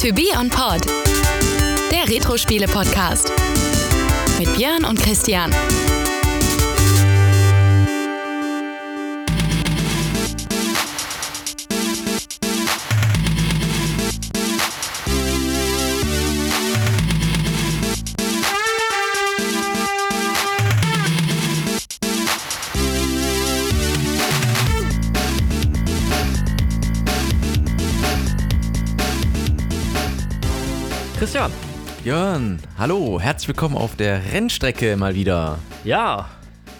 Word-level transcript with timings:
To 0.00 0.14
Be 0.14 0.28
On 0.34 0.48
Pod, 0.48 0.86
der 1.92 2.08
Retro-Spiele-Podcast. 2.08 3.30
Mit 4.38 4.56
Björn 4.56 4.86
und 4.86 4.98
Christian. 4.98 5.54
Christian. 31.20 31.52
Jörn, 32.02 32.58
hallo, 32.78 33.20
herzlich 33.20 33.48
willkommen 33.48 33.76
auf 33.76 33.94
der 33.94 34.22
Rennstrecke 34.32 34.96
mal 34.96 35.14
wieder. 35.14 35.58
Ja. 35.84 36.30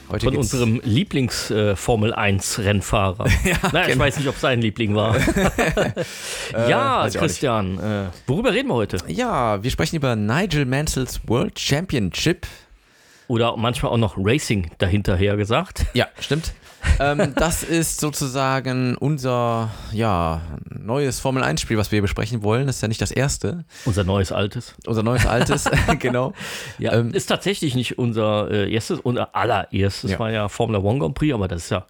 Heute 0.09 0.25
von 0.25 0.33
geht's- 0.35 0.53
unserem 0.55 0.81
Lieblings-Formel 0.83 2.15
1-Rennfahrer. 2.15 3.29
Ja, 3.45 3.83
ich 3.83 3.87
genau. 3.89 3.99
weiß 4.05 4.17
nicht, 4.17 4.29
ob 4.29 4.37
sein 4.37 4.63
Liebling 4.63 4.95
war. 4.95 5.15
ja, 6.53 7.07
ich 7.07 7.17
auch 7.19 7.21
Christian, 7.21 7.79
äh, 7.79 8.07
worüber 8.27 8.55
reden 8.55 8.69
wir 8.69 8.75
heute? 8.77 8.97
Ja, 9.09 9.63
wir 9.63 9.71
sprechen 9.71 9.97
über 9.97 10.17
Nigel 10.17 10.65
Mansells 10.65 11.21
World 11.27 11.59
Championship. 11.61 12.47
Oder 13.29 13.57
manchmal 13.59 13.93
auch 13.93 13.99
noch 13.99 14.15
Racing 14.17 14.71
dahinterher 14.79 15.37
gesagt. 15.37 15.85
Ja, 15.93 16.07
stimmt. 16.19 16.53
Ähm, 16.99 17.35
das 17.37 17.63
ist 17.63 18.01
sozusagen 18.01 18.97
unser 18.97 19.71
ja, 19.93 20.41
neues 20.71 21.21
Formel 21.21 21.43
1-Spiel, 21.43 21.77
was 21.79 21.93
wir 21.93 22.03
besprechen 22.03 22.43
wollen. 22.43 22.67
Das 22.67 22.77
ist 22.77 22.83
ja 22.83 22.89
nicht 22.89 23.01
das 23.03 23.11
erste. 23.11 23.65
Unser 23.85 24.05
neues 24.05 24.33
Altes. 24.33 24.75
Unser 24.87 25.03
neues 25.03 25.27
altes, 25.27 25.69
genau. 25.99 26.33
Ja, 26.79 26.93
Ähm, 26.93 27.13
ist 27.13 27.27
tatsächlich 27.27 27.75
nicht 27.75 27.99
unser 27.99 28.51
äh, 28.51 28.73
erstes, 28.73 29.01
unser 29.01 29.35
allererstes 29.35 30.13
Ja. 30.13 30.19
war 30.19 30.31
ja 30.31 30.49
Formula 30.49 30.79
One 30.81 30.99
Grand 30.99 31.15
Prix, 31.15 31.35
aber 31.35 31.49
das 31.49 31.65
ist 31.65 31.71
ja 31.71 31.87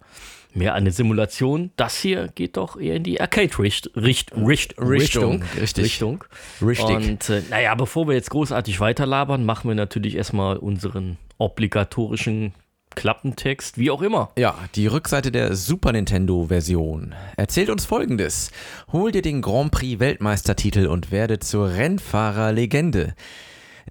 mehr 0.53 0.73
eine 0.73 0.91
Simulation. 0.91 1.71
Das 1.77 1.97
hier 1.97 2.27
geht 2.35 2.57
doch 2.57 2.77
eher 2.79 2.95
in 2.95 3.03
die 3.03 3.21
Arcade-Richtung. 3.21 3.93
Richt, 3.95 4.31
Richt, 4.35 4.75
Richtung, 4.77 4.87
Richtung. 4.89 5.43
richtig. 5.61 5.83
Richtung. 5.85 6.23
Richtig. 6.61 6.85
Und 6.95 7.29
äh, 7.29 7.41
naja, 7.49 7.73
bevor 7.75 8.07
wir 8.07 8.15
jetzt 8.15 8.29
großartig 8.31 8.79
weiterlabern, 8.81 9.45
machen 9.45 9.69
wir 9.69 9.75
natürlich 9.75 10.15
erstmal 10.15 10.57
unseren 10.57 11.17
obligatorischen 11.37 12.53
Klappentext, 12.95 13.77
wie 13.77 13.91
auch 13.91 14.01
immer. 14.01 14.31
Ja, 14.37 14.55
die 14.75 14.87
Rückseite 14.87 15.31
der 15.31 15.55
Super 15.55 15.91
Nintendo-Version 15.91 17.15
erzählt 17.37 17.69
uns 17.69 17.85
folgendes. 17.85 18.51
Hol 18.91 19.11
dir 19.11 19.21
den 19.21 19.41
Grand 19.41 19.71
Prix 19.71 19.99
Weltmeistertitel 19.99 20.87
und 20.87 21.11
werde 21.11 21.39
zur 21.39 21.69
Rennfahrerlegende. 21.69 23.15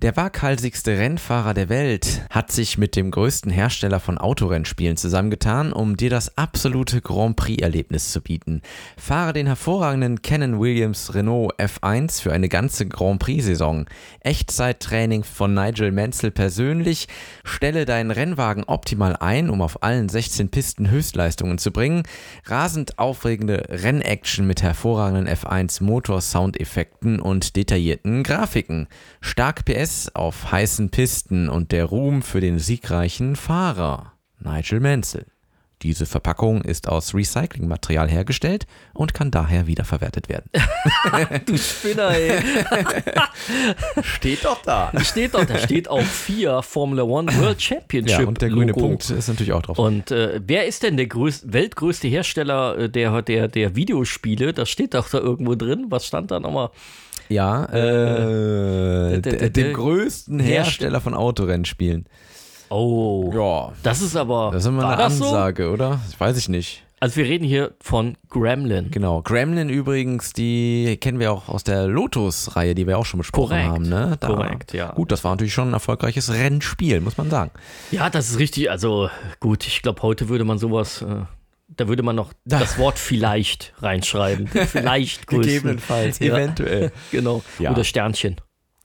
Der 0.02 0.16
waghalsigste 0.16 0.96
Rennfahrer 0.96 1.52
der 1.52 1.68
Welt 1.68 2.22
hat 2.30 2.50
sich 2.50 2.78
mit 2.78 2.96
dem 2.96 3.10
größten 3.10 3.52
Hersteller 3.52 4.00
von 4.00 4.16
Autorennspielen 4.16 4.96
zusammengetan, 4.96 5.74
um 5.74 5.98
dir 5.98 6.08
das 6.08 6.38
absolute 6.38 7.02
Grand 7.02 7.36
Prix-Erlebnis 7.36 8.10
zu 8.10 8.22
bieten. 8.22 8.62
Fahre 8.96 9.34
den 9.34 9.46
hervorragenden 9.46 10.22
Canon 10.22 10.58
Williams 10.58 11.12
Renault 11.12 11.54
F1 11.60 12.22
für 12.22 12.32
eine 12.32 12.48
ganze 12.48 12.88
Grand 12.88 13.18
Prix-Saison. 13.18 13.84
Echtzeittraining 14.20 15.22
von 15.22 15.52
Nigel 15.52 15.92
Mansell 15.92 16.30
persönlich. 16.30 17.06
Stelle 17.44 17.84
deinen 17.84 18.10
Rennwagen 18.10 18.64
optimal 18.64 19.16
ein, 19.16 19.50
um 19.50 19.60
auf 19.60 19.82
allen 19.82 20.08
16 20.08 20.48
Pisten 20.48 20.90
Höchstleistungen 20.90 21.58
zu 21.58 21.72
bringen. 21.72 22.04
Rasend 22.46 22.98
aufregende 22.98 23.64
Rennaction 23.68 24.46
mit 24.46 24.62
hervorragenden 24.62 25.28
F1 25.28 25.82
Motor-Soundeffekten 25.82 27.20
und 27.20 27.54
detaillierten 27.54 28.22
Grafiken. 28.22 28.88
Stark 29.20 29.66
PS 29.66 29.89
auf 30.14 30.52
heißen 30.52 30.91
Pisten 30.91 31.48
und 31.48 31.72
der 31.72 31.84
Ruhm 31.87 32.22
für 32.22 32.41
den 32.41 32.59
siegreichen 32.59 33.37
Fahrer. 33.37 34.12
Nigel 34.38 34.81
Mansell. 34.81 35.26
Diese 35.82 36.04
Verpackung 36.04 36.60
ist 36.60 36.88
aus 36.88 37.14
Recyclingmaterial 37.14 38.06
hergestellt 38.10 38.66
und 38.92 39.14
kann 39.14 39.31
daher 39.31 39.66
wiederverwertet 39.66 40.28
werden. 40.28 40.50
Du 41.47 41.56
Spinner, 41.56 42.10
ey. 42.10 42.38
Steht 44.03 44.44
doch 44.44 44.60
da. 44.62 44.92
steht 45.03 45.34
doch, 45.34 45.44
da 45.44 45.59
steht 45.59 45.88
auch 45.88 46.03
vier 46.03 46.62
Formula 46.62 47.03
One 47.03 47.34
World 47.38 47.60
Championship 47.60 48.20
Ja, 48.20 48.26
und 48.26 48.41
der 48.43 48.50
grüne 48.50 48.72
Logo. 48.72 48.81
Punkt 48.81 49.09
ist 49.09 49.28
natürlich 49.28 49.53
auch 49.53 49.62
drauf. 49.62 49.78
Und 49.78 50.10
äh, 50.10 50.41
wer 50.44 50.66
ist 50.66 50.82
denn 50.82 50.97
der 50.97 51.06
größ 51.06 51.53
weltgrößte 51.53 52.09
Hersteller 52.09 52.78
äh, 52.78 52.91
der, 52.91 53.22
der, 53.22 53.48
der 53.48 53.75
Videospiele? 53.75 54.53
Das 54.53 54.69
steht 54.69 54.94
doch 54.94 55.09
da 55.09 55.19
irgendwo 55.19 55.54
drin. 55.54 55.87
Was 55.88 56.06
stand 56.06 56.31
da 56.31 56.41
nochmal? 56.41 56.70
Ja, 57.30 57.64
äh, 57.66 59.20
d- 59.20 59.50
dem 59.50 59.72
größten 59.72 60.41
Hersteller 60.41 61.00
von 61.00 61.14
Autorennspielen. 61.14 62.06
Oh, 62.70 63.30
Ja, 63.34 63.72
das 63.82 64.02
ist 64.02 64.16
aber. 64.16 64.50
das 64.52 64.62
ist 64.64 64.68
immer 64.68 64.86
eine 64.88 64.96
das 64.96 65.16
so? 65.18 65.24
Ansage, 65.24 65.70
oder? 65.70 66.00
Ich 66.10 66.19
weiß 66.20 66.36
ich 66.36 66.48
nicht. 66.48 66.84
Also 67.02 67.16
wir 67.16 67.24
reden 67.24 67.44
hier 67.46 67.72
von 67.80 68.16
Gremlin. 68.28 68.90
Genau. 68.90 69.22
Gremlin 69.22 69.70
übrigens, 69.70 70.34
die 70.34 70.98
kennen 71.00 71.19
wir 71.19 71.32
auch 71.32 71.48
aus 71.48 71.64
der 71.64 71.86
Lotus-Reihe, 71.86 72.74
die 72.74 72.86
wir 72.86 72.98
auch 72.98 73.06
schon 73.06 73.19
besprochen 73.19 73.48
Korrekt. 73.56 73.69
haben. 73.70 73.88
Ne? 73.88 74.16
Da, 74.20 74.26
Korrekt, 74.26 74.74
ja. 74.74 74.92
Gut, 74.92 75.10
das 75.10 75.24
war 75.24 75.30
natürlich 75.30 75.54
schon 75.54 75.69
ein 75.70 75.72
erfolgreiches 75.72 76.30
Rennspiel, 76.30 77.00
muss 77.00 77.16
man 77.16 77.30
sagen. 77.30 77.52
Ja, 77.90 78.10
das 78.10 78.28
ist 78.28 78.38
richtig. 78.38 78.70
Also 78.70 79.08
gut, 79.40 79.66
ich 79.66 79.80
glaube, 79.80 80.02
heute 80.02 80.28
würde 80.28 80.44
man 80.44 80.58
sowas, 80.58 81.00
äh, 81.00 81.22
da 81.76 81.88
würde 81.88 82.03
man 82.03 82.16
noch 82.16 82.32
das 82.44 82.78
Wort 82.78 82.98
vielleicht 82.98 83.72
reinschreiben. 83.78 84.47
Vielleicht 84.66 85.26
größten. 85.26 85.54
Gegebenenfalls, 85.54 86.19
ja, 86.19 86.34
eventuell. 86.36 86.92
Genau. 87.10 87.42
Ja. 87.58 87.70
Oder 87.70 87.84
Sternchen. 87.84 88.36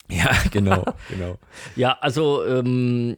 Ja, 0.09 0.29
genau, 0.51 0.85
genau. 1.09 1.39
Ja, 1.75 1.97
also 1.99 2.45
ähm, 2.45 3.17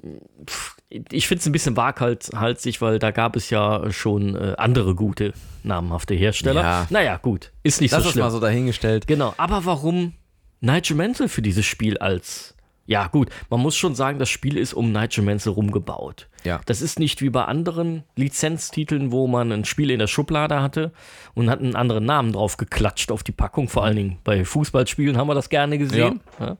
ich 1.12 1.28
finde 1.28 1.42
es 1.42 1.46
ein 1.46 1.52
bisschen 1.52 1.76
waghalsig, 1.76 2.82
weil 2.82 2.98
da 2.98 3.12
gab 3.12 3.36
es 3.36 3.50
ja 3.50 3.92
schon 3.92 4.36
äh, 4.36 4.56
andere 4.58 4.96
gute, 4.96 5.34
namhafte 5.64 6.16
Hersteller. 6.16 6.62
Ja. 6.62 6.88
Naja, 6.90 7.18
gut, 7.18 7.52
ist 7.64 7.82
nicht 7.82 7.92
Lass 7.92 8.04
so 8.04 8.12
schlimm. 8.12 8.24
mal 8.24 8.32
so 8.32 8.40
dahingestellt. 8.40 9.06
Genau, 9.06 9.34
aber 9.38 9.66
warum 9.66 10.14
Nigel 10.62 10.96
Mansell 10.96 11.28
für 11.28 11.42
dieses 11.42 11.66
Spiel 11.66 11.98
als. 11.98 12.56
Ja, 12.86 13.08
gut, 13.08 13.30
man 13.50 13.60
muss 13.60 13.76
schon 13.76 13.96
sagen, 13.96 14.18
das 14.18 14.30
Spiel 14.30 14.58
ist 14.58 14.74
um 14.74 14.94
Nigel 14.94 15.26
Mansell 15.26 15.52
rumgebaut. 15.52 16.30
Ja. 16.48 16.62
Das 16.66 16.82
ist 16.82 16.98
nicht 16.98 17.22
wie 17.22 17.30
bei 17.30 17.44
anderen 17.44 18.04
Lizenztiteln, 18.16 19.12
wo 19.12 19.28
man 19.28 19.52
ein 19.52 19.66
Spiel 19.66 19.92
in 19.92 20.00
der 20.00 20.08
Schublade 20.08 20.62
hatte 20.62 20.94
und 21.34 21.50
hat 21.50 21.60
einen 21.60 21.76
anderen 21.76 22.06
Namen 22.06 22.32
drauf 22.32 22.56
geklatscht 22.56 23.12
auf 23.12 23.22
die 23.22 23.34
Packung. 23.34 23.68
Vor 23.68 23.84
allen 23.84 23.98
Dingen 23.98 24.18
bei 24.24 24.46
Fußballspielen 24.46 25.18
haben 25.18 25.28
wir 25.28 25.36
das 25.36 25.50
gerne 25.50 25.78
gesehen. 25.78 26.22
Ja. 26.40 26.58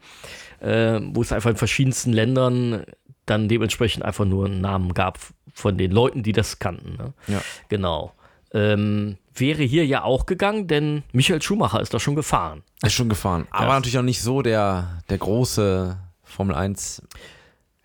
Äh, 0.60 1.00
wo 1.14 1.22
es 1.22 1.32
einfach 1.32 1.52
in 1.52 1.56
verschiedensten 1.56 2.12
Ländern 2.12 2.84
dann 3.26 3.48
dementsprechend 3.48 4.04
einfach 4.04 4.26
nur 4.26 4.46
einen 4.48 4.60
Namen 4.60 4.94
gab 4.94 5.20
von 5.54 5.78
den 5.78 5.92
Leuten, 5.92 6.22
die 6.24 6.34
das 6.34 6.60
kannten. 6.60 6.98
Ne? 6.98 7.14
Ja. 7.28 7.42
Genau. 7.70 8.14
Ähm, 8.54 9.18
wäre 9.36 9.64
hier 9.64 9.86
ja 9.86 10.04
auch 10.04 10.26
gegangen, 10.26 10.68
denn 10.68 11.04
Michael 11.14 11.42
Schumacher 11.42 11.80
ist 11.80 11.94
da 11.94 12.00
schon 12.00 12.16
gefahren. 12.16 12.64
Ist 12.84 12.94
schon 12.94 13.10
gefahren. 13.10 13.48
Aber 13.52 13.74
natürlich 13.74 13.98
auch 13.98 14.04
nicht 14.04 14.22
so 14.22 14.42
der, 14.42 15.02
der 15.10 15.18
große 15.18 15.98
Formel 16.24 16.56
1 16.56 17.04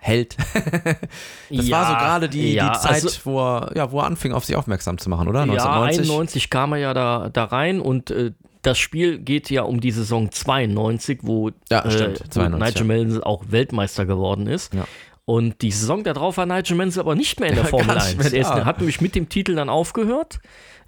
Held. 0.05 0.37
Das 1.51 1.71
war 1.71 1.87
so 1.87 1.93
gerade 1.95 2.29
die, 2.29 2.55
ja, 2.55 2.73
die 2.73 2.79
Zeit, 2.81 2.93
also- 3.05 3.21
wo, 3.25 3.39
er, 3.41 3.73
ja, 3.77 3.93
wo 3.93 4.01
er 4.01 4.07
anfing, 4.07 4.33
auf 4.33 4.45
sich 4.45 4.57
aufmerksam 4.57 4.99
zu 4.99 5.09
machen, 5.11 5.29
oder? 5.29 5.41
Ja, 5.41 5.53
1990. 5.53 6.01
91 6.11 6.51
kam 6.51 6.73
er 6.73 6.79
ja 6.79 6.95
da, 6.95 7.29
da 7.33 7.45
rein 7.45 7.81
und 7.81 8.11
äh, 8.11 8.33
das 8.63 8.79
Spiel 8.79 9.19
geht 9.19 9.51
ja 9.51 9.63
um 9.63 9.81
die 9.81 9.91
Saison 9.93 10.31
92, 10.33 11.21
wo, 11.23 11.51
Ja, 11.71 11.89
stimmt, 11.91 12.21
äh, 12.21 12.25
wo 12.25 12.29
92, 12.31 12.83
Nigel 12.83 12.85
Mansell 13.05 13.23
auch 13.25 13.45
Weltmeister 13.49 14.05
geworden 14.07 14.47
ist. 14.47 14.75
Ja. 14.75 14.87
Und 15.25 15.63
die 15.63 15.71
Saison 15.71 16.03
darauf 16.03 16.37
war 16.37 16.47
Nigel 16.47 16.77
Mansell 16.77 17.03
aber 17.03 17.15
nicht 17.15 17.39
mehr 17.39 17.51
in 17.51 17.55
der 17.57 17.65
Ja, 17.65 17.71
Formel 17.71 17.87
gar 17.87 17.95
nicht 18.05 18.19
1. 18.19 18.33
mehr 18.33 18.43
Er 18.45 18.65
hat 18.65 18.79
nämlich 18.79 19.01
mit 19.01 19.15
dem 19.15 19.29
Titel 19.29 19.55
dann 19.55 19.69
aufgehört, 19.69 20.41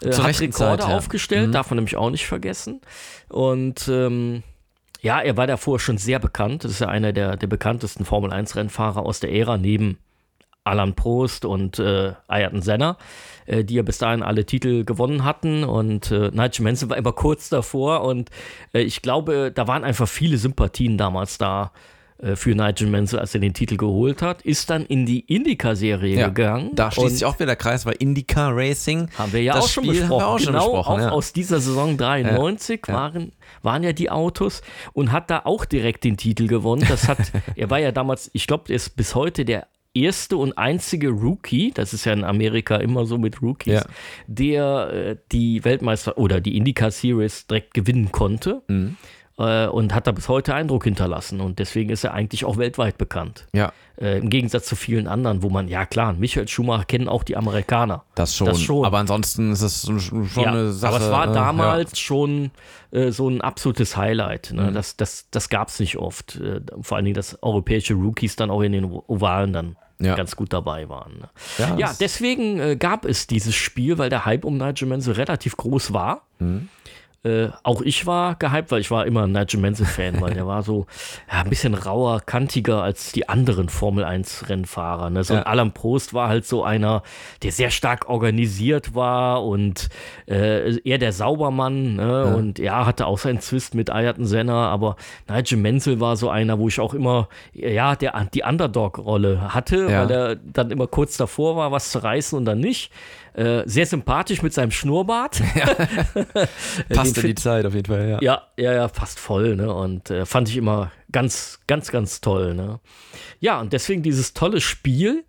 äh, 0.03 0.11
Zur 0.11 0.25
hat 0.25 0.41
Rekorde 0.41 0.83
Zeit, 0.83 0.89
ja. 0.91 0.97
aufgestellt, 0.97 1.49
Mhm. 1.49 1.53
darf 1.53 1.71
man 1.71 1.77
nämlich 1.77 1.97
auch 1.97 2.11
nicht 2.11 2.27
vergessen. 2.27 2.81
Und 3.29 3.87
ähm, 3.89 4.43
ja, 5.05 5.21
er 5.21 5.37
war 5.37 5.47
davor 5.47 5.79
schon 5.79 5.99
sehr 5.99 6.19
bekannt. 6.19 6.65
Das 6.65 6.71
ist 6.71 6.81
ja 6.81 6.89
einer 6.89 7.13
der, 7.13 7.37
der 7.37 7.47
bekanntesten 7.47 8.07
Formel 8.07 8.33
1-Rennfahrer 8.33 9.01
aus 9.05 9.21
der 9.21 9.33
Ära, 9.33 9.59
neben 9.59 9.99
Alan 10.65 10.95
Prost 10.95 11.45
und 11.45 11.79
äh, 11.79 12.15
Ayrton 12.27 12.63
Senna, 12.63 12.97
äh, 13.45 13.65
die 13.65 13.75
ja 13.75 13.83
bis 13.83 13.99
dahin 13.99 14.23
alle 14.23 14.47
Titel 14.47 14.87
gewonnen 14.87 15.23
hatten. 15.23 15.63
Und 15.63 16.11
äh, 16.11 16.31
Nigel 16.31 16.63
Mansell 16.63 16.89
war 16.89 16.97
immer 16.97 17.13
kurz 17.13 17.51
davor. 17.51 18.01
Und 18.01 18.31
äh, 18.73 18.81
ich 18.81 19.03
glaube, 19.03 19.53
da 19.55 19.69
waren 19.69 19.85
einfach 19.85 20.09
viele 20.09 20.39
Sympathien 20.39 20.97
damals 20.97 21.37
da 21.37 21.73
für 22.37 22.55
Nigel 22.55 22.89
Mansell, 22.89 23.19
als 23.21 23.35
er 23.35 23.41
den 23.41 23.55
Titel 23.55 23.77
geholt 23.77 24.23
hat. 24.23 24.43
Ist 24.43 24.71
dann 24.71 24.85
in 24.87 25.07
die 25.07 25.21
Indycar-Serie 25.21 26.19
Ja, 26.19 26.29
gegangen. 26.29 26.71
Da 26.75 26.91
schließt 26.91 27.15
sich 27.19 27.25
auch 27.25 27.35
wieder 27.37 27.47
der 27.47 27.57
Kreis, 27.57 27.85
weil 27.87 27.95
IndyCar 27.99 28.53
Racing. 28.57 29.09
haben 29.19 29.33
wir 29.33 29.43
ja 29.43 29.55
auch 29.55 29.69
schon 29.69 29.85
wir 29.85 30.11
auch 30.11 30.39
schon 30.39 30.53
genau, 30.55 30.65
besprochen, 30.73 30.93
auch 30.95 30.99
ja. 30.99 31.11
aus 31.11 31.33
dieser 31.33 31.61
Saison 31.61 31.97
93 31.97 32.81
Ja. 32.89 32.95
Waren, 32.95 33.33
waren 33.63 33.83
ja 33.83 33.93
die 33.93 34.11
Autos 34.11 34.63
und 34.93 35.13
hat 35.13 35.31
da 35.31 35.43
auch 35.45 35.65
direkt 35.65 36.05
den 36.05 36.17
Titel 36.17 36.47
gewonnen. 36.47 36.85
Das 36.89 37.09
hat, 37.09 37.19
er 37.57 37.71
war 37.71 37.79
ja 37.79 37.93
damals, 37.93 38.31
ich 38.33 38.47
glaube, 38.47 38.65
er 38.69 38.77
ist 38.77 38.97
bis 38.97 39.15
heute 39.15 39.45
der 39.45 39.67
erste 39.95 40.37
und 40.37 40.59
einzige 40.59 41.11
Rookie, 41.11 41.71
das 41.73 41.95
ist 41.95 42.05
ja 42.05 42.13
in 42.13 42.25
Amerika 42.25 42.77
immer 42.77 43.07
so 43.07 43.17
mit 43.17 43.41
Rookies, 43.43 43.75
Ja. 43.75 43.85
der 44.27 44.91
äh, 44.93 45.17
die 45.31 45.65
Weltmeister 45.65 46.19
oder 46.19 46.41
die 46.41 46.57
IndyCar 46.57 46.91
Series 46.91 47.47
direkt 47.47 47.75
gewinnen 47.75 48.11
konnte. 48.11 48.63
Mhm. 48.69 48.97
Äh, 49.39 49.67
und 49.67 49.95
hat 49.95 50.07
da 50.07 50.13
bis 50.13 50.29
heute 50.29 50.55
Eindruck 50.55 50.85
hinterlassen. 50.85 51.41
Und 51.41 51.59
deswegen 51.59 51.91
ist 51.91 52.05
er 52.05 52.15
eigentlich 52.15 52.45
auch 52.45 52.57
weltweit 52.57 52.99
bekannt. 52.99 53.47
Ja. 53.53 53.73
Äh, 54.01 54.19
Im 54.19 54.31
Gegensatz 54.31 54.67
zu 54.67 54.77
vielen 54.77 55.07
anderen, 55.07 55.43
wo 55.43 55.51
man, 55.51 55.69
ja 55.69 55.87
klar, 55.87 56.13
Michael 56.15 56.49
Schumacher 56.49 56.85
kennen 56.85 57.09
auch 57.09 57.23
die 57.23 57.37
Amerikaner. 57.37 58.05
Das 58.15 58.35
schon. 58.37 58.47
Das 58.49 58.61
schon. 58.61 58.85
Aber 58.85 58.99
ansonsten 58.99 59.53
ist 59.53 59.63
es 59.63 59.83
schon 60.03 60.29
ja, 60.37 60.51
eine 60.51 60.73
Sache. 60.73 60.95
aber 60.97 61.05
es 61.05 61.11
war 61.11 61.31
äh, 61.31 61.33
damals 61.33 61.99
schon 61.99 62.51
äh, 62.91 63.11
so 63.13 63.29
ein 63.29 63.41
absolutes 63.41 63.97
Highlight. 63.97 64.53
Ne? 64.53 64.71
Mhm. 64.71 64.75
Das, 64.75 64.97
das, 64.97 65.27
das 65.31 65.49
gab 65.49 65.69
es 65.69 65.79
nicht 65.81 65.97
oft. 65.99 66.37
Äh, 66.37 66.61
vor 66.81 66.97
allen 66.97 67.05
Dingen, 67.05 67.15
dass 67.15 67.41
europäische 67.43 67.95
Rookies 67.95 68.37
dann 68.37 68.51
auch 68.51 68.63
in 68.63 68.73
den 68.73 68.85
Ovalen 68.85 69.53
dann 69.53 69.77
Ja. 70.01 70.17
ganz 70.17 70.35
gut 70.35 70.53
dabei 70.53 70.89
waren. 70.89 71.19
Ne? 71.21 71.29
Ja, 71.59 71.77
Ja, 71.79 71.95
deswegen 72.01 72.59
äh, 72.59 72.77
gab 72.77 73.05
es 73.05 73.29
dieses 73.29 73.55
Spiel, 73.55 73.97
weil 73.99 74.11
der 74.11 74.25
Hype 74.25 74.45
um 74.45 74.57
Nigel 74.59 74.89
Mansell 74.89 75.15
relativ 75.15 75.57
groß 75.57 75.93
war. 75.93 76.23
Mhm. 76.41 76.69
Äh, 77.25 77.49
auch 77.63 77.81
ich 77.81 78.07
war 78.07 78.35
gehypt, 78.35 78.71
weil 78.71 78.81
ich 78.81 78.91
war 78.91 79.07
immer 79.07 79.23
ein 79.23 79.33
Nigel 79.33 79.59
Mansell-Fan, 79.61 80.21
weil 80.21 80.35
der 80.35 80.47
war 80.47 80.63
so 80.63 80.87
ja, 81.33 81.41
ein 81.41 81.49
bisschen 81.49 81.73
rauer, 81.75 82.21
kantiger 82.21 82.83
als 82.83 83.13
die 83.13 83.29
anderen 83.29 83.71
Formel-1-Rennfahrer. 83.71 85.11
Ne? 85.11 85.25
So 85.25 85.35
ein 85.35 85.39
Ja. 85.41 85.47
Alan 85.47 85.73
Prost 85.73 86.13
war 86.15 86.29
halt 86.29 86.47
so 86.47 86.65
einer, 86.65 87.03
der 87.43 87.53
sehr 87.53 87.71
stark 87.71 88.09
organisiert 88.09 88.95
war 88.95 89.45
und 89.45 89.89
äh, 90.29 90.79
eher 90.81 90.99
der 90.99 91.13
Saubermann. 91.13 91.97
Ne? 91.97 92.37
Und 92.37 92.59
ja, 92.59 92.85
hatte 92.87 93.07
auch 93.07 93.19
seinen 93.19 93.41
Zwist 93.41 93.75
mit 93.75 93.91
Ayrton 93.91 94.27
Senna, 94.27 94.69
aber 94.69 94.97
Nigel 95.29 95.59
Mansell 95.59 96.01
war 96.01 96.17
so 96.17 96.29
einer, 96.29 96.59
wo 96.59 96.69
ich 96.69 96.81
auch 96.81 96.95
immer, 96.95 97.29
ja, 97.53 97.97
der, 97.97 98.29
die 98.35 98.43
Underdog-Rolle 98.43 99.55
hatte, 99.55 99.89
Ja. 99.91 100.03
weil 100.03 100.11
er 100.11 100.37
dann 100.37 100.71
immer 100.71 100.87
kurz 100.87 101.17
davor 101.17 101.57
war, 101.57 101.73
was 101.73 101.91
zu 101.91 102.03
reißen 102.03 102.37
und 102.37 102.45
dann 102.45 102.61
nicht. 102.61 102.91
Äh, 103.35 103.63
sehr 103.67 103.85
sympathisch 103.87 104.43
mit 104.43 104.53
seinem 104.55 104.71
Schnurrbart. 104.71 105.43
Passt 106.89 107.17
den 107.17 107.23
in 107.25 107.29
die 107.31 107.35
Zeit 107.35 107.67
auf 107.67 107.75
jeden 107.75 107.87
Fall, 107.87 108.09
ja. 108.09 108.19
Ja, 108.23 108.43
ja, 108.57 108.73
ja, 108.73 108.89
fast 108.89 109.19
voll, 109.19 109.57
ne? 109.57 109.73
Und 109.73 110.11
äh, 110.11 110.25
fand 110.27 110.49
ich 110.49 110.57
immer 110.57 110.93
ganz, 111.13 111.61
ganz, 111.67 111.91
ganz 111.91 112.21
toll, 112.21 112.55
ne? 112.55 112.81
Ja, 113.41 113.61
und 113.61 113.73
deswegen 113.73 114.03
dieses 114.03 114.35
tolle 114.35 114.61
Spiel. 114.61 115.25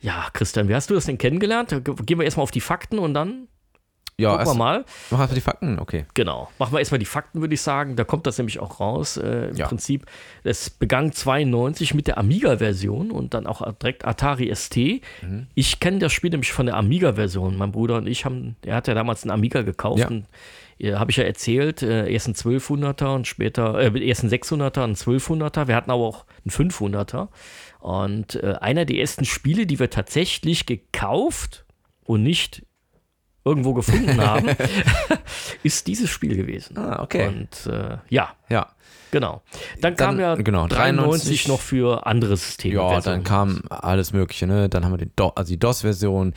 Ja, 0.00 0.28
Christian, 0.32 0.68
wie 0.68 0.74
hast 0.74 0.88
du 0.90 0.94
das 0.94 1.06
denn 1.06 1.18
kennengelernt? 1.18 1.70
Ge- 1.84 1.94
Gehen 2.06 2.18
wir 2.18 2.24
erstmal 2.24 2.44
auf 2.44 2.50
die 2.50 2.60
Fakten 2.62 2.98
und 2.98 3.14
dann 3.14 3.48
Ja, 4.20 4.30
gucken 4.36 4.46
wir 4.52 4.54
mal. 4.54 4.84
mach 5.10 5.20
erst 5.20 5.30
mal 5.30 5.34
die 5.34 5.40
Fakten, 5.40 5.78
okay. 5.78 6.04
Genau. 6.14 6.48
Machen 6.58 6.72
wir 6.72 6.78
erstmal 6.78 6.98
die 6.98 7.06
Fakten, 7.06 7.40
würde 7.40 7.54
ich 7.54 7.60
sagen. 7.62 7.96
Da 7.96 8.04
kommt 8.04 8.26
das 8.26 8.38
nämlich 8.38 8.58
auch 8.60 8.80
raus. 8.80 9.16
Äh, 9.16 9.48
Im 9.50 9.56
Ja. 9.56 9.66
Prinzip, 9.68 10.06
es 10.44 10.70
begann 10.70 11.12
92 11.12 11.94
mit 11.94 12.06
der 12.06 12.18
Amiga-Version 12.18 13.10
und 13.10 13.34
dann 13.34 13.46
auch 13.46 13.62
direkt 13.74 14.04
Atari 14.04 14.54
ST. 14.54 14.76
Mhm. 15.22 15.46
Ich 15.54 15.80
kenne 15.80 15.98
das 15.98 16.12
Spiel 16.12 16.30
nämlich 16.30 16.52
von 16.52 16.66
der 16.66 16.76
Amiga-Version. 16.76 17.56
Mein 17.56 17.72
Bruder 17.72 17.96
und 17.96 18.06
ich 18.06 18.24
haben, 18.24 18.56
er 18.64 18.76
hat 18.76 18.88
ja 18.88 18.94
damals 18.94 19.22
einen 19.22 19.30
Amiga 19.32 19.62
gekauft 19.62 20.00
Ja. 20.00 20.08
und 20.08 20.26
äh, 20.78 20.94
habe 20.94 21.10
ich 21.10 21.18
ja 21.18 21.24
erzählt, 21.24 21.82
äh, 21.82 22.10
erst 22.10 22.26
einen 22.26 22.34
1200er 22.36 23.14
und 23.14 23.26
später, 23.26 23.78
äh, 23.78 24.06
erst 24.06 24.22
einen 24.22 24.30
600er, 24.32 24.82
einen 24.84 24.94
1200er. 24.94 25.68
Wir 25.68 25.76
hatten 25.76 25.90
aber 25.90 26.04
auch 26.04 26.24
einen 26.44 26.50
500er. 26.70 27.28
Und 27.80 28.36
äh, 28.42 28.54
einer 28.60 28.84
der 28.84 28.96
ersten 28.96 29.24
Spiele, 29.24 29.66
die 29.66 29.78
wir 29.78 29.90
tatsächlich 29.90 30.66
gekauft 30.66 31.64
und 32.04 32.22
nicht 32.22 32.62
irgendwo 33.44 33.74
gefunden 33.74 34.20
haben, 34.26 34.48
ist 35.62 35.86
dieses 35.86 36.10
Spiel 36.10 36.36
gewesen. 36.36 36.76
Ah, 36.76 37.02
okay. 37.02 37.28
Und 37.28 37.72
äh, 37.72 37.98
ja, 38.08 38.30
Ja. 38.48 38.68
genau. 39.10 39.42
Dann, 39.80 39.94
Dann, 39.94 39.96
kam 39.96 40.20
ja 40.20 40.34
genau, 40.36 40.66
93 40.66 41.44
93 41.46 41.48
noch 41.48 41.60
für 41.60 42.06
andere 42.06 42.36
Systeme. 42.36 42.74
Ja, 42.74 42.88
Versionen. 42.90 43.16
dann 43.16 43.24
kam 43.24 43.62
alles 43.70 44.12
Mögliche, 44.12 44.46
ne? 44.46 44.68
Dann 44.68 44.84
haben 44.84 44.92
wir 44.92 44.98
den 44.98 45.12
Do 45.16 45.28
also 45.28 45.50
die 45.50 45.58
DOS-Version, 45.58 46.34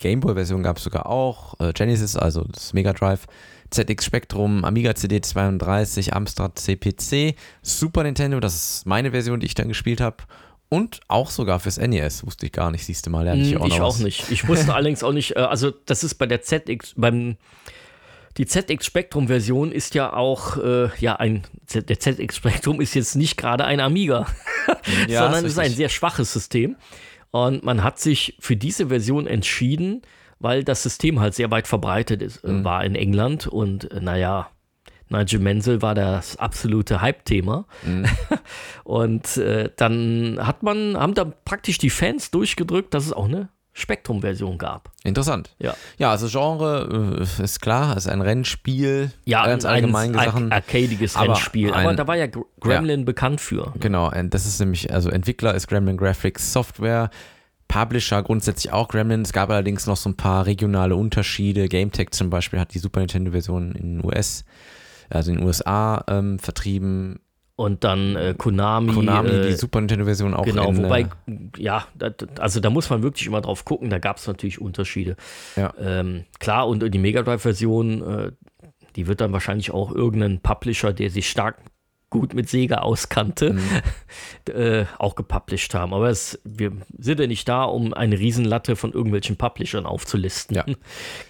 Gameboy-Version 0.00 0.62
gab 0.62 0.76
es 0.76 0.84
sogar 0.84 1.06
auch, 1.06 1.58
äh, 1.60 1.72
Genesis, 1.72 2.16
also 2.16 2.44
das 2.44 2.72
Mega 2.74 2.92
Drive, 2.92 3.26
ZX 3.70 4.04
Spectrum, 4.04 4.64
Amiga 4.64 4.90
CD32, 4.90 6.10
Amstrad 6.12 6.58
CPC, 6.58 7.34
Super 7.62 8.02
Nintendo, 8.02 8.38
das 8.40 8.54
ist 8.54 8.86
meine 8.86 9.12
Version, 9.12 9.40
die 9.40 9.46
ich 9.46 9.54
dann 9.54 9.68
gespielt 9.68 10.00
habe. 10.00 10.18
Und 10.74 11.00
auch 11.08 11.30
sogar 11.30 11.60
fürs 11.60 11.78
NES, 11.78 12.26
wusste 12.26 12.46
ich 12.46 12.52
gar 12.52 12.70
nicht, 12.70 12.84
siehst 12.84 13.06
du 13.06 13.10
mal, 13.10 13.24
lerne 13.24 13.42
ich 13.42 13.48
hier 13.48 13.56
Hm, 13.58 13.62
auch 13.62 13.66
ich 13.68 13.80
auch 13.80 13.88
was. 13.94 14.00
nicht. 14.00 14.30
Ich 14.30 14.48
wusste 14.48 14.74
allerdings 14.74 15.02
auch 15.02 15.12
nicht, 15.12 15.36
äh, 15.36 15.40
also 15.40 15.70
das 15.70 16.02
ist 16.04 16.14
bei 16.16 16.26
der 16.26 16.42
ZX, 16.42 16.94
beim 16.96 17.36
die 18.36 18.46
ZX 18.46 18.84
Spectrum 18.84 19.28
Version 19.28 19.70
ist 19.70 19.94
ja 19.94 20.12
auch, 20.12 20.56
äh, 20.56 20.88
ja, 20.98 21.14
ein, 21.16 21.42
der 21.72 22.00
ZX 22.00 22.34
Spectrum 22.36 22.80
ist 22.80 22.94
jetzt 22.94 23.14
nicht 23.14 23.36
gerade 23.36 23.64
ein 23.64 23.78
Amiga, 23.80 24.26
Ja, 25.08 25.22
sondern 25.22 25.44
ist 25.44 25.52
ist 25.52 25.58
ein 25.58 25.70
sehr 25.72 25.88
schwaches 25.88 26.32
System. 26.32 26.76
Und 27.30 27.62
man 27.64 27.82
hat 27.84 27.98
sich 28.00 28.36
für 28.40 28.56
diese 28.56 28.88
Version 28.88 29.26
entschieden, 29.28 30.02
weil 30.40 30.64
das 30.64 30.82
System 30.82 31.20
halt 31.20 31.34
sehr 31.34 31.50
weit 31.52 31.66
verbreitet 31.68 32.22
ist, 32.22 32.42
Mhm. 32.44 32.64
war 32.64 32.84
in 32.84 32.96
England 32.96 33.46
und 33.46 33.90
äh, 33.92 34.00
naja, 34.00 34.50
Nigel 35.10 35.40
Mansell 35.40 35.82
war 35.82 35.94
das 35.94 36.36
absolute 36.38 37.00
Hype-Thema. 37.00 37.66
Mhm. 37.84 38.06
Und 38.84 39.36
äh, 39.36 39.70
dann 39.76 40.38
hat 40.40 40.62
man, 40.62 40.96
haben 40.98 41.14
da 41.14 41.24
praktisch 41.24 41.78
die 41.78 41.90
Fans 41.90 42.30
durchgedrückt, 42.30 42.94
dass 42.94 43.06
es 43.06 43.12
auch 43.12 43.26
eine 43.26 43.48
Spektrum-Version 43.76 44.56
gab. 44.56 44.92
Interessant. 45.02 45.54
Ja. 45.58 45.74
Ja, 45.98 46.10
also 46.10 46.28
Genre 46.28 47.18
äh, 47.38 47.42
ist 47.42 47.60
klar, 47.60 47.96
ist 47.96 48.08
ein 48.08 48.20
Rennspiel, 48.20 49.10
Ja, 49.24 49.44
ganz 49.46 49.64
ein 49.64 49.72
allgemein 49.74 50.14
ar 50.16 50.26
gesagt. 50.26 50.52
arcadiges 50.52 51.16
Aber 51.16 51.34
Rennspiel. 51.34 51.72
ein- 51.72 51.84
Aber 51.86 51.94
da 51.96 52.06
war 52.06 52.16
ja 52.16 52.26
Gr- 52.28 52.44
Gremlin 52.60 53.04
bekannt 53.04 53.40
für. 53.40 53.72
Genau, 53.80 54.10
und 54.12 54.32
das 54.32 54.46
ist 54.46 54.60
nämlich, 54.60 54.92
also 54.92 55.10
Entwickler 55.10 55.54
ist 55.54 55.66
Gremlin 55.66 55.96
Graphics 55.96 56.52
Software, 56.52 57.10
Publisher 57.66 58.22
grundsätzlich 58.22 58.72
auch 58.72 58.86
Gremlin. 58.88 59.22
Es 59.22 59.32
gab 59.32 59.50
allerdings 59.50 59.86
noch 59.88 59.96
so 59.96 60.08
ein 60.10 60.16
paar 60.16 60.46
regionale 60.46 60.94
Unterschiede. 60.94 61.68
GameTech 61.68 62.10
zum 62.10 62.30
Beispiel 62.30 62.60
hat 62.60 62.74
die 62.74 62.78
Super 62.78 63.00
Nintendo-Version 63.00 63.72
in 63.72 63.96
den 63.98 64.04
US, 64.06 64.44
also 65.10 65.32
in 65.32 65.38
den 65.38 65.46
USA 65.46 66.04
ähm, 66.08 66.38
vertrieben. 66.38 67.20
Und 67.56 67.84
dann 67.84 68.16
äh, 68.16 68.34
Konami. 68.36 68.92
Konami 68.92 69.28
äh, 69.28 69.46
die 69.48 69.52
Super 69.52 69.80
Nintendo-Version 69.80 70.34
auch 70.34 70.44
Genau, 70.44 70.70
in, 70.70 70.82
wobei, 70.82 71.02
äh, 71.02 71.06
ja, 71.56 71.86
da, 71.94 72.10
also 72.40 72.58
da 72.58 72.68
muss 72.70 72.90
man 72.90 73.02
wirklich 73.02 73.26
immer 73.26 73.40
drauf 73.40 73.64
gucken, 73.64 73.90
da 73.90 73.98
gab 73.98 74.16
es 74.16 74.26
natürlich 74.26 74.60
Unterschiede. 74.60 75.16
Ja. 75.54 75.72
Ähm, 75.78 76.24
klar, 76.40 76.66
und 76.66 76.82
die 76.92 76.98
Mega 76.98 77.22
Drive-Version, 77.22 78.02
äh, 78.02 78.32
die 78.96 79.06
wird 79.06 79.20
dann 79.20 79.32
wahrscheinlich 79.32 79.70
auch 79.70 79.92
irgendein 79.92 80.40
Publisher, 80.40 80.92
der 80.92 81.10
sich 81.10 81.30
stark 81.30 81.58
gut 82.14 82.32
mit 82.32 82.48
Sega 82.48 82.76
auskannte, 82.76 83.56
äh, 84.48 84.84
auch 84.98 85.16
gepublished 85.16 85.74
haben. 85.74 85.92
Aber 85.92 86.10
es, 86.10 86.40
wir 86.44 86.70
sind 86.96 87.18
ja 87.18 87.26
nicht 87.26 87.48
da, 87.48 87.64
um 87.64 87.92
eine 87.92 88.20
Riesenlatte 88.20 88.76
von 88.76 88.92
irgendwelchen 88.92 89.36
Publishern 89.36 89.84
aufzulisten. 89.84 90.56
Ja. 90.56 90.64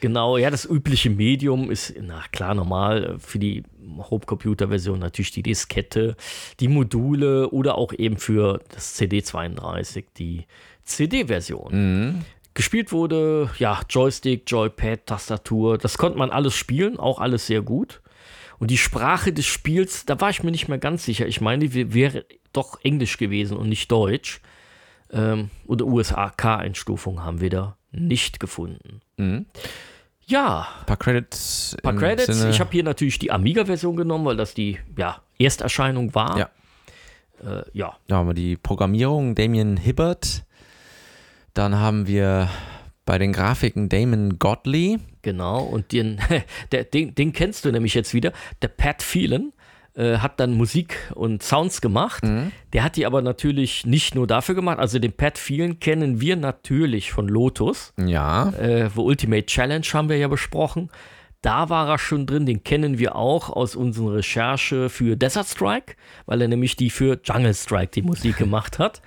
Genau, 0.01 0.37
ja, 0.37 0.51
das 0.51 0.67
übliche 0.67 1.09
Medium 1.09 1.71
ist, 1.71 1.95
na 2.01 2.23
klar, 2.33 2.55
normal 2.55 3.05
äh, 3.05 3.19
für 3.19 3.39
die 3.39 3.63
Home-Computer-Version 4.11 4.99
natürlich 4.99 5.31
die 5.31 5.43
Diskette, 5.43 6.17
die 6.61 6.69
Module 6.69 7.49
oder 7.49 7.79
auch 7.79 7.95
eben 7.95 8.19
für 8.19 8.61
das 8.75 8.99
CD32 9.01 10.05
die 10.19 10.47
CD-Version. 10.85 11.73
Mhm. 11.73 12.25
Gespielt 12.53 12.93
wurde, 12.93 13.51
ja, 13.59 13.81
Joystick, 13.89 14.43
Joypad, 14.47 15.07
Tastatur, 15.07 15.79
das 15.79 15.97
konnte 15.97 16.19
man 16.19 16.31
alles 16.31 16.55
spielen, 16.55 16.99
auch 16.99 17.21
alles 17.21 17.47
sehr 17.47 17.63
gut. 17.63 18.03
Und 18.65 18.71
die 18.71 18.79
Sprache 18.79 19.31
des 19.31 19.45
Spiels, 19.45 20.07
da 20.07 20.19
war 20.23 20.31
ich 20.31 20.43
mir 20.43 20.51
nicht 20.51 20.69
mehr 20.69 20.79
ganz 20.79 21.05
sicher. 21.05 21.27
Ich 21.27 21.43
meine, 21.43 21.69
die 21.69 21.93
wäre 21.93 22.25
doch 22.55 22.83
Englisch 22.83 23.19
gewesen 23.19 23.59
und 23.59 23.69
nicht 23.69 23.93
Deutsch. 23.93 24.41
Ähm, 25.13 25.51
oder 25.67 25.85
USAK-Einstufung 25.85 27.23
haben 27.23 27.43
wir 27.43 27.51
da 27.51 27.77
nicht 27.93 28.41
gefunden. 28.41 29.03
Mhm. 29.19 29.45
Ja, 30.25 30.67
Ein 30.81 30.87
paar 30.87 30.97
Credits. 30.97 31.77
ein 31.77 31.83
paar 31.83 31.95
Credits. 31.95 32.39
Sinne- 32.39 32.49
Ich 32.53 32.59
habe 32.59 32.71
hier 32.73 32.85
natürlich 32.85 33.19
die 33.19 33.31
Amiga-Version 33.31 33.97
genommen, 33.97 34.25
weil 34.25 34.37
das 34.39 34.55
die 34.55 34.79
ja, 34.97 35.21
Ersterscheinung 35.39 36.15
war. 36.15 36.39
Ja. 36.39 36.51
Äh, 37.45 37.65
ja. 37.75 37.99
Da 38.09 38.17
haben 38.17 38.29
wir 38.29 38.35
die 38.35 38.57
Programmierung, 38.57 39.35
Damien 39.35 39.77
Hibbert. 39.77 40.43
Dann 41.53 41.75
haben 41.77 42.07
wir 42.07 42.49
bei 43.05 43.19
den 43.19 43.33
Grafiken 43.33 43.89
Damon 43.89 44.39
Godley. 44.39 44.99
Genau, 45.23 45.63
und 45.63 45.93
den, 45.93 46.21
der, 46.73 46.85
den, 46.85 47.15
den 47.15 47.33
kennst 47.33 47.65
du 47.65 47.73
nämlich 47.73 47.95
jetzt 47.95 48.15
wieder. 48.15 48.33
Der 48.63 48.69
Pat 48.69 49.03
Phelan 49.03 49.53
äh, 49.95 50.19
hat 50.19 50.41
dann 50.41 50.55
Musik 50.55 50.97
und 51.15 51.43
Sounds 51.43 51.81
gemacht. 51.81 52.25
Der 52.73 52.83
hat 52.83 52.97
die 52.97 53.07
aber 53.07 53.23
natürlich 53.23 53.87
nicht 53.87 54.15
nur 54.15 54.27
dafür 54.27 54.55
gemacht. 54.55 54.79
Also 54.79 54.99
den 54.99 55.13
Pat 55.13 55.39
Phelan 55.39 55.79
kennen 55.79 56.21
wir 56.21 56.37
natürlich 56.37 57.13
von 57.13 57.29
Lotus. 57.29 57.93
Ja. 58.05 58.51
Äh, 58.51 58.91
wo 58.95 59.03
Ultimate 59.03 59.47
Challenge 59.47 59.87
haben 59.93 60.09
wir 60.09 60.17
ja 60.17 60.29
besprochen. 60.29 60.91
Da 61.43 61.69
war 61.69 61.91
er 61.91 61.99
schon 61.99 62.25
drin, 62.25 62.47
den 62.47 62.65
kennen 62.65 62.99
wir 62.99 63.17
auch 63.17 63.51
aus 63.51 63.77
unserer 63.77 64.15
Recherche 64.15 64.89
für 64.89 65.15
Desert 65.15 65.47
Strike, 65.47 65.95
weil 66.25 66.41
er 66.41 66.49
nämlich 66.49 66.75
die 66.75 66.89
für 66.89 67.21
Jungle 67.23 67.53
Strike 67.53 67.93
die 67.95 68.01
Musik 68.01 68.37
gemacht 68.39 68.79
hat. 68.79 69.03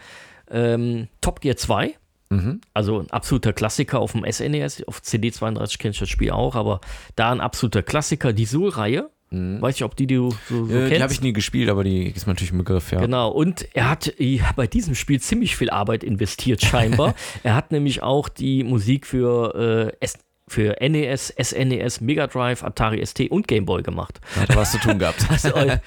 Ähm, 0.52 1.08
Top 1.20 1.42
Gear 1.42 1.58
2, 1.58 1.96
Mhm. 2.30 2.62
also 2.74 3.00
ein 3.00 3.10
absoluter 3.10 3.54
Klassiker 3.54 4.00
auf 4.00 4.12
dem 4.12 4.26
SNES, 4.30 4.84
auf 4.88 5.00
CD32 5.00 5.78
kenne 5.78 5.92
ich 5.94 6.00
das 6.00 6.10
Spiel 6.10 6.32
auch, 6.32 6.56
aber 6.56 6.82
da 7.16 7.32
ein 7.32 7.40
absoluter 7.42 7.84
Klassiker, 7.84 8.34
die 8.34 8.46
Soul-Reihe. 8.46 9.10
Weiß 9.30 9.76
ich, 9.76 9.84
ob 9.84 9.98
die 9.98 10.08
du 10.08 10.32
so, 10.48 10.66
so 10.66 10.74
Äh, 10.74 10.78
kennst. 10.88 10.96
die 10.96 11.04
habe 11.04 11.14
ich 11.14 11.22
nie 11.22 11.34
gespielt, 11.34 11.70
aber 11.70 11.84
die 11.84 12.08
ist 12.12 12.28
mir 12.28 12.32
natürlich 12.32 12.54
ein 12.54 12.60
Begriff, 12.60 12.94
ja. 12.94 13.02
Genau, 13.02 13.30
und 13.30 13.68
er 13.76 13.90
hat 13.90 14.08
äh, 14.20 14.40
bei 14.56 14.68
diesem 14.68 14.96
Spiel 14.96 15.20
ziemlich 15.20 15.58
viel 15.58 15.70
Arbeit 15.70 16.02
investiert, 16.06 16.62
scheinbar. 16.62 17.14
er 17.44 17.54
hat 17.54 17.72
nämlich 17.74 18.02
auch 18.04 18.30
die 18.30 18.64
Musik 18.64 19.06
für 19.06 19.92
äh, 19.92 20.06
S 20.06 20.18
für 20.50 20.78
NES, 20.80 21.34
SNES, 21.42 22.00
Mega 22.00 22.28
Drive, 22.28 22.64
Atari 22.64 23.06
ST 23.06 23.30
und 23.30 23.50
Game 23.50 23.66
Boy 23.66 23.84
gemacht. 23.84 24.22
Hat 24.40 24.56
was 24.56 24.72
zu 24.72 24.78
tun 24.78 24.98
gehabt. 24.98 25.26
Also, 25.30 25.50
äh, 25.50 25.80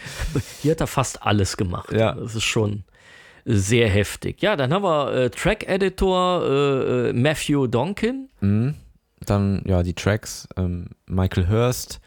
hier 0.61 0.73
hat 0.73 0.81
er 0.83 0.87
fast 0.87 1.23
alles 1.23 1.57
gemacht. 1.57 1.91
Ja. 1.93 2.13
Das 2.13 2.35
ist 2.35 2.45
schon 2.45 2.85
sehr 3.45 3.89
heftig. 3.89 4.43
Ja, 4.43 4.57
dann 4.57 4.73
haben 4.73 4.83
wir 4.83 5.13
äh, 5.13 5.31
Track-Editor 5.31 6.43
äh, 6.45 7.09
äh, 7.09 7.13
Matthew 7.13 7.67
Donkin. 7.67 8.29
Mhm. 8.41 8.75
Dann, 9.27 9.63
ja, 9.67 9.83
die 9.83 9.95
Tracks, 9.95 10.49
ähm, 10.57 10.87
Michael 11.07 11.49
Hurst, 11.49 12.01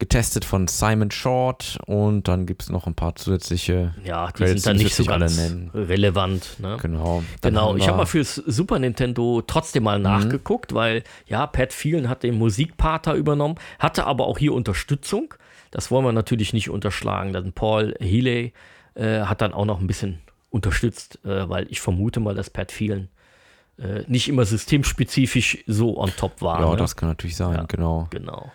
getestet 0.00 0.46
von 0.46 0.66
Simon 0.66 1.10
Short 1.10 1.78
und 1.86 2.26
dann 2.26 2.46
gibt 2.46 2.62
es 2.62 2.70
noch 2.70 2.86
ein 2.86 2.94
paar 2.94 3.14
zusätzliche. 3.16 3.94
Ja, 4.02 4.28
die 4.28 4.32
Credits, 4.32 4.62
sind 4.62 4.70
dann 4.74 4.82
nicht 4.82 4.94
so 4.94 5.04
ganz 5.04 5.36
nennen. 5.36 5.70
relevant. 5.74 6.56
Ne? 6.58 6.78
Genau. 6.80 7.22
Dann 7.42 7.52
Genau, 7.52 7.76
ich 7.76 7.86
habe 7.86 7.98
mal 7.98 8.06
fürs 8.06 8.34
Super 8.34 8.78
Nintendo 8.78 9.42
trotzdem 9.46 9.82
Mhm. 9.82 9.84
mal 9.84 9.98
nachgeguckt, 9.98 10.72
weil 10.74 11.04
ja, 11.26 11.46
Pat 11.46 11.72
Phelan 11.74 12.08
hat 12.08 12.22
den 12.22 12.36
Musikpart 12.38 13.06
da 13.08 13.14
übernommen, 13.14 13.56
hatte 13.78 14.06
aber 14.06 14.26
auch 14.26 14.38
hier 14.38 14.54
Unterstützung. 14.54 15.34
Das 15.70 15.90
wollen 15.90 16.04
wir 16.06 16.12
natürlich 16.12 16.52
nicht 16.54 16.70
unterschlagen. 16.70 17.32
Dann 17.34 17.52
Paul 17.52 17.94
Healy 18.00 18.54
äh, 18.94 19.20
hat 19.20 19.42
dann 19.42 19.52
auch 19.52 19.66
noch 19.66 19.80
ein 19.80 19.86
bisschen 19.86 20.18
unterstützt, 20.50 21.18
äh, 21.24 21.48
weil 21.48 21.66
ich 21.70 21.80
vermute 21.80 22.20
mal, 22.20 22.34
dass 22.34 22.50
Pat 22.50 22.72
Phelan 22.72 23.08
äh, 23.78 24.04
nicht 24.08 24.28
immer 24.28 24.44
systemspezifisch 24.44 25.58
so 25.66 25.96
on 25.98 26.10
top 26.16 26.42
war. 26.42 26.60
Ja, 26.60 26.70
ne? 26.70 26.76
das 26.76 26.96
kann 26.96 27.08
natürlich 27.08 27.36
sein, 27.36 27.54
Ja. 27.54 27.62
genau. 27.64 28.06
Genau. 28.10 28.52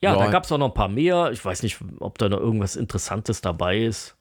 Ja, 0.00 0.14
Ja. 0.14 0.18
da 0.24 0.30
gab 0.30 0.44
es 0.44 0.52
auch 0.52 0.58
noch 0.58 0.68
ein 0.68 0.74
paar 0.74 0.88
mehr. 0.88 1.30
Ich 1.32 1.44
weiß 1.44 1.62
nicht, 1.62 1.78
ob 2.00 2.18
da 2.18 2.28
noch 2.28 2.38
irgendwas 2.40 2.76
Interessantes 2.76 3.40
dabei 3.40 3.78
ist, 3.78 4.16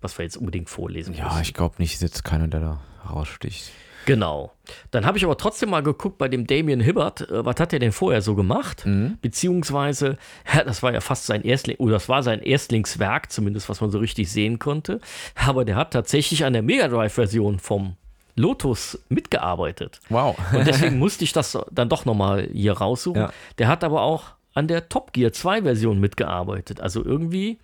was 0.00 0.16
wir 0.18 0.24
jetzt 0.24 0.36
unbedingt 0.36 0.68
vorlesen 0.68 1.14
Ja, 1.14 1.24
müssen. 1.28 1.42
ich 1.42 1.54
glaube 1.54 1.76
nicht, 1.78 1.94
ist 1.94 2.02
jetzt 2.02 2.24
keiner, 2.24 2.46
der 2.46 2.60
da 2.60 2.80
raussticht. 3.10 3.72
Genau. 4.06 4.52
Dann 4.90 5.06
habe 5.06 5.18
ich 5.18 5.24
aber 5.24 5.36
trotzdem 5.36 5.70
mal 5.70 5.82
geguckt 5.82 6.18
bei 6.18 6.28
dem 6.28 6.46
Damien 6.46 6.80
Hibbert, 6.80 7.28
äh, 7.30 7.44
was 7.44 7.56
hat 7.58 7.72
er 7.72 7.78
denn 7.78 7.92
vorher 7.92 8.22
so 8.22 8.34
gemacht? 8.34 8.84
Beziehungsweise, 9.20 10.16
ja, 10.54 10.64
das 10.64 10.82
war 10.82 10.92
ja 10.92 11.00
fast 11.00 11.26
sein 11.26 11.42
Erstling, 11.42 11.76
oder 11.76 11.94
das 11.94 12.08
war 12.08 12.22
sein 12.22 12.40
Erstlingswerk, 12.40 13.30
zumindest 13.30 13.68
was 13.68 13.80
man 13.80 13.90
so 13.90 13.98
richtig 13.98 14.30
sehen 14.30 14.58
konnte. 14.58 15.00
Aber 15.34 15.64
der 15.64 15.76
hat 15.76 15.92
tatsächlich 15.92 16.44
an 16.44 16.52
der 16.52 16.62
Mega 16.62 16.88
Drive-Version 16.88 17.58
vom 17.58 17.96
Lotus 18.36 18.98
mitgearbeitet. 19.08 20.00
Wow. 20.08 20.36
Und 20.52 20.66
deswegen 20.66 20.98
musste 20.98 21.24
ich 21.24 21.32
das 21.32 21.56
dann 21.70 21.88
doch 21.88 22.04
nochmal 22.04 22.48
hier 22.52 22.72
raussuchen. 22.72 23.22
Ja. 23.22 23.32
Der 23.58 23.68
hat 23.68 23.84
aber 23.84 24.02
auch 24.02 24.24
an 24.54 24.68
der 24.68 24.88
Top 24.88 25.12
Gear 25.12 25.32
2 25.32 25.62
Version 25.62 26.00
mitgearbeitet. 26.00 26.80
Also 26.80 27.04
irgendwie 27.04 27.58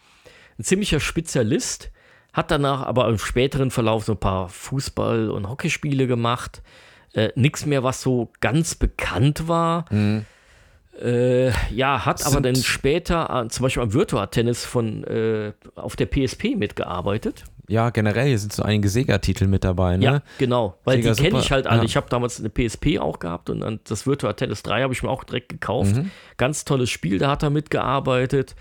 ein 0.59 0.65
ziemlicher 0.65 1.01
Spezialist. 1.01 1.91
Hat 2.33 2.51
danach 2.51 2.83
aber 2.87 3.09
im 3.09 3.19
späteren 3.19 3.71
Verlauf 3.71 4.05
so 4.05 4.13
ein 4.13 4.19
paar 4.19 4.49
Fußball- 4.49 5.29
und 5.31 5.49
Hockeyspiele 5.49 6.07
gemacht. 6.07 6.63
Äh, 7.13 7.31
Nichts 7.35 7.67
mehr, 7.67 7.83
was 7.83 8.01
so 8.03 8.31
ganz 8.41 8.75
bekannt 8.77 9.49
war. 9.49 9.85
Äh, 11.03 11.51
ja, 11.73 12.05
hat 12.05 12.21
aber 12.23 12.35
Sind- 12.35 12.47
dann 12.47 12.57
später 12.57 13.31
an, 13.31 13.49
zum 13.51 13.63
Beispiel 13.63 13.83
am 13.83 13.93
Virtua-Tennis 13.95 14.65
von 14.65 15.05
äh, 15.05 15.53
auf 15.77 15.97
der 15.97 16.07
PSP 16.07 16.57
mitgearbeitet. 16.57 17.45
Ja, 17.69 17.91
generell 17.91 18.27
hier 18.27 18.39
sind 18.39 18.53
so 18.53 18.65
einige 18.65 18.89
Sega-Titel 18.89 19.47
mit 19.47 19.63
dabei, 19.63 19.97
ne? 19.97 20.05
Ja, 20.05 20.23
genau. 20.39 20.77
Weil 20.85 21.01
Sega 21.03 21.15
die 21.15 21.23
kenne 21.23 21.39
ich 21.39 21.53
halt 21.53 21.69
alle. 21.69 21.79
ja. 21.79 21.85
Ich 21.85 21.97
habe 21.97 22.09
damals 22.11 22.41
eine 22.41 22.51
PSP 22.51 22.99
auch 22.99 23.21
gehabt 23.21 23.49
und 23.49 23.61
dann 23.61 23.79
das 23.85 24.07
Virtua 24.09 24.33
Tennis 24.33 24.65
3 24.65 24.83
habe 24.83 24.93
ich 24.93 25.03
mir 25.05 25.09
auch 25.09 25.23
direkt 25.23 25.49
gekauft. 25.51 25.95
Mhm. 25.95 26.11
Ganz 26.37 26.65
tolles 26.65 26.91
Spiel, 26.91 27.19
da 27.19 27.31
hat 27.31 27.45
er 27.45 27.51
mitgearbeitet. 27.51 28.57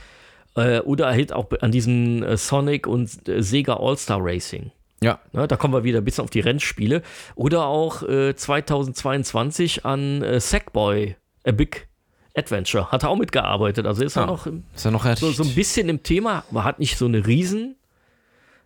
Äh, 0.55 0.79
oder 0.79 1.07
halt 1.07 1.31
auch 1.33 1.47
an 1.61 1.71
diesem 1.71 2.23
äh, 2.23 2.37
Sonic 2.37 2.87
und 2.87 3.27
äh, 3.29 3.41
Sega 3.43 3.75
All-Star 3.77 4.19
Racing. 4.21 4.71
Ja. 5.01 5.19
Ne, 5.31 5.47
da 5.47 5.55
kommen 5.55 5.73
wir 5.73 5.83
wieder 5.83 5.99
ein 5.99 6.03
bisschen 6.05 6.23
auf 6.25 6.29
die 6.29 6.41
Rennspiele. 6.41 7.01
Oder 7.35 7.65
auch 7.67 8.03
äh, 8.03 8.35
2022 8.35 9.85
an 9.85 10.21
äh, 10.23 10.39
Sackboy, 10.39 11.15
A 11.45 11.51
Big 11.51 11.87
Adventure. 12.35 12.91
Hat 12.91 13.03
er 13.03 13.09
auch 13.09 13.17
mitgearbeitet. 13.17 13.85
Also 13.85 14.03
ist 14.03 14.15
er 14.17 14.23
Ja. 14.23 14.27
noch 14.27 14.45
im, 14.45 14.63
Ist 14.75 14.85
ja 14.85 14.91
noch 14.91 15.05
so, 15.15 15.31
so 15.31 15.43
ein 15.43 15.55
bisschen 15.55 15.87
im 15.89 16.03
Thema, 16.03 16.43
aber 16.51 16.63
hat 16.63 16.79
nicht 16.79 16.97
so 16.97 17.05
eine 17.05 17.25
riesen, 17.25 17.75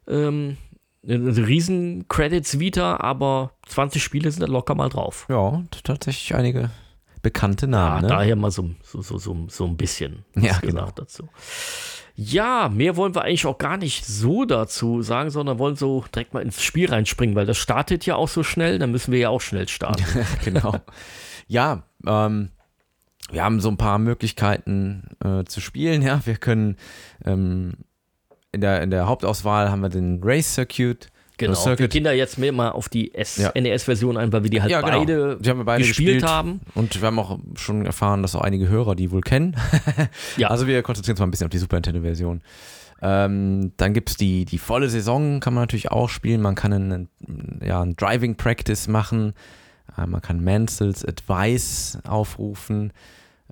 ähm, 0.07 0.57
eine 1.07 1.35
riesen 1.47 2.07
Credits 2.07 2.59
Vita, 2.59 2.97
aber 2.97 3.51
20 3.67 4.01
Spiele 4.03 4.31
sind 4.31 4.41
da 4.41 4.47
locker 4.47 4.73
mal 4.75 4.89
drauf. 4.89 5.25
ja, 5.29 5.61
tatsächlich 5.83 6.33
einige 6.35 6.69
bekannte 7.23 7.65
Ja, 7.65 7.71
Namen, 7.71 8.01
ne? 8.03 8.07
daher 8.09 8.35
mal 8.35 8.51
so, 8.51 8.69
so, 8.83 9.01
so, 9.01 9.17
so, 9.17 9.35
so 9.49 9.65
ein 9.65 9.77
bisschen 9.77 10.23
was 10.35 10.43
Ja, 10.43 10.59
gesagt 10.59 10.65
genau. 10.67 10.91
dazu. 10.91 11.29
Ja, 12.15 12.69
mehr 12.69 12.95
wollen 12.95 13.15
wir 13.15 13.23
eigentlich 13.23 13.47
auch 13.47 13.57
gar 13.57 13.77
nicht 13.77 14.05
so 14.05 14.45
dazu 14.45 15.01
sagen, 15.01 15.31
sondern 15.31 15.57
wollen 15.57 15.75
so 15.75 16.05
direkt 16.13 16.35
mal 16.35 16.43
ins 16.43 16.61
Spiel 16.61 16.87
reinspringen, 16.87 17.35
weil 17.35 17.47
das 17.47 17.57
startet 17.57 18.05
ja 18.05 18.15
auch 18.15 18.27
so 18.27 18.43
schnell, 18.43 18.77
dann 18.77 18.91
müssen 18.91 19.11
wir 19.11 19.19
ja 19.19 19.29
auch 19.29 19.41
schnell 19.41 19.67
starten. 19.67 20.03
genau. 20.45 20.75
Ja, 21.47 21.83
ähm, 22.05 22.49
wir 23.31 23.43
haben 23.43 23.59
so 23.61 23.69
ein 23.69 23.77
paar 23.77 23.97
Möglichkeiten 23.97 25.15
äh, 25.23 25.43
zu 25.45 25.59
spielen. 25.59 26.03
Ja, 26.03 26.21
wir 26.25 26.35
können 26.35 26.77
ähm, 27.25 27.73
in, 28.51 28.61
der, 28.61 28.83
in 28.83 28.91
der 28.91 29.07
Hauptauswahl 29.07 29.71
haben 29.71 29.81
wir 29.81 29.89
den 29.89 30.21
Race 30.23 30.53
Circuit. 30.53 31.07
Genau. 31.37 31.55
Circuit. 31.55 31.79
Wir 31.79 31.87
gehen 31.87 32.03
da 32.03 32.11
jetzt 32.11 32.37
mehr 32.37 32.51
mal 32.51 32.69
auf 32.69 32.89
die 32.89 33.11
Ja. 33.37 33.51
NES-Version 33.55 34.17
ein, 34.17 34.31
weil 34.31 34.43
wir 34.43 34.49
die 34.51 34.61
halt 34.61 34.69
Ja, 34.71 34.81
genau. 34.81 34.99
beide, 34.99 35.37
Die 35.41 35.49
haben 35.49 35.57
wir 35.59 35.63
beide 35.65 35.83
gespielt, 35.83 36.13
gespielt. 36.21 36.31
haben. 36.31 36.61
Und 36.75 36.99
wir 37.01 37.07
haben 37.07 37.17
auch 37.19 37.39
schon 37.55 37.85
erfahren, 37.85 38.21
dass 38.21 38.35
auch 38.35 38.41
einige 38.41 38.69
Hörer 38.69 38.95
die 38.95 39.11
wohl 39.11 39.21
kennen. 39.21 39.55
Ja. 40.37 40.49
Also 40.49 40.67
wir 40.67 40.81
konzentrieren 40.83 41.13
uns 41.13 41.19
mal 41.19 41.27
ein 41.27 41.31
bisschen 41.31 41.45
auf 41.45 41.51
die 41.51 41.57
Super 41.57 41.77
Nintendo-Version. 41.77 42.41
Ähm, 43.01 43.73
dann 43.77 43.93
gibt 43.93 44.11
es 44.11 44.17
die, 44.17 44.45
die 44.45 44.57
volle 44.57 44.89
Saison, 44.89 45.39
kann 45.39 45.53
man 45.53 45.63
natürlich 45.63 45.91
auch 45.91 46.07
spielen. 46.09 46.41
Man 46.41 46.55
kann 46.55 46.71
einen, 46.71 47.09
ja, 47.61 47.81
einen 47.81 47.95
Driving 47.95 48.35
Practice 48.35 48.87
machen. 48.87 49.33
Äh, 49.97 50.05
man 50.07 50.21
kann 50.21 50.43
Mansells 50.43 51.03
Advice 51.03 51.97
aufrufen. 52.07 52.93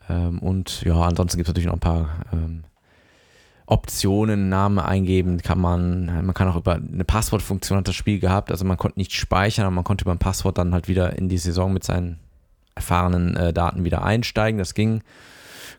Ähm, 0.10 0.40
und 0.40 0.84
ja, 0.84 0.96
ansonsten 1.02 1.38
gibt 1.38 1.48
es 1.48 1.52
natürlich 1.54 1.68
noch 1.68 1.74
ein 1.74 1.80
paar 1.80 2.10
ähm, 2.32 2.64
Optionen, 3.72 4.50
Namen 4.50 4.80
eingeben 4.80 5.38
kann 5.42 5.58
man, 5.60 6.06
man 6.26 6.34
kann 6.34 6.50
auch 6.50 6.58
über 6.58 6.74
eine 6.76 7.06
Passwortfunktion 7.06 7.78
hat 7.80 7.88
das 7.88 7.96
Spiel 7.96 8.20
gehabt, 8.20 8.52
also 8.52 8.66
man 8.66 8.76
konnte 8.76 9.00
nicht 9.00 9.14
speichern, 9.14 9.66
aber 9.66 9.74
man 9.74 9.86
konnte 9.86 10.04
über 10.04 10.12
ein 10.12 10.20
Passwort 10.20 10.58
dann 10.58 10.74
halt 10.74 10.90
wieder 10.90 11.18
in 11.18 11.30
die 11.30 11.38
Saison 11.38 11.72
mit 11.72 11.86
seinen 11.86 12.20
erfahrenen 12.76 13.36
äh, 13.38 13.54
Daten 13.54 13.86
wieder 13.86 14.04
einsteigen, 14.04 14.58
das 14.58 14.74
ging. 14.74 15.02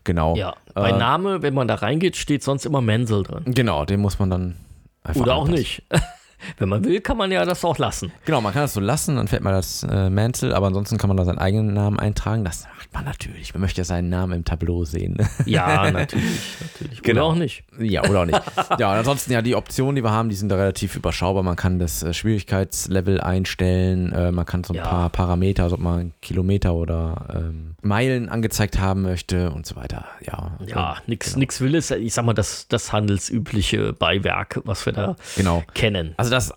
Genau. 0.05 0.35
Ja, 0.35 0.55
bei 0.73 0.89
Äh, 0.89 0.97
Name, 0.97 1.43
wenn 1.43 1.53
man 1.53 1.67
da 1.67 1.75
reingeht, 1.75 2.15
steht 2.17 2.41
sonst 2.43 2.65
immer 2.65 2.81
Menzel 2.81 3.21
drin. 3.23 3.43
Genau, 3.53 3.85
den 3.85 4.01
muss 4.01 4.17
man 4.17 4.29
dann 4.31 4.55
einfach 5.03 5.21
Oder 5.21 5.35
auch 5.35 5.41
anpassen. 5.45 5.59
nicht. 5.59 5.83
Wenn 6.57 6.69
man 6.69 6.83
will, 6.83 7.01
kann 7.01 7.17
man 7.17 7.31
ja 7.31 7.45
das 7.45 7.63
auch 7.65 7.77
lassen. 7.77 8.11
Genau, 8.25 8.41
man 8.41 8.53
kann 8.53 8.63
das 8.63 8.73
so 8.73 8.79
lassen, 8.79 9.15
dann 9.15 9.27
fällt 9.27 9.43
mal 9.43 9.51
das 9.51 9.83
äh, 9.83 10.09
Mantel, 10.09 10.53
aber 10.53 10.67
ansonsten 10.67 10.97
kann 10.97 11.07
man 11.07 11.17
da 11.17 11.25
seinen 11.25 11.37
eigenen 11.39 11.73
Namen 11.73 11.99
eintragen. 11.99 12.43
Das 12.45 12.65
macht 12.77 12.93
man 12.93 13.05
natürlich. 13.05 13.53
Man 13.53 13.61
möchte 13.61 13.81
ja 13.81 13.85
seinen 13.85 14.09
Namen 14.09 14.33
im 14.33 14.45
Tableau 14.45 14.83
sehen. 14.85 15.17
Ja, 15.45 15.89
natürlich, 15.91 16.23
natürlich. 16.61 17.01
Genau. 17.01 17.21
Oder 17.27 17.31
auch 17.33 17.35
nicht. 17.39 17.63
ja, 17.79 18.03
oder 18.09 18.21
auch 18.21 18.25
nicht. 18.25 18.41
Ja, 18.79 18.91
und 18.91 18.97
ansonsten 18.97 19.31
ja, 19.31 19.41
die 19.41 19.55
Optionen, 19.55 19.95
die 19.95 20.03
wir 20.03 20.11
haben, 20.11 20.29
die 20.29 20.35
sind 20.35 20.49
da 20.49 20.55
relativ 20.55 20.95
überschaubar. 20.95 21.43
Man 21.43 21.55
kann 21.55 21.79
das 21.79 22.01
äh, 22.03 22.13
Schwierigkeitslevel 22.13 23.21
einstellen, 23.21 24.11
äh, 24.13 24.31
man 24.31 24.45
kann 24.45 24.63
so 24.63 24.73
ein 24.73 24.77
Ja. 24.77 24.83
paar 24.87 25.09
Parameter, 25.09 25.63
also 25.63 25.75
ob 25.75 25.81
man 25.81 26.13
Kilometer 26.21 26.73
oder 26.73 27.25
ähm, 27.35 27.75
Meilen 27.81 28.29
angezeigt 28.29 28.79
haben 28.79 29.01
möchte 29.03 29.51
und 29.51 29.65
so 29.65 29.75
weiter. 29.75 30.05
Ja, 30.25 30.57
Ja, 30.65 30.95
so, 30.97 31.01
nix, 31.07 31.27
genau. 31.27 31.39
nix 31.39 31.61
Willes. 31.61 31.91
Ich 31.91 32.13
sag 32.13 32.25
mal, 32.25 32.33
das, 32.33 32.67
das 32.67 32.91
handelsübliche 32.93 33.93
Beiwerk, 33.93 34.61
was 34.65 34.85
wir 34.85 34.93
da 34.93 35.15
Genau. 35.35 35.63
kennen. 35.73 36.13
Also 36.17 36.29
das 36.33 36.53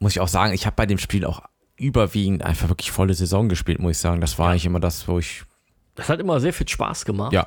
muss 0.00 0.12
ich 0.12 0.20
auch 0.20 0.28
sagen, 0.28 0.52
ich 0.52 0.66
habe 0.66 0.76
bei 0.76 0.86
dem 0.86 0.98
Spiel 0.98 1.24
auch 1.24 1.42
überwiegend 1.76 2.42
einfach 2.44 2.68
wirklich 2.68 2.90
volle 2.90 3.14
Saison 3.14 3.48
gespielt, 3.48 3.78
muss 3.78 3.92
ich 3.92 3.98
sagen. 3.98 4.20
Das 4.20 4.38
war 4.38 4.50
eigentlich 4.50 4.66
immer 4.66 4.80
das, 4.80 5.06
wo 5.08 5.18
ich 5.18 5.42
Das 5.94 6.08
hat 6.08 6.20
immer 6.20 6.40
sehr 6.40 6.52
viel 6.52 6.68
Spaß 6.68 7.04
gemacht. 7.04 7.32
Ja. 7.32 7.46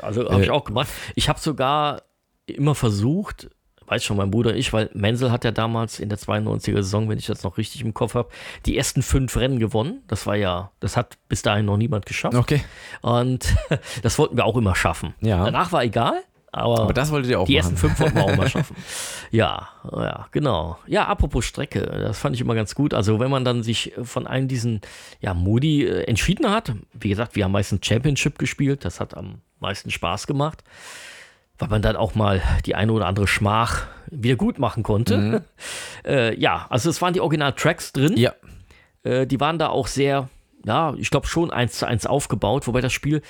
Also 0.00 0.28
habe 0.28 0.42
ich 0.42 0.48
Äh, 0.48 0.52
auch 0.52 0.64
gemacht. 0.64 0.88
Ich 1.14 1.28
habe 1.28 1.38
sogar 1.38 2.02
immer 2.46 2.74
versucht, 2.74 3.48
weiß 3.86 4.02
schon 4.04 4.16
mein 4.16 4.30
Bruder 4.30 4.50
und 4.50 4.56
ich, 4.56 4.72
weil 4.72 4.90
Menzel 4.94 5.30
hat 5.30 5.44
ja 5.44 5.52
damals 5.52 6.00
in 6.00 6.08
der 6.08 6.18
92er 6.18 6.76
Saison, 6.76 7.08
wenn 7.08 7.18
ich 7.18 7.26
das 7.26 7.42
noch 7.44 7.56
richtig 7.58 7.82
im 7.82 7.94
Kopf 7.94 8.14
habe, 8.14 8.28
die 8.66 8.76
ersten 8.76 9.02
fünf 9.02 9.36
Rennen 9.36 9.58
gewonnen. 9.60 10.02
Das 10.08 10.26
war 10.26 10.34
ja, 10.36 10.70
das 10.80 10.96
hat 10.96 11.18
bis 11.28 11.42
dahin 11.42 11.66
noch 11.66 11.76
niemand 11.76 12.06
geschafft. 12.06 12.36
Okay. 12.36 12.64
Und 13.02 13.54
das 14.02 14.18
wollten 14.18 14.36
wir 14.36 14.44
auch 14.44 14.56
immer 14.56 14.74
schaffen. 14.74 15.14
Ja. 15.20 15.44
Danach 15.44 15.70
war 15.72 15.84
egal, 15.84 16.20
aber, 16.52 16.80
Aber 16.80 16.92
das 16.92 17.10
wolltet 17.10 17.30
ihr 17.30 17.40
auch 17.40 17.46
die 17.46 17.56
machen. 17.56 17.72
ersten 17.72 17.76
fünf 17.76 18.00
wollten 18.00 18.16
wir 18.16 18.24
auch 18.24 18.36
mal 18.36 18.48
schaffen. 18.48 18.76
Ja, 19.32 19.68
ja, 19.92 20.28
genau. 20.30 20.78
Ja, 20.86 21.06
apropos 21.06 21.44
Strecke, 21.44 21.80
das 21.80 22.18
fand 22.18 22.36
ich 22.36 22.40
immer 22.40 22.54
ganz 22.54 22.76
gut. 22.76 22.94
Also 22.94 23.18
wenn 23.18 23.30
man 23.30 23.44
dann 23.44 23.64
sich 23.64 23.92
von 24.02 24.26
einem 24.26 24.46
diesen 24.46 24.80
ja, 25.20 25.34
Modi 25.34 25.84
äh, 25.84 26.04
entschieden 26.04 26.48
hat, 26.48 26.72
wie 26.92 27.08
gesagt, 27.08 27.34
wir 27.34 27.44
haben 27.44 27.52
meistens 27.52 27.84
Championship 27.84 28.38
gespielt, 28.38 28.84
das 28.84 29.00
hat 29.00 29.16
am 29.16 29.40
meisten 29.58 29.90
Spaß 29.90 30.28
gemacht, 30.28 30.62
weil 31.58 31.68
man 31.68 31.82
dann 31.82 31.96
auch 31.96 32.14
mal 32.14 32.40
die 32.64 32.76
eine 32.76 32.92
oder 32.92 33.06
andere 33.06 33.26
Schmach 33.26 33.86
wieder 34.10 34.36
gut 34.36 34.58
machen 34.58 34.82
konnte. 34.82 35.44
Äh, 36.06 36.38
ja, 36.38 36.66
also 36.70 36.88
es 36.88 37.02
waren 37.02 37.14
die 37.14 37.20
Original-Tracks 37.20 37.92
drin. 37.92 38.16
Ja. 38.16 38.32
Äh, 39.02 39.26
die 39.26 39.40
waren 39.40 39.58
da 39.58 39.70
auch 39.70 39.88
sehr, 39.88 40.28
ja, 40.64 40.94
ich 40.96 41.10
glaube 41.10 41.26
schon 41.26 41.50
eins 41.50 41.80
zu 41.80 41.86
eins 41.86 42.06
aufgebaut, 42.06 42.68
wobei 42.68 42.80
das 42.80 42.92
Spiel 42.92 43.22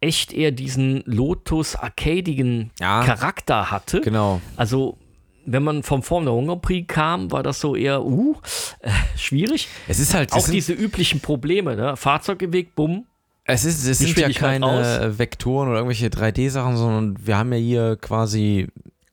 echt 0.00 0.32
eher 0.32 0.52
diesen 0.52 1.02
Lotus-arcadigen 1.06 2.70
Ja. 2.80 3.02
Charakter 3.04 3.70
hatte. 3.70 4.00
Genau. 4.00 4.40
Also, 4.56 4.96
wenn 5.44 5.62
man 5.62 5.82
vom 5.82 6.02
Formel 6.02 6.44
Grand 6.44 6.62
Prix 6.62 6.86
kam, 6.92 7.30
war 7.32 7.42
das 7.42 7.60
so 7.60 7.74
eher, 7.74 8.04
uh, 8.04 8.36
äh, 8.80 8.90
schwierig. 9.16 9.68
Es 9.88 9.98
ist 9.98 10.14
halt, 10.14 10.32
Auch 10.32 10.40
sind, 10.40 10.54
diese 10.54 10.72
üblichen 10.72 11.20
Probleme, 11.20 11.74
ne? 11.74 11.96
Fahrzeug 11.96 12.42
im 12.42 12.52
Weg, 12.52 12.74
bumm, 12.74 13.06
Es, 13.44 13.64
ist, 13.64 13.84
es 13.86 13.98
sind 13.98 14.08
ja 14.18 14.28
Geschwindigkeit 14.28 14.60
keine 14.62 15.18
Vektoren 15.18 15.68
oder 15.68 15.78
irgendwelche 15.78 16.08
3D-Sachen, 16.08 16.76
sondern 16.76 17.26
wir 17.26 17.38
haben 17.38 17.52
ja 17.52 17.58
hier 17.58 17.96
quasi 17.96 18.68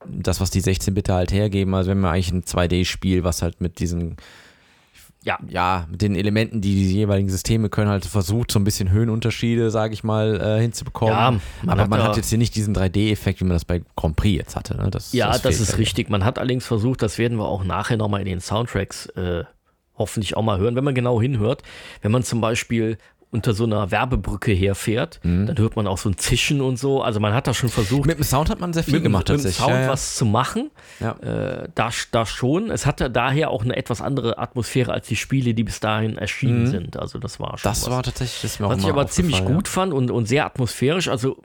das, 0.08 0.40
was 0.40 0.50
die 0.50 0.60
16-Bitte 0.62 1.14
halt 1.14 1.32
hergeben. 1.32 1.74
Also 1.74 1.88
wir 1.88 1.96
haben 1.96 2.04
ja 2.04 2.10
eigentlich 2.10 2.32
ein 2.32 2.44
2D-Spiel, 2.44 3.24
was 3.24 3.42
halt 3.42 3.60
mit 3.60 3.80
diesen, 3.80 4.16
Ja. 5.26 5.38
ja, 5.48 5.86
mit 5.90 6.02
den 6.02 6.14
Elementen, 6.14 6.60
die 6.60 6.72
die 6.74 6.92
jeweiligen 6.94 7.28
Systeme 7.28 7.68
können, 7.68 7.90
halt 7.90 8.04
versucht, 8.06 8.52
so 8.52 8.60
ein 8.60 8.64
bisschen 8.64 8.90
Höhenunterschiede, 8.92 9.72
sage 9.72 9.92
ich 9.92 10.04
mal, 10.04 10.40
äh, 10.40 10.60
hinzubekommen. 10.62 11.12
Ja, 11.14 11.30
man 11.32 11.40
Aber 11.70 11.82
hat 11.82 11.90
man 11.90 11.98
da- 11.98 12.06
hat 12.08 12.16
jetzt 12.16 12.28
hier 12.28 12.38
nicht 12.38 12.54
diesen 12.54 12.74
3D-Effekt, 12.74 13.40
wie 13.40 13.44
man 13.44 13.54
das 13.56 13.64
bei 13.64 13.82
Grand 13.96 14.14
Prix 14.14 14.36
jetzt 14.38 14.54
hatte. 14.54 14.76
Ne? 14.76 14.88
Das, 14.90 15.12
Ja, 15.12 15.32
das, 15.32 15.40
fehlt 15.42 15.54
ist 15.60 15.70
ja. 15.72 15.76
richtig. 15.78 16.10
Man 16.10 16.24
hat 16.24 16.38
allerdings 16.38 16.64
versucht, 16.64 17.02
das 17.02 17.18
werden 17.18 17.38
wir 17.38 17.44
auch 17.46 17.64
nachher 17.64 17.96
nochmal 17.96 18.20
in 18.20 18.26
den 18.26 18.40
Soundtracks 18.40 19.06
äh, 19.16 19.42
hoffentlich 19.98 20.36
auch 20.36 20.42
mal 20.42 20.58
hören, 20.58 20.76
wenn 20.76 20.84
man 20.84 20.94
genau 20.94 21.20
hinhört. 21.20 21.62
Wenn 22.02 22.12
man 22.12 22.22
zum 22.22 22.40
Beispiel 22.40 22.96
unter 23.32 23.52
so 23.54 23.64
einer 23.64 23.90
Werbebrücke 23.90 24.52
herfährt, 24.52 25.20
dann 25.22 25.54
hört 25.58 25.76
man 25.76 25.86
auch 25.86 25.98
so 25.98 26.08
ein 26.08 26.16
Zischen 26.16 26.60
und 26.60 26.78
so. 26.78 27.02
Also 27.02 27.20
man 27.20 27.34
hat 27.34 27.46
da 27.46 27.52
schon 27.54 27.68
versucht, 27.68 28.02
Mhm. 28.02 28.06
Mit 28.08 28.18
dem 28.18 28.24
Sound 28.24 28.48
hat 28.50 28.60
man 28.60 28.72
sehr 28.72 28.84
viel 28.84 28.94
mit, 28.94 29.00
dem- 29.00 29.04
gemacht 29.04 29.28
mit 29.28 29.40
dem 29.40 29.42
tatsächlich. 29.42 29.56
Sound 29.64 29.74
ja, 29.74 29.80
ja. 29.82 29.88
was 29.88 30.14
zu 30.16 30.24
machen. 30.24 30.70
Ja. 31.00 31.12
Äh, 31.18 31.68
da, 31.74 31.90
da 32.12 32.24
schon. 32.24 32.70
Es 32.70 32.86
hatte 32.86 33.10
daher 33.10 33.50
auch 33.50 33.64
eine 33.64 33.76
etwas 33.76 34.00
andere 34.00 34.38
Atmosphäre 34.38 34.92
als 34.92 35.08
die 35.08 35.16
Spiele, 35.16 35.54
die 35.54 35.64
bis 35.64 35.80
dahin 35.80 36.16
erschienen 36.16 36.66
sind. 36.68 36.96
Also 36.96 37.18
das 37.18 37.38
war 37.40 37.58
schon 37.58 37.68
Mhm. 37.68 37.72
Das 37.74 37.82
was. 37.82 37.90
war 37.90 38.02
tatsächlich, 38.02 38.42
das 38.42 38.60
auch 38.60 38.70
Was 38.70 38.82
ich 38.82 38.88
aber 38.88 39.06
ziemlich 39.08 39.44
gut 39.44 39.68
fand 39.68 39.92
und, 39.92 40.10
und 40.10 40.26
sehr 40.26 40.46
atmosphärisch. 40.46 41.08
Also, 41.08 41.36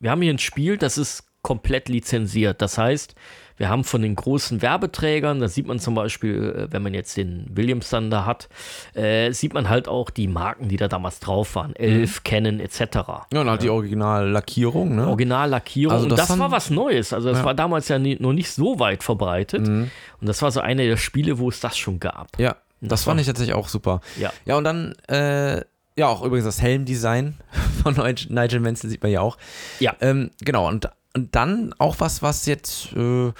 wir 0.00 0.10
haben 0.10 0.22
hier 0.22 0.32
ein 0.32 0.38
Spiel, 0.38 0.76
das 0.78 0.96
ist 0.98 1.24
komplett 1.42 1.88
lizenziert. 1.88 2.60
Das 2.62 2.78
heißt, 2.78 3.14
wir 3.58 3.68
haben 3.68 3.84
von 3.84 4.00
den 4.02 4.14
großen 4.16 4.62
Werbeträgern, 4.62 5.40
da 5.40 5.48
sieht 5.48 5.66
man 5.66 5.78
zum 5.78 5.94
Beispiel, 5.94 6.66
äh, 6.68 6.72
wenn 6.72 6.82
man 6.82 6.94
jetzt 6.94 7.16
den 7.16 7.46
Williams 7.50 7.90
da 7.90 8.24
hat, 8.24 8.48
äh, 8.94 9.32
sieht 9.32 9.52
man 9.52 9.68
halt 9.68 9.88
auch 9.88 10.10
die 10.10 10.28
Marken, 10.28 10.68
die 10.68 10.76
da 10.76 10.88
damals 10.88 11.20
drauf 11.20 11.54
waren. 11.56 11.74
Elf, 11.76 12.22
Canon 12.24 12.60
etc. 12.60 12.80
Ja, 12.80 13.26
ja 13.32 13.40
und 13.42 13.50
halt 13.50 13.62
die 13.62 13.68
Originallackierung, 13.70 14.96
ne? 14.96 15.06
Originallackierung. 15.06 15.92
Also 15.92 16.04
und 16.04 16.10
das 16.10 16.20
das, 16.20 16.28
fand- 16.28 16.40
war 16.40 16.50
was 16.50 16.70
Neues. 16.70 17.12
Also 17.12 17.28
das 17.28 17.38
Ja. 17.38 17.44
war 17.44 17.54
damals 17.54 17.88
ja 17.88 17.98
nie, 17.98 18.16
noch 18.20 18.32
nicht 18.32 18.50
so 18.50 18.78
weit 18.78 19.02
verbreitet. 19.02 19.66
Und 19.68 19.90
das 20.20 20.40
war 20.42 20.50
so 20.50 20.60
eine 20.60 20.86
der 20.86 20.96
Spiele, 20.96 21.38
wo 21.38 21.48
es 21.48 21.60
das 21.60 21.76
schon 21.76 22.00
gab. 22.00 22.38
Ja, 22.38 22.56
das, 22.80 22.88
Das 22.90 23.04
fand 23.04 23.20
ich 23.20 23.26
tatsächlich 23.26 23.54
auch 23.54 23.68
super. 23.68 24.00
Ja. 24.18 24.32
Ja, 24.44 24.56
und 24.56 24.64
dann, 24.64 24.94
äh, 25.08 25.62
ja, 25.96 26.06
auch 26.06 26.22
übrigens 26.22 26.44
das 26.46 26.62
Helmdesign 26.62 27.34
von 27.82 27.94
Nigel 27.94 28.26
Nigel 28.32 28.60
Mansell 28.60 28.88
sieht 28.90 29.02
man 29.02 29.10
ja 29.10 29.20
auch. 29.20 29.36
Ja. 29.80 29.94
Ähm, 30.00 30.30
genau, 30.40 30.68
und, 30.68 30.88
und 31.18 31.34
dann 31.34 31.74
auch 31.78 31.96
was, 31.98 32.22
was 32.22 32.46
jetzt, 32.46 32.92
äh, 32.94 33.32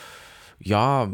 ja, 0.58 1.08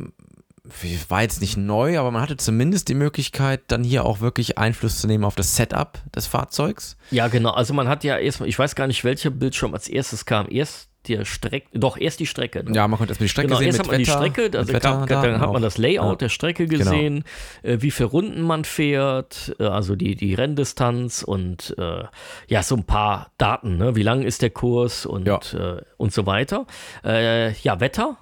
war 1.08 1.22
jetzt 1.22 1.42
nicht 1.42 1.58
neu, 1.58 1.98
aber 1.98 2.10
man 2.10 2.22
hatte 2.22 2.38
zumindest 2.38 2.88
die 2.88 2.94
Möglichkeit, 2.94 3.64
dann 3.68 3.84
hier 3.84 4.06
auch 4.06 4.20
wirklich 4.20 4.56
Einfluss 4.56 4.98
zu 4.98 5.06
nehmen 5.06 5.24
auf 5.24 5.34
das 5.34 5.56
Setup 5.56 5.98
des 6.14 6.26
Fahrzeugs. 6.26 6.96
Ja, 7.10 7.28
genau. 7.28 7.50
Also 7.50 7.74
man 7.74 7.86
hat 7.86 8.02
ja 8.02 8.16
erstmal, 8.16 8.48
ich 8.48 8.58
weiß 8.58 8.74
gar 8.74 8.86
nicht, 8.86 9.04
welcher 9.04 9.28
Bildschirm 9.28 9.74
als 9.74 9.88
erstes 9.88 10.24
kam. 10.24 10.46
Erst 10.48 10.88
der 11.08 11.24
Strecke, 11.24 11.66
doch, 11.78 11.96
erst 11.96 12.20
die 12.20 12.26
Strecke. 12.26 12.64
ne? 12.64 12.74
Ja, 12.74 12.86
man 12.88 12.98
konnte 12.98 13.12
erstmal 13.12 13.26
die 13.26 13.30
Strecke 13.30 13.48
Genau, 13.48 13.58
sehen 13.58 13.66
erst 13.68 13.78
mit 13.78 13.86
hat 13.86 13.92
man 13.92 13.98
die 14.00 14.06
Wetter, 14.06 14.18
Strecke, 14.18 14.42
mit 14.42 14.56
also 14.56 14.72
gab, 14.72 15.06
da 15.08 15.22
dann 15.22 15.40
hat 15.40 15.52
man 15.52 15.62
das 15.62 15.78
Layout 15.78 15.94
Ja. 15.94 16.02
Genau. 16.02 16.14
der 16.16 16.28
Strecke 16.28 16.66
gesehen, 16.66 17.24
äh, 17.62 17.78
wie 17.80 17.90
viele 17.90 18.08
Runden 18.08 18.42
man 18.42 18.64
fährt, 18.64 19.54
äh, 19.58 19.64
also 19.64 19.96
die, 19.96 20.14
die 20.16 20.34
Renndistanz 20.34 21.22
und 21.22 21.74
äh, 21.78 22.04
ja, 22.48 22.62
so 22.62 22.76
ein 22.76 22.84
paar 22.84 23.30
Daten, 23.38 23.76
ne? 23.76 23.96
wie 23.96 24.02
lang 24.02 24.22
ist 24.22 24.42
der 24.42 24.50
Kurs 24.50 25.06
und, 25.06 25.26
Ja. 25.26 25.38
äh, 25.54 25.82
und 25.96 26.12
so 26.12 26.26
weiter. 26.26 26.66
Äh, 27.04 27.52
ja, 27.60 27.80
Wetter 27.80 28.16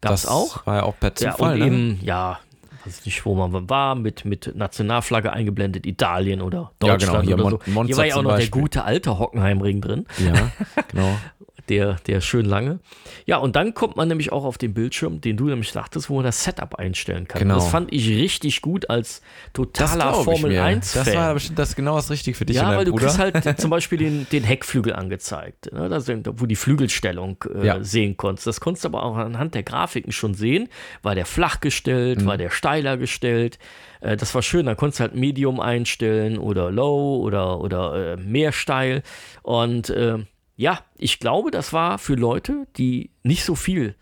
gab 0.00 0.12
es 0.12 0.26
auch. 0.26 0.66
war 0.66 0.76
ja 0.76 0.82
auch 0.82 0.98
per 0.98 1.12
Ja, 1.18 1.32
Zufall, 1.32 1.54
und 1.54 1.58
ne? 1.60 1.66
eben, 1.66 2.00
ja, 2.02 2.38
weiß 2.84 3.04
nicht, 3.04 3.24
wo 3.26 3.34
man 3.34 3.68
war, 3.68 3.96
mit, 3.96 4.24
mit 4.24 4.52
Nationalflagge 4.54 5.32
eingeblendet, 5.32 5.86
Italien 5.86 6.40
oder 6.40 6.70
Ja, 6.82 6.90
Deutschland 6.90 7.26
genau, 7.26 7.26
hier 7.26 7.34
oder 7.34 7.42
Mon- 7.42 7.52
so. 7.52 7.64
Hier 7.64 7.74
Monza 7.74 7.96
war 7.98 8.06
ja 8.06 8.14
auch 8.16 8.22
noch 8.22 8.30
der 8.30 8.36
Beispiel. 8.36 8.60
gute 8.62 8.84
alte 8.84 9.18
Hockenheimring 9.18 9.80
drin 9.80 10.06
Ja, 10.18 10.52
genau. 10.92 11.16
der, 11.68 11.96
der 12.06 12.20
schön 12.20 12.44
lange. 12.46 12.80
Ja, 13.26 13.38
und 13.38 13.56
dann 13.56 13.74
kommt 13.74 13.96
man 13.96 14.08
nämlich 14.08 14.32
auch 14.32 14.44
auf 14.44 14.58
den 14.58 14.74
Bildschirm, 14.74 15.20
den 15.20 15.36
du 15.36 15.46
nämlich 15.46 15.72
sagtest, 15.72 16.08
wo 16.10 16.16
man 16.16 16.24
das 16.24 16.42
Setup 16.44 16.74
einstellen 16.76 17.26
kann. 17.28 17.40
Genau. 17.40 17.54
Das 17.56 17.68
fand 17.68 17.92
ich 17.92 18.08
richtig 18.08 18.62
gut 18.62 18.88
als 18.90 19.22
totaler 19.52 20.14
Formel 20.14 20.50
mir. 20.52 20.62
1 20.64 20.92
Das 20.92 21.08
Fan. 21.08 21.14
war 21.16 21.34
bestimmt 21.34 21.58
das 21.58 21.74
genau 21.76 21.96
das 21.96 22.10
Richtige 22.10 22.36
für 22.36 22.46
dich 22.46 22.56
ja, 22.56 22.76
weil 22.76 22.84
du 22.84 22.92
Bruder. 22.92 23.06
kriegst 23.06 23.18
halt 23.18 23.60
zum 23.60 23.70
Beispiel 23.70 23.98
den, 23.98 24.26
den 24.30 24.44
Heckflügel 24.44 24.92
angezeigt, 24.94 25.72
ne? 25.72 25.88
das, 25.88 26.08
wo 26.08 26.46
die 26.46 26.56
Flügelstellung 26.56 27.36
äh, 27.54 27.66
Ja. 27.66 27.82
sehen 27.82 28.16
konntest. 28.16 28.46
Das 28.46 28.60
konntest 28.60 28.84
du 28.84 28.88
aber 28.88 29.02
auch 29.04 29.16
anhand 29.16 29.54
der 29.54 29.62
Grafiken 29.62 30.12
schon 30.12 30.34
sehen. 30.34 30.68
War 31.02 31.14
der 31.14 31.26
flach 31.26 31.60
gestellt, 31.60 32.20
Mhm. 32.22 32.26
war 32.26 32.36
der 32.36 32.50
steiler 32.50 32.96
gestellt. 32.96 33.58
Äh, 34.00 34.16
das 34.16 34.34
war 34.34 34.42
schön. 34.42 34.66
Da 34.66 34.74
konntest 34.74 35.00
du 35.00 35.02
halt 35.04 35.14
Medium 35.14 35.60
einstellen 35.60 36.38
oder 36.38 36.70
Low 36.70 37.18
oder, 37.22 37.60
oder 37.60 38.12
äh, 38.12 38.16
mehr 38.16 38.52
steil. 38.52 39.02
Und 39.42 39.90
äh, 39.90 40.18
ja, 40.56 40.80
ich 40.96 41.18
glaube, 41.18 41.50
das 41.50 41.72
war 41.72 41.98
für 41.98 42.14
Leute, 42.14 42.66
die 42.76 43.10
nicht 43.22 43.44
so 43.44 43.54
viel 43.54 43.94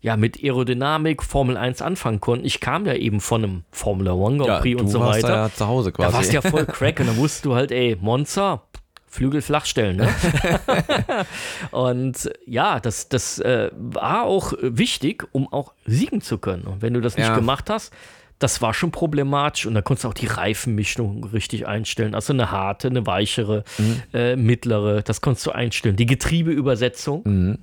ja, 0.00 0.18
mit 0.18 0.42
Aerodynamik 0.42 1.22
Formel 1.22 1.56
1 1.56 1.80
anfangen 1.80 2.20
konnten. 2.20 2.44
Ich 2.44 2.60
kam 2.60 2.84
ja 2.84 2.92
eben 2.92 3.20
von 3.22 3.42
einem 3.42 3.64
Formula 3.70 4.12
One 4.12 4.36
Grand 4.36 4.48
ja, 4.48 4.60
Prix 4.60 4.76
du 4.76 4.84
und 4.84 4.90
so 4.90 5.00
weiter. 5.00 5.28
Da 5.28 5.46
ja 5.46 5.50
zu 5.50 5.66
Hause 5.66 5.92
quasi. 5.92 6.12
Da 6.12 6.16
warst 6.18 6.30
du 6.30 6.34
ja 6.34 6.42
voll 6.42 6.66
crack 6.66 7.00
und 7.00 7.06
dann 7.06 7.16
wusstest 7.16 7.46
du 7.46 7.54
halt, 7.54 7.72
ey, 7.72 7.96
Monza, 7.98 8.64
Flügel 9.06 9.40
flachstellen, 9.40 9.96
ne? 9.96 10.08
und 11.70 12.30
ja, 12.46 12.80
das, 12.80 13.08
das 13.08 13.38
äh, 13.38 13.70
war 13.72 14.24
auch 14.24 14.52
wichtig, 14.60 15.26
um 15.32 15.50
auch 15.50 15.72
siegen 15.86 16.20
zu 16.20 16.36
können. 16.36 16.64
Und 16.64 16.82
wenn 16.82 16.92
du 16.92 17.00
das 17.00 17.16
nicht 17.16 17.28
Ja. 17.28 17.34
gemacht 17.34 17.70
hast, 17.70 17.92
das 18.38 18.60
war 18.60 18.74
schon 18.74 18.90
problematisch 18.90 19.64
und 19.66 19.74
da 19.74 19.82
konntest 19.82 20.04
du 20.04 20.08
auch 20.08 20.14
die 20.14 20.26
Reifenmischung 20.26 21.24
richtig 21.24 21.66
einstellen. 21.66 22.14
Also 22.14 22.32
eine 22.32 22.50
harte, 22.50 22.88
eine 22.88 23.06
weichere, 23.06 23.64
Mhm. 23.78 24.02
äh, 24.12 24.36
mittlere, 24.36 25.02
das 25.02 25.20
konntest 25.20 25.46
du 25.46 25.52
einstellen. 25.52 25.96
Die 25.96 26.06
Getriebeübersetzung, 26.06 27.22
Mhm. 27.24 27.58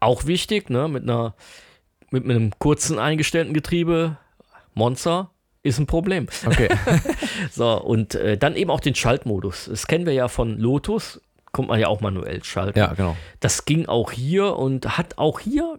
auch 0.00 0.26
wichtig, 0.26 0.70
ne? 0.70 0.88
Mit 0.88 1.02
einer 1.04 1.34
mit 2.10 2.24
einem 2.24 2.52
kurzen 2.60 2.98
eingestellten 3.00 3.54
Getriebe, 3.54 4.16
Monza, 4.74 5.30
ist 5.64 5.78
ein 5.78 5.86
Problem. 5.86 6.28
Okay. 6.46 6.68
So, 7.50 7.80
und 7.82 8.14
äh, 8.14 8.36
dann 8.38 8.54
eben 8.56 8.70
auch 8.70 8.80
den 8.80 8.94
Schaltmodus. 8.94 9.66
Das 9.68 9.86
kennen 9.88 10.06
wir 10.06 10.12
ja 10.12 10.28
von 10.28 10.58
Lotus, 10.58 11.20
kommt 11.52 11.68
man 11.68 11.80
ja 11.80 11.88
auch 11.88 12.00
manuell 12.00 12.42
schalten. 12.44 12.78
ja, 12.78 12.92
genau. 12.94 13.16
Das 13.40 13.64
ging 13.64 13.86
auch 13.86 14.12
hier 14.12 14.56
und 14.56 14.96
hat 14.98 15.18
auch 15.18 15.40
hier 15.40 15.78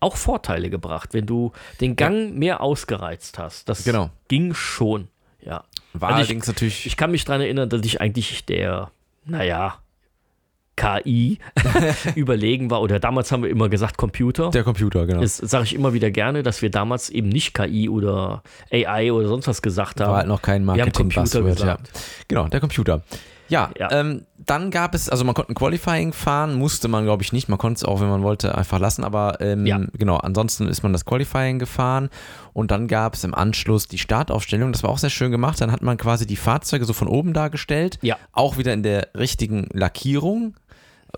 auch 0.00 0.16
Vorteile 0.16 0.70
gebracht, 0.70 1.10
wenn 1.12 1.26
du 1.26 1.52
den 1.80 1.94
Gang 1.96 2.34
mehr 2.36 2.60
ausgereizt 2.62 3.38
hast. 3.38 3.68
Das 3.68 3.84
Genau. 3.84 4.10
ging 4.28 4.54
schon, 4.54 5.08
ja. 5.44 5.64
War 5.92 6.10
Also 6.10 6.22
ich- 6.22 6.28
allerdings 6.28 6.46
natürlich. 6.46 6.86
Ich 6.86 6.96
kann 6.96 7.10
mich 7.10 7.24
daran 7.24 7.40
erinnern, 7.42 7.68
dass 7.68 7.82
ich 7.84 8.00
eigentlich 8.00 8.44
der, 8.46 8.90
naja, 9.24 9.76
KI 10.76 11.38
überlegen 12.14 12.70
war. 12.70 12.80
Oder 12.80 12.98
damals 13.00 13.30
haben 13.32 13.42
wir 13.42 13.50
immer 13.50 13.68
gesagt 13.68 13.98
Computer. 13.98 14.50
der 14.50 14.64
Computer, 14.64 15.04
genau. 15.06 15.20
Das 15.20 15.36
sage 15.36 15.64
ich 15.64 15.74
immer 15.74 15.92
wieder 15.92 16.10
gerne, 16.10 16.42
dass 16.42 16.62
wir 16.62 16.70
damals 16.70 17.10
eben 17.10 17.28
nicht 17.28 17.52
KI 17.52 17.88
oder 17.90 18.42
AI 18.72 19.12
oder 19.12 19.28
sonst 19.28 19.46
was 19.46 19.60
gesagt 19.60 20.00
haben. 20.00 20.10
war 20.10 20.18
halt 20.18 20.28
noch 20.28 20.40
kein 20.40 20.64
Marketing-Buzzword. 20.64 21.60
Ja. 21.60 21.78
Genau, 22.28 22.48
der 22.48 22.60
Computer. 22.60 23.02
Ja, 23.50 23.70
Ja. 23.78 23.90
Ähm, 23.92 24.24
dann 24.46 24.70
gab 24.70 24.94
es, 24.94 25.08
also 25.10 25.22
man 25.24 25.34
konnte 25.34 25.52
ein 25.52 25.54
Qualifying 25.54 26.12
fahren, 26.14 26.54
musste 26.54 26.88
man 26.88 27.04
glaube 27.04 27.22
ich 27.22 27.32
nicht, 27.32 27.48
man 27.50 27.58
konnte 27.58 27.78
es 27.78 27.84
auch, 27.84 28.00
wenn 28.00 28.08
man 28.08 28.22
wollte, 28.22 28.56
einfach 28.56 28.78
lassen, 28.78 29.04
aber 29.04 29.38
ähm, 29.40 29.66
Ja. 29.66 29.78
genau, 29.92 30.16
ansonsten 30.16 30.66
ist 30.66 30.82
man 30.82 30.92
das 30.94 31.04
Qualifying 31.04 31.58
gefahren. 31.58 32.08
Und 32.54 32.70
dann 32.70 32.88
gab 32.88 33.14
es 33.14 33.22
im 33.24 33.34
Anschluss 33.34 33.86
die 33.86 33.98
Startaufstellung, 33.98 34.72
das 34.72 34.82
war 34.82 34.90
auch 34.90 34.98
sehr 34.98 35.10
schön 35.10 35.30
gemacht, 35.30 35.60
dann 35.60 35.70
hat 35.70 35.82
man 35.82 35.98
quasi 35.98 36.26
die 36.26 36.36
Fahrzeuge 36.36 36.84
so 36.86 36.92
von 36.94 37.06
oben 37.06 37.32
dargestellt, 37.34 37.98
Ja. 38.02 38.16
auch 38.32 38.56
wieder 38.56 38.72
in 38.72 38.82
der 38.82 39.08
richtigen 39.16 39.68
Lackierung, 39.72 40.54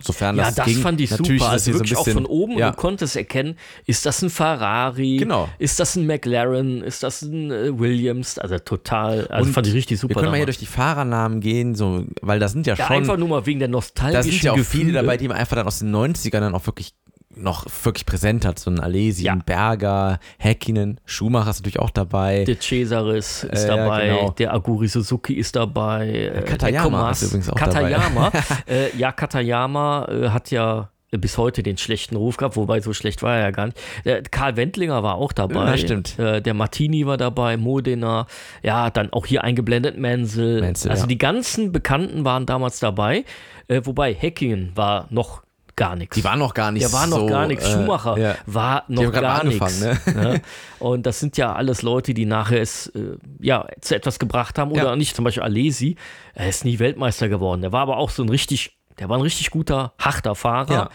sofern 0.00 0.37
Ja, 0.37 0.44
das 0.46 0.55
das 0.57 0.66
ging. 0.66 0.78
fand 0.78 1.00
ich 1.00 1.11
Natürlich 1.11 1.40
super. 1.42 1.55
ist 1.57 1.66
das 1.66 1.68
Also 1.68 1.70
hier 1.70 1.72
so 1.74 1.78
wirklich 1.81 1.96
auch 1.98 2.05
bisschen- 2.05 2.22
von 2.22 2.26
oben. 2.26 2.59
ja. 2.59 2.70
Du 2.70 2.76
konntest 2.76 3.16
erkennen, 3.16 3.57
ist 3.87 4.07
das 4.07 4.22
ein 4.22 4.31
Ferrari? 4.31 5.16
Genau. 5.18 5.48
Ist 5.59 5.78
das 5.81 5.96
ein 5.96 6.07
McLaren? 6.07 6.83
Ist 6.83 7.02
das 7.02 7.22
ein 7.22 7.50
äh, 7.50 7.78
Williams? 7.78 8.38
Also 8.38 8.59
total, 8.59 9.26
also 9.28 9.46
Und 9.48 9.52
fand 9.52 9.66
ich 9.66 9.74
richtig 9.74 9.98
super. 10.00 10.11
Wir 10.11 10.14
können 10.16 10.31
mal 10.31 10.37
hier 10.37 10.46
damals. 10.46 10.59
durch 10.59 10.68
die 10.68 10.74
Fahrernamen 10.74 11.40
gehen, 11.40 11.74
so, 11.74 12.05
weil 12.20 12.38
da 12.38 12.48
sind 12.48 12.66
ja, 12.66 12.74
ja, 12.74 12.87
schon 12.87 12.96
einfach 12.96 13.16
nur 13.16 13.28
mal 13.28 13.46
wegen 13.46 13.59
der 13.59 13.68
nostalgischen 13.68 14.16
Da 14.18 14.22
sind 14.22 14.42
ja 14.42 14.52
auch 14.52 14.57
Gefühle. 14.57 14.85
viele 14.85 14.92
dabei, 14.94 15.16
die 15.16 15.28
man 15.28 15.37
einfach 15.37 15.57
dann 15.57 15.66
aus 15.66 15.78
den 15.81 15.90
90ern 15.94 16.40
dann 16.40 16.55
auch 16.55 16.66
wirklich 16.66 16.94
noch 17.37 17.66
wirklich 17.85 18.07
präsent 18.07 18.45
hat. 18.45 18.59
So 18.59 18.71
ein 18.71 18.81
Alesi, 18.81 19.25
Ja. 19.25 19.33
ein 19.33 19.42
Berger, 19.45 20.18
Häkkinen, 20.38 21.01
Schumacher 21.05 21.51
ist 21.51 21.61
natürlich 21.61 21.79
auch 21.79 21.90
dabei. 21.90 22.45
Der 22.45 22.59
Cesaris 22.61 23.45
ist 23.45 23.64
Äh, 23.64 23.68
ja, 23.68 23.77
dabei, 23.77 24.07
genau. 24.09 24.31
der 24.31 24.53
Aguri 24.55 24.88
Suzuki 24.88 25.35
ist 25.35 25.57
dabei. 25.57 26.09
äh, 26.35 26.42
Katayama 26.42 27.11
ist 27.11 27.23
übrigens 27.23 27.49
auch 27.51 27.57
Katayama, 27.57 28.31
äh, 28.68 28.97
ja, 28.97 29.12
Katayama 29.12 30.07
äh, 30.11 30.29
hat 30.31 30.51
ja 30.51 30.88
bis 31.14 31.37
heute 31.37 31.62
den 31.62 31.77
schlechten 31.77 32.16
Ruf 32.16 32.38
gehabt, 32.38 32.57
wobei 32.57 32.81
so 32.81 32.95
schlecht 32.95 33.23
war 33.23 33.37
er 33.37 33.42
ja 33.42 33.51
gar 33.51 33.66
nicht. 33.66 33.79
Der 34.07 34.23
Karl 34.23 34.57
Wendlinger 34.57 35.03
war 35.03 35.16
auch 35.16 35.33
dabei. 35.33 35.66
Ja, 35.66 35.77
stimmt. 35.77 36.18
Äh, 36.18 36.40
der 36.40 36.55
Martini 36.55 37.05
war 37.07 37.18
dabei, 37.18 37.59
Modena, 37.59 38.27
ja, 38.62 38.88
dann 38.88 39.12
auch 39.12 39.27
hier 39.27 39.45
eingeblendet 39.45 39.99
Menzel. 39.99 40.62
Menzel, 40.62 40.90
also 40.90 41.03
ja. 41.03 41.09
die 41.09 41.18
ganzen 41.18 41.71
Bekannten 41.71 42.25
waren 42.25 42.47
damals 42.47 42.81
dabei, 42.81 43.27
äh, 43.68 43.83
wobei 43.85 44.14
Häkkinen 44.14 44.73
war 44.75 45.07
noch 45.11 45.42
gar 45.76 45.96
nichts. 45.96 46.14
Die 46.16 46.24
waren 46.24 46.38
noch 46.38 46.54
gar 46.54 46.70
nicht 46.72 46.85
Der 46.85 46.92
war 46.92 47.06
noch 47.06 47.18
so, 47.20 47.26
gar 47.26 47.46
nichts. 47.46 47.64
äh, 47.66 47.72
Schumacher 47.72 48.18
ja. 48.18 48.35
war 48.46 48.85
Die 48.88 48.94
noch 48.94 49.12
gar 49.12 49.44
nichts. 49.44 49.80
Ne? 49.80 50.40
Und 50.78 51.06
das 51.06 51.20
sind 51.20 51.37
ja 51.37 51.52
alles 51.52 51.82
Leute, 51.82 52.14
die 52.14 52.26
nachher 52.26 52.61
es 52.61 52.88
äh, 52.88 53.16
ja, 53.40 53.66
zu 53.80 53.94
etwas 53.94 54.18
gebracht 54.18 54.58
haben. 54.58 54.70
Oder 54.72 54.85
Ja. 54.85 54.96
nicht, 54.96 55.14
zum 55.16 55.24
Beispiel 55.24 55.42
Alesi. 55.42 55.96
Er 56.35 56.48
ist 56.48 56.64
nie 56.64 56.78
Weltmeister 56.78 57.28
geworden. 57.28 57.61
Der 57.62 57.72
war 57.72 57.80
aber 57.82 57.96
auch 57.96 58.11
so 58.11 58.22
ein 58.22 58.28
richtig 58.28 58.76
der 58.98 59.08
war 59.08 59.16
ein 59.16 59.22
richtig 59.22 59.50
guter, 59.50 59.94
harter 59.98 60.35
Fahrer. 60.35 60.90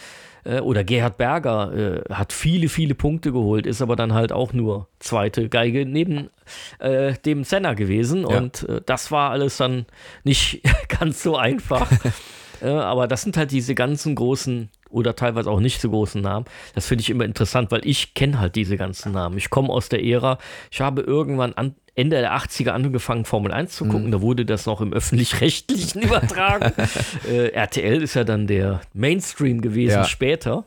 Ja. 0.46 0.58
Äh, 0.58 0.60
oder 0.62 0.84
Gerhard 0.84 1.18
Berger 1.18 1.74
äh, 2.08 2.14
hat 2.14 2.32
viele, 2.32 2.70
viele 2.70 2.94
Punkte 2.94 3.32
geholt, 3.32 3.66
ist 3.66 3.82
aber 3.82 3.96
dann 3.96 4.14
halt 4.14 4.32
auch 4.32 4.54
nur 4.54 4.88
zweite 5.00 5.50
Geige 5.50 5.86
neben 5.86 6.30
äh, 6.78 7.14
dem 7.26 7.44
Senna 7.44 7.74
gewesen. 7.74 8.24
Und 8.24 8.70
äh, 8.70 8.82
das 8.86 9.12
war 9.12 9.32
alles 9.32 9.58
dann 9.58 9.88
nicht 10.24 10.62
ganz 11.00 11.24
so 11.24 11.36
einfach. 11.38 11.90
Äh, 12.62 12.70
aber 12.70 13.08
das 13.08 13.22
sind 13.22 13.38
halt 13.38 13.52
diese 13.52 13.76
ganzen 13.76 14.16
großen 14.16 14.70
oder 14.90 15.16
teilweise 15.16 15.50
auch 15.50 15.60
nicht 15.60 15.82
so 15.82 15.90
großen 15.90 16.22
Namen. 16.22 16.46
Das 16.76 16.88
finde 16.88 17.02
ich 17.02 17.10
immer 17.10 17.26
interessant, 17.26 17.72
weil 17.72 17.86
ich 17.86 18.14
kenne 18.14 18.40
halt 18.40 18.56
diese 18.56 18.78
ganzen 18.78 19.12
Namen. 19.12 19.38
Ich 19.38 19.50
komme 19.50 19.70
aus 19.70 19.90
der 19.90 20.04
Ära, 20.04 20.38
ich 20.72 20.82
habe 20.82 21.02
irgendwann 21.02 21.54
an, 21.54 21.76
Ende 21.98 22.20
der 22.20 22.38
80er 22.38 22.70
angefangen, 22.70 23.26
Formel 23.26 23.52
1 23.52 23.76
zu 23.76 23.86
gucken. 23.86 24.08
Mhm. 24.08 24.12
Da 24.12 24.22
wurde 24.22 24.46
das 24.46 24.68
noch 24.68 24.82
im 24.82 24.94
öffentlich-rechtlichen 24.94 26.02
übertragen. 26.04 26.72
äh, 27.28 27.48
RTL 27.48 28.04
ist 28.04 28.14
ja 28.14 28.24
dann 28.24 28.46
der 28.46 28.82
Mainstream 28.94 29.62
gewesen 29.62 29.96
ja. 29.96 30.04
später. 30.04 30.64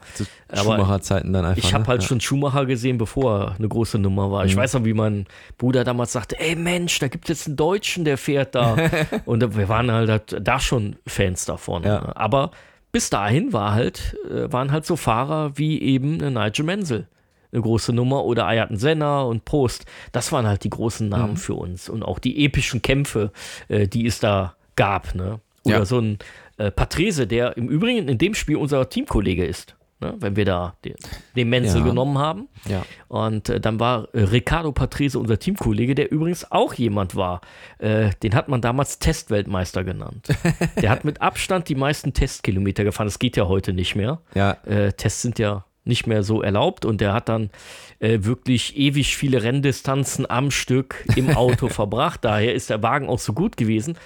Schumacher-Zeiten 0.53 1.33
dann 1.33 1.45
einfach. 1.45 1.63
Ich 1.63 1.73
habe 1.73 1.85
ne? 1.85 1.89
halt 1.89 2.03
ja. 2.03 2.09
schon 2.09 2.21
Schumacher 2.21 2.67
gesehen, 2.67 2.99
bevor 2.99 3.39
er 3.39 3.55
eine 3.57 3.69
große 3.69 4.01
Nummer 4.01 4.33
war. 4.33 4.43
Mhm. 4.43 4.49
Ich 4.49 4.57
weiß 4.57 4.75
noch, 4.75 4.85
wie 4.85 4.93
mein 4.93 5.27
Bruder 5.57 5.85
damals 5.85 6.11
sagte: 6.11 6.37
Ey 6.41 6.57
Mensch, 6.57 6.99
da 6.99 7.07
gibt 7.07 7.31
es 7.31 7.39
jetzt 7.39 7.47
einen 7.47 7.57
Deutschen, 7.57 8.05
der 8.05 8.19
fährt 8.19 8.57
da. 8.57 8.77
Und 9.25 9.57
wir 9.57 9.69
waren 9.69 9.93
halt 9.93 10.37
da 10.41 10.59
schon 10.59 10.97
Fans 11.07 11.45
davon. 11.45 11.85
Ja. 11.85 12.11
Aber 12.17 12.51
bis 12.91 13.09
dahin 13.09 13.53
war 13.53 13.73
halt, 13.73 14.17
äh, 14.29 14.53
waren 14.53 14.73
halt 14.73 14.85
so 14.85 14.97
Fahrer 14.97 15.57
wie 15.57 15.81
eben 15.81 16.17
Nigel 16.17 16.65
Menzel 16.65 17.07
eine 17.53 17.63
große 17.63 17.93
Nummer 17.93 18.25
oder 18.25 18.47
Ayrton 18.47 18.77
Senna 18.77 19.23
und 19.23 19.45
Post. 19.45 19.87
Das 20.13 20.33
waren 20.33 20.47
halt 20.47 20.65
die 20.65 20.71
großen 20.71 21.09
Namen 21.09 21.33
mhm. 21.33 21.39
für 21.39 21.55
uns 21.55 21.89
und 21.89 22.03
auch 22.03 22.19
die 22.19 22.45
epischen 22.45 22.83
Kämpfe, 22.83 23.33
äh, 23.69 23.89
die 23.89 24.07
es 24.07 24.21
da 24.21 24.55
gab. 24.77 25.15
Ne? 25.15 25.41
Oder 25.65 25.79
ja. 25.79 25.85
so 25.85 25.99
ein 25.99 26.19
äh, 26.59 26.71
Patrese, 26.71 27.27
der 27.27 27.57
im 27.57 27.69
Übrigen 27.69 28.09
in 28.09 28.19
dem 28.19 28.35
Spiel 28.35 28.57
unser 28.57 28.89
Teamkollege 28.89 29.45
ist. 29.45 29.77
Ne? 30.01 30.15
Wenn 30.19 30.35
wir 30.35 30.47
da 30.47 30.75
den, 30.85 30.95
den 31.37 31.49
Menzel 31.51 31.81
ja. 31.81 31.87
genommen 31.87 32.17
haben. 32.19 32.49
Ja. 32.67 32.85
Und 33.09 33.51
äh, 33.51 33.61
dann 33.61 33.79
war 33.79 34.09
äh, 34.15 34.23
Ricardo 34.23 34.73
Patrese 34.73 35.19
unser 35.19 35.39
Teamkollege, 35.39 35.95
der 35.95 36.11
übrigens 36.11 36.51
auch 36.51 36.73
jemand 36.73 37.17
war. 37.17 37.43
Äh, 37.79 38.11
den 38.23 38.35
hat 38.35 38.49
man 38.49 38.63
damals 38.63 38.99
Testweltmeister 38.99 39.85
genannt. 39.85 40.29
der 40.81 40.89
hat 40.89 41.05
mit 41.05 41.21
Abstand 41.21 41.69
die 41.69 41.75
meisten 41.75 42.15
Testkilometer 42.15 42.85
gefahren. 42.85 43.09
Das 43.09 43.19
geht 43.19 43.37
ja 43.37 43.47
heute 43.47 43.75
nicht 43.75 43.95
mehr. 43.95 44.23
Ja. 44.35 44.53
Äh, 44.65 44.93
Tests 44.95 45.21
sind 45.21 45.39
ja 45.39 45.65
nicht 45.85 46.07
mehr 46.07 46.23
so 46.23 46.43
erlaubt 46.43 46.85
und 46.85 47.01
der 47.01 47.13
hat 47.13 47.29
dann 47.29 47.51
äh, 47.99 48.19
wirklich 48.23 48.77
ewig 48.77 49.17
viele 49.17 49.43
Renndistanzen 49.43 50.29
am 50.29 50.51
Stück 50.51 51.05
im 51.17 51.31
Auto 51.37 51.69
verbracht. 51.69 52.25
Daher 52.25 52.55
ist 52.55 52.71
der 52.71 52.83
Wagen 52.83 53.09
auch 53.09 53.19
so 53.19 53.33
gut 53.33 53.57
gewesen. 53.57 53.97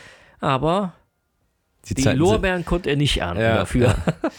Aber 0.41 0.93
die, 1.89 1.95
die 1.95 2.09
Lorbeeren 2.09 2.65
konnte 2.65 2.91
er 2.91 2.97
nicht 2.97 3.19
ernten 3.19 3.43
ja, 3.43 3.57
dafür. 3.57 3.87
Ja. 3.87 4.31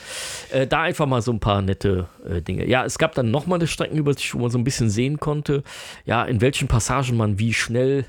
äh, 0.59 0.67
da 0.67 0.81
einfach 0.81 1.05
mal 1.05 1.21
so 1.21 1.31
ein 1.31 1.39
paar 1.39 1.61
nette 1.61 2.07
äh, 2.27 2.41
Dinge. 2.41 2.67
Ja, 2.67 2.85
es 2.85 2.97
gab 2.97 3.13
dann 3.13 3.29
nochmal 3.29 3.59
eine 3.59 3.67
Streckenübersicht, 3.67 4.33
wo 4.33 4.39
man 4.39 4.49
so 4.49 4.57
ein 4.57 4.63
bisschen 4.63 4.89
sehen 4.89 5.19
konnte, 5.19 5.63
ja, 6.05 6.23
in 6.23 6.41
welchen 6.41 6.67
Passagen 6.67 7.17
man 7.17 7.37
wie 7.37 7.53
schnell, 7.53 8.05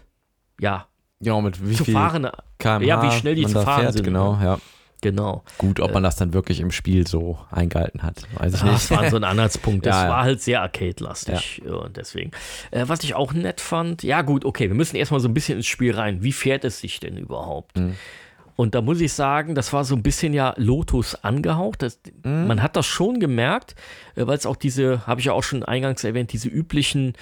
ja, 0.58 0.86
genau, 1.20 1.42
mit 1.42 1.68
wie 1.68 1.74
zu 1.74 1.84
fahren, 1.84 2.30
ja, 2.62 3.02
wie 3.02 3.10
schnell 3.12 3.34
die 3.34 3.46
zu 3.46 3.60
fahren 3.60 3.82
fährt, 3.82 3.92
sind. 3.94 4.04
Genau, 4.04 4.38
ja. 4.42 4.58
Genau. 5.02 5.44
Gut, 5.58 5.80
ob 5.80 5.92
man 5.92 6.02
äh, 6.02 6.06
das 6.06 6.16
dann 6.16 6.32
wirklich 6.32 6.60
im 6.60 6.70
Spiel 6.70 7.06
so 7.06 7.38
eingehalten 7.50 8.02
hat, 8.02 8.22
weiß 8.34 8.54
ich 8.54 8.62
nicht. 8.62 8.74
Das 8.74 8.90
war 8.90 9.10
so 9.10 9.16
ein 9.16 9.24
Anhaltspunkt. 9.24 9.76
Das 9.86 10.02
ja, 10.02 10.08
war 10.08 10.22
halt 10.22 10.40
sehr 10.40 10.62
arcade-lastig. 10.62 11.62
Ja. 11.64 11.74
Und 11.74 11.96
deswegen. 11.96 12.30
Äh, 12.70 12.84
was 12.86 13.04
ich 13.04 13.14
auch 13.14 13.32
nett 13.32 13.60
fand, 13.60 14.02
ja 14.02 14.22
gut, 14.22 14.44
okay, 14.44 14.68
wir 14.68 14.74
müssen 14.74 14.96
erstmal 14.96 15.20
so 15.20 15.28
ein 15.28 15.34
bisschen 15.34 15.58
ins 15.58 15.66
Spiel 15.66 15.94
rein. 15.94 16.22
Wie 16.22 16.32
fährt 16.32 16.64
es 16.64 16.80
sich 16.80 16.98
denn 16.98 17.16
überhaupt? 17.18 17.76
Mhm. 17.76 17.94
Und 18.56 18.74
da 18.74 18.80
muss 18.80 19.00
ich 19.00 19.12
sagen, 19.12 19.54
das 19.54 19.72
war 19.72 19.84
so 19.84 19.94
ein 19.94 20.02
bisschen 20.02 20.32
ja 20.32 20.54
Lotus 20.56 21.14
angehaucht. 21.14 21.82
Das, 21.82 22.00
mhm. 22.24 22.46
Man 22.46 22.62
hat 22.62 22.74
das 22.74 22.86
schon 22.86 23.20
gemerkt, 23.20 23.74
äh, 24.16 24.26
weil 24.26 24.38
es 24.38 24.46
auch 24.46 24.56
diese, 24.56 25.06
habe 25.06 25.20
ich 25.20 25.26
ja 25.26 25.32
auch 25.34 25.44
schon 25.44 25.62
eingangs 25.62 26.02
erwähnt, 26.02 26.32
diese 26.32 26.48
üblichen 26.48 27.12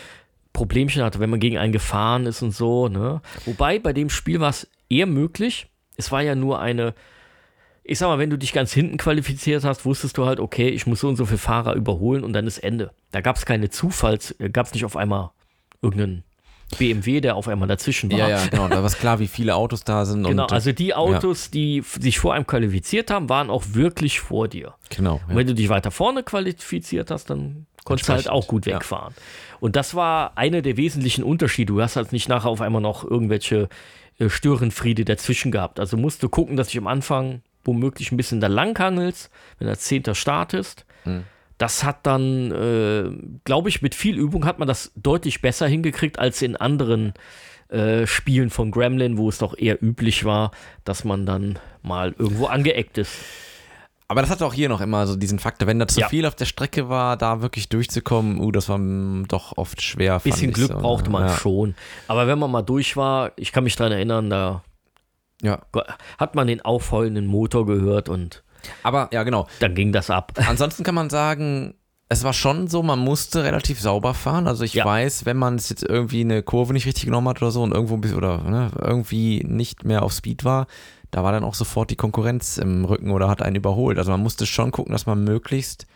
Problemchen 0.53 1.03
hatte, 1.03 1.19
wenn 1.19 1.31
man 1.31 1.41
gegen 1.41 1.59
einen 1.59 1.73
gefahren 1.73 2.27
ist 2.27 2.41
und 2.41 2.53
so. 2.53 2.89
Ne? 2.89 3.21
Wobei 3.45 3.81
bei 3.81 3.93
dem 3.93 4.09
Spiel 4.09 4.41
war 4.41 4.51
es 4.51 4.69
eher 4.89 5.07
möglich. 5.07 5.67
Es 5.97 6.13
war 6.13 6.23
ja 6.23 6.37
nur 6.37 6.61
eine 6.61 6.95
ich 7.87 7.99
sag 7.99 8.09
mal, 8.09 8.19
wenn 8.19 8.31
du 8.31 8.39
dich 8.39 8.53
ganz 8.53 8.73
hinten 8.73 8.97
qualifiziert 8.97 9.63
hast, 9.63 9.85
wusstest 9.85 10.17
du 10.17 10.25
halt, 10.25 10.41
okay, 10.41 10.69
ich 10.69 10.87
muss 10.87 11.01
so 11.01 11.09
und 11.09 11.17
so 11.17 11.27
viele 11.27 11.39
Fahrer 11.39 11.75
überholen 11.75 12.25
und 12.25 12.33
dann 12.33 12.47
ist 12.47 12.59
Ende. 12.59 12.93
Da 13.13 13.21
gab 13.21 13.37
es 13.37 13.45
keine 13.45 13.69
Zufalls, 13.69 14.35
äh, 14.41 14.49
gab 14.49 14.67
es 14.67 14.73
nicht 14.73 14.87
auf 14.87 14.97
einmal 14.97 15.31
irgendeinen 15.83 16.25
BMW, 16.79 17.21
der 17.21 17.37
auf 17.37 17.47
einmal 17.47 17.69
dazwischen 17.69 18.11
war. 18.11 18.19
Ja, 18.19 18.29
ja, 18.31 18.47
genau. 18.47 18.69
Da 18.69 18.77
war 18.77 18.87
es 18.87 18.99
klar, 18.99 19.19
wie 19.19 19.27
viele 19.27 19.55
Autos 19.55 19.85
da 19.85 20.07
sind. 20.07 20.25
Genau, 20.25 20.45
und, 20.45 20.53
also 20.53 20.73
die 20.73 20.95
Autos, 20.95 21.47
ja. 21.47 21.51
die 21.53 21.83
sich 22.01 22.19
vor 22.19 22.33
einem 22.33 22.47
qualifiziert 22.47 23.11
haben, 23.11 23.29
waren 23.29 23.51
auch 23.51 23.65
wirklich 23.73 24.21
vor 24.21 24.49
dir. 24.49 24.75
Genau. 24.89 25.17
Ja. 25.17 25.23
Und 25.29 25.37
wenn 25.37 25.47
du 25.47 25.55
dich 25.55 25.69
weiter 25.69 25.91
vorne 25.91 26.23
qualifiziert 26.23 27.11
hast, 27.11 27.29
dann 27.29 27.67
konntest 27.85 28.09
du 28.09 28.15
halt 28.15 28.31
auch 28.31 28.49
gut 28.49 28.65
wegfahren. 28.65 29.13
Ja. 29.15 29.57
Und 29.61 29.77
das 29.77 29.95
war 29.95 30.39
einer 30.39 30.63
der 30.63 30.79
wesentlichen 30.79 31.23
Unterschiede. 31.23 31.75
Du 31.75 31.83
hast 31.83 31.97
halt 31.97 32.13
nicht 32.13 32.31
nachher 32.31 32.49
auf 32.49 32.63
einmal 32.63 32.81
noch 32.81 33.05
irgendwelche 33.05 33.69
äh, 34.19 34.31
Störenfriede 34.31 35.05
dazwischen 35.05 35.53
gehabt. 35.53 35.79
Also 35.79 35.99
musst 35.99 36.23
du 36.23 36.31
gucken, 36.31 36.57
dass 36.57 36.71
ich 36.71 36.79
am 36.79 36.87
Anfang 36.87 37.43
womöglich 37.65 38.13
ein 38.13 38.17
bisschen 38.17 38.41
da 38.41 38.47
langhangelst, 38.47 39.31
wenn 39.59 39.69
du 39.69 39.77
Zehnter 39.77 40.15
startest. 40.15 40.87
Hm. 41.05 41.25
Das 41.59 41.85
hat 41.85 42.07
dann, 42.07 42.51
äh, 42.51 43.39
glaube 43.45 43.69
ich, 43.69 43.81
mit 43.81 43.95
viel 43.95 44.19
Übung 44.19 44.45
hat 44.45 44.59
man 44.59 44.67
das 44.67 44.93
deutlich 44.97 45.41
besser 45.41 45.69
hingekriegt 45.69 46.19
als 46.19 46.43
in 46.43 46.57
anderen 46.57 47.15
äh, 47.69 48.07
Spielen 48.07 48.51
von 48.51 48.71
Gremlin, 48.71 49.19
wo 49.19 49.29
es 49.29 49.39
doch 49.39 49.57
eher 49.57 49.83
üblich 49.83 50.25
war, 50.25 50.51
dass 50.85 51.05
man 51.05 51.27
dann 51.27 51.59
mal 51.83 52.15
irgendwo 52.19 52.47
angeeckt 52.47 52.99
ist. 52.99 53.15
Aber 54.07 54.21
das 54.21 54.31
hat 54.31 54.43
auch 54.43 54.53
hier 54.53 54.69
noch 54.69 54.81
immer 54.81 55.07
so 55.07 55.17
diesen 55.17 55.39
Faktor, 55.39 55.67
wenn 55.67 55.79
da 55.79 55.89
zu 55.89 56.01
ja. 56.01 56.09
viel 56.09 56.27
auf 56.27 56.35
der 56.35 56.45
Strecke 56.45 56.89
war, 56.89 57.17
da 57.17 57.41
wirklich 57.41 57.69
durchzukommen, 57.69 58.39
uh, 58.39 58.53
das 58.53 58.69
war 58.69 58.79
doch 59.27 59.57
oft 59.57 59.81
schwer. 59.81 60.21
Bisschen 60.21 60.53
Glück 60.53 60.73
so. 60.73 60.79
brauchte 60.79 61.11
man 61.11 61.29
ja. 61.29 61.37
schon. 61.37 61.75
Aber 62.07 62.27
wenn 62.27 62.39
man 62.39 62.51
mal 62.51 62.63
durch 62.63 62.97
war, 62.97 63.33
ich 63.37 63.51
kann 63.51 63.65
mich 63.65 63.77
daran 63.77 63.93
erinnern, 63.93 64.29
da 64.29 64.63
ja. 65.45 65.61
Hat 66.19 66.35
man 66.35 66.47
den 66.47 66.61
aufheulenden 66.61 67.27
Motor 67.27 67.67
gehört 67.67 68.09
und 68.09 68.43
aber 68.83 69.09
ja, 69.13 69.23
genau. 69.25 69.47
Dann 69.61 69.75
ging 69.75 69.93
das 69.93 70.11
ab. 70.11 70.33
Ansonsten 70.49 70.85
kann 70.85 70.95
man 70.95 71.11
sagen, 71.11 71.75
es 72.09 72.25
war 72.25 72.33
schon 72.33 72.69
so, 72.69 72.83
man 72.83 72.99
musste 72.99 73.45
relativ 73.45 73.81
sauber 73.81 74.15
fahren. 74.15 74.47
Also 74.47 74.65
ich 74.65 74.75
ja. 74.75 74.85
weiß, 74.85 75.27
wenn 75.27 75.37
man 75.37 75.59
jetzt 75.59 75.83
irgendwie 75.83 76.21
eine 76.21 76.43
Kurve 76.43 76.73
nicht 76.73 76.87
richtig 76.87 77.05
genommen 77.05 77.29
hat 77.29 77.43
oder 77.43 77.51
so 77.51 77.63
und 77.63 77.73
irgendwo 77.73 77.95
ein 77.95 78.01
bisschen 78.01 78.17
oder 78.17 78.39
ne, 78.39 78.71
irgendwie 78.81 79.45
nicht 79.47 79.85
mehr 79.85 80.03
auf 80.03 80.13
Speed 80.13 80.45
war, 80.45 80.67
da 81.11 81.23
war 81.23 81.33
dann 81.33 81.45
auch 81.45 81.55
sofort 81.55 81.91
die 81.91 81.97
Konkurrenz 81.97 82.59
im 82.59 82.85
Rücken 82.85 83.11
oder 83.11 83.29
hat 83.29 83.43
einen 83.43 83.57
überholt. 83.57 83.99
Also 83.99 84.11
man 84.11 84.23
musste 84.23 84.47
schon 84.47 84.71
gucken, 84.71 84.93
dass 84.93 85.07
man 85.07 85.25
möglichst 85.25 85.87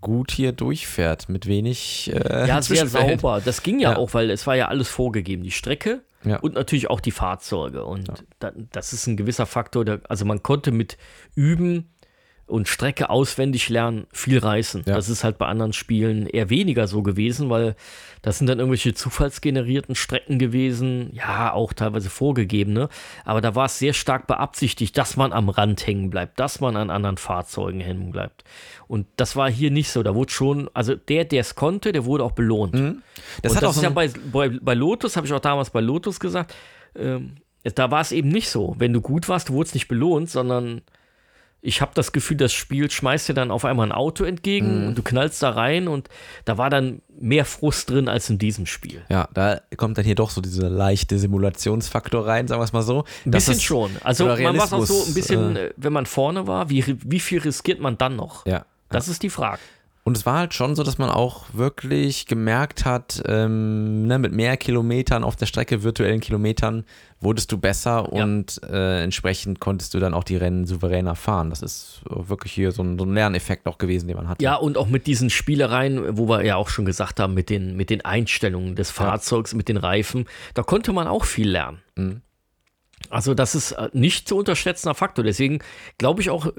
gut 0.00 0.30
hier 0.30 0.52
durchfährt 0.52 1.28
mit 1.28 1.46
wenig. 1.46 2.12
Äh, 2.12 2.48
ja, 2.48 2.62
sehr 2.62 2.86
sauber. 2.86 3.40
Das 3.44 3.62
ging 3.62 3.80
ja, 3.80 3.92
ja, 3.92 3.96
auch, 3.96 4.14
weil 4.14 4.30
es 4.30 4.46
war 4.46 4.56
ja 4.56 4.68
alles 4.68 4.88
vorgegeben. 4.88 5.42
Die 5.42 5.50
Strecke 5.50 6.02
ja. 6.24 6.38
und 6.38 6.54
natürlich 6.54 6.90
auch 6.90 7.00
die 7.00 7.10
Fahrzeuge. 7.10 7.84
Und 7.84 8.08
ja. 8.08 8.14
da, 8.38 8.52
das 8.72 8.92
ist 8.92 9.06
ein 9.06 9.16
gewisser 9.16 9.46
Faktor. 9.46 9.84
Der, 9.84 10.00
also 10.08 10.24
man 10.24 10.42
konnte 10.42 10.72
mit 10.72 10.98
Üben 11.34 11.94
und 12.46 12.68
Strecke 12.68 13.10
auswendig 13.10 13.68
lernen 13.68 14.06
viel 14.12 14.38
reißen. 14.38 14.84
Ja. 14.86 14.94
Das 14.94 15.08
ist 15.08 15.24
halt 15.24 15.36
bei 15.36 15.46
anderen 15.46 15.72
Spielen 15.72 16.26
eher 16.26 16.48
weniger 16.48 16.86
so 16.86 17.02
gewesen, 17.02 17.50
weil 17.50 17.74
das 18.22 18.38
sind 18.38 18.46
dann 18.46 18.60
irgendwelche 18.60 18.94
zufallsgenerierten 18.94 19.96
Strecken 19.96 20.38
gewesen, 20.38 21.10
ja, 21.12 21.52
auch 21.52 21.72
teilweise 21.72 22.08
vorgegebene, 22.08 22.88
aber 23.24 23.40
da 23.40 23.56
war 23.56 23.66
es 23.66 23.78
sehr 23.78 23.92
stark 23.92 24.28
beabsichtigt, 24.28 24.96
dass 24.96 25.16
man 25.16 25.32
am 25.32 25.48
Rand 25.48 25.84
hängen 25.86 26.08
bleibt, 26.08 26.38
dass 26.38 26.60
man 26.60 26.76
an 26.76 26.90
anderen 26.90 27.16
Fahrzeugen 27.16 27.80
hängen 27.80 28.12
bleibt. 28.12 28.44
Und 28.86 29.06
das 29.16 29.34
war 29.34 29.50
hier 29.50 29.72
nicht 29.72 29.90
so. 29.90 30.04
Da 30.04 30.14
wurde 30.14 30.32
schon, 30.32 30.70
also 30.72 30.94
der, 30.94 31.24
der 31.24 31.40
es 31.40 31.56
konnte, 31.56 31.90
der 31.90 32.04
wurde 32.04 32.22
auch 32.22 32.32
belohnt. 32.32 32.74
Mhm. 32.74 33.02
Das, 33.42 33.52
und 33.52 33.56
hat 33.56 33.62
das 33.64 33.70
auch 33.70 33.76
ist 33.76 33.82
ja 33.82 33.90
bei, 33.90 34.08
bei, 34.30 34.48
bei 34.48 34.74
Lotus, 34.74 35.16
habe 35.16 35.26
ich 35.26 35.32
auch 35.32 35.40
damals 35.40 35.70
bei 35.70 35.80
Lotus 35.80 36.20
gesagt, 36.20 36.54
ähm, 36.94 37.36
da 37.74 37.90
war 37.90 38.00
es 38.00 38.12
eben 38.12 38.28
nicht 38.28 38.48
so. 38.48 38.76
Wenn 38.78 38.92
du 38.92 39.00
gut 39.00 39.28
warst, 39.28 39.48
du 39.48 39.54
wurdest 39.54 39.74
nicht 39.74 39.88
belohnt, 39.88 40.30
sondern 40.30 40.82
ich 41.62 41.80
habe 41.80 41.92
das 41.94 42.12
Gefühl, 42.12 42.36
das 42.36 42.52
Spiel 42.52 42.90
schmeißt 42.90 43.28
dir 43.28 43.34
dann 43.34 43.50
auf 43.50 43.64
einmal 43.64 43.88
ein 43.88 43.92
Auto 43.92 44.24
entgegen 44.24 44.82
mhm. 44.82 44.88
und 44.88 44.98
du 44.98 45.02
knallst 45.02 45.42
da 45.42 45.50
rein 45.50 45.88
und 45.88 46.08
da 46.44 46.58
war 46.58 46.70
dann 46.70 47.02
mehr 47.18 47.44
Frust 47.44 47.90
drin 47.90 48.08
als 48.08 48.30
in 48.30 48.38
diesem 48.38 48.66
Spiel. 48.66 49.02
Ja, 49.08 49.28
da 49.34 49.60
kommt 49.76 49.98
dann 49.98 50.04
hier 50.04 50.14
doch 50.14 50.30
so 50.30 50.40
dieser 50.40 50.70
leichte 50.70 51.18
Simulationsfaktor 51.18 52.26
rein, 52.26 52.46
sagen 52.46 52.60
wir 52.60 52.64
es 52.64 52.72
mal 52.72 52.82
so. 52.82 53.04
Ein 53.24 53.32
bisschen 53.32 53.58
schon. 53.58 53.90
Also 54.04 54.26
man 54.26 54.58
war 54.58 54.72
auch 54.72 54.86
so 54.86 55.04
ein 55.06 55.14
bisschen, 55.14 55.56
äh, 55.56 55.70
wenn 55.76 55.92
man 55.92 56.06
vorne 56.06 56.46
war, 56.46 56.70
wie, 56.70 56.84
wie 57.04 57.20
viel 57.20 57.40
riskiert 57.40 57.80
man 57.80 57.98
dann 57.98 58.16
noch? 58.16 58.46
Ja. 58.46 58.64
Das 58.88 59.06
ja. 59.06 59.12
ist 59.12 59.22
die 59.22 59.30
Frage. 59.30 59.60
Und 60.06 60.16
es 60.16 60.24
war 60.24 60.38
halt 60.38 60.54
schon 60.54 60.76
so, 60.76 60.84
dass 60.84 60.98
man 60.98 61.10
auch 61.10 61.46
wirklich 61.52 62.26
gemerkt 62.26 62.84
hat, 62.84 63.24
ähm, 63.26 64.06
ne, 64.06 64.20
mit 64.20 64.30
mehr 64.30 64.56
Kilometern 64.56 65.24
auf 65.24 65.34
der 65.34 65.46
Strecke, 65.46 65.82
virtuellen 65.82 66.20
Kilometern, 66.20 66.84
wurdest 67.18 67.50
du 67.50 67.58
besser 67.58 68.08
ja. 68.12 68.22
und 68.22 68.62
äh, 68.62 69.02
entsprechend 69.02 69.58
konntest 69.58 69.94
du 69.94 69.98
dann 69.98 70.14
auch 70.14 70.22
die 70.22 70.36
Rennen 70.36 70.64
souveräner 70.64 71.16
fahren. 71.16 71.50
Das 71.50 71.60
ist 71.60 72.02
wirklich 72.08 72.52
hier 72.52 72.70
so 72.70 72.84
ein, 72.84 72.96
so 73.00 73.04
ein 73.04 73.14
Lerneffekt 73.14 73.66
auch 73.66 73.78
gewesen, 73.78 74.06
den 74.06 74.16
man 74.16 74.28
hatte. 74.28 74.44
Ja, 74.44 74.54
und 74.54 74.78
auch 74.78 74.86
mit 74.86 75.08
diesen 75.08 75.28
Spielereien, 75.28 76.16
wo 76.16 76.28
wir 76.28 76.44
ja 76.44 76.54
auch 76.54 76.68
schon 76.68 76.84
gesagt 76.84 77.18
haben, 77.18 77.34
mit 77.34 77.50
den, 77.50 77.74
mit 77.74 77.90
den 77.90 78.04
Einstellungen 78.04 78.76
des 78.76 78.92
Fahrzeugs, 78.92 79.50
ja. 79.50 79.56
mit 79.56 79.68
den 79.68 79.76
Reifen, 79.76 80.26
da 80.54 80.62
konnte 80.62 80.92
man 80.92 81.08
auch 81.08 81.24
viel 81.24 81.50
lernen. 81.50 81.82
Mhm. 81.96 82.22
Also, 83.10 83.34
das 83.34 83.56
ist 83.56 83.72
äh, 83.72 83.88
nicht 83.92 84.28
zu 84.28 84.36
unterschätzender 84.36 84.94
Faktor. 84.94 85.24
Deswegen 85.24 85.58
glaube 85.98 86.22
ich 86.22 86.30
auch, 86.30 86.52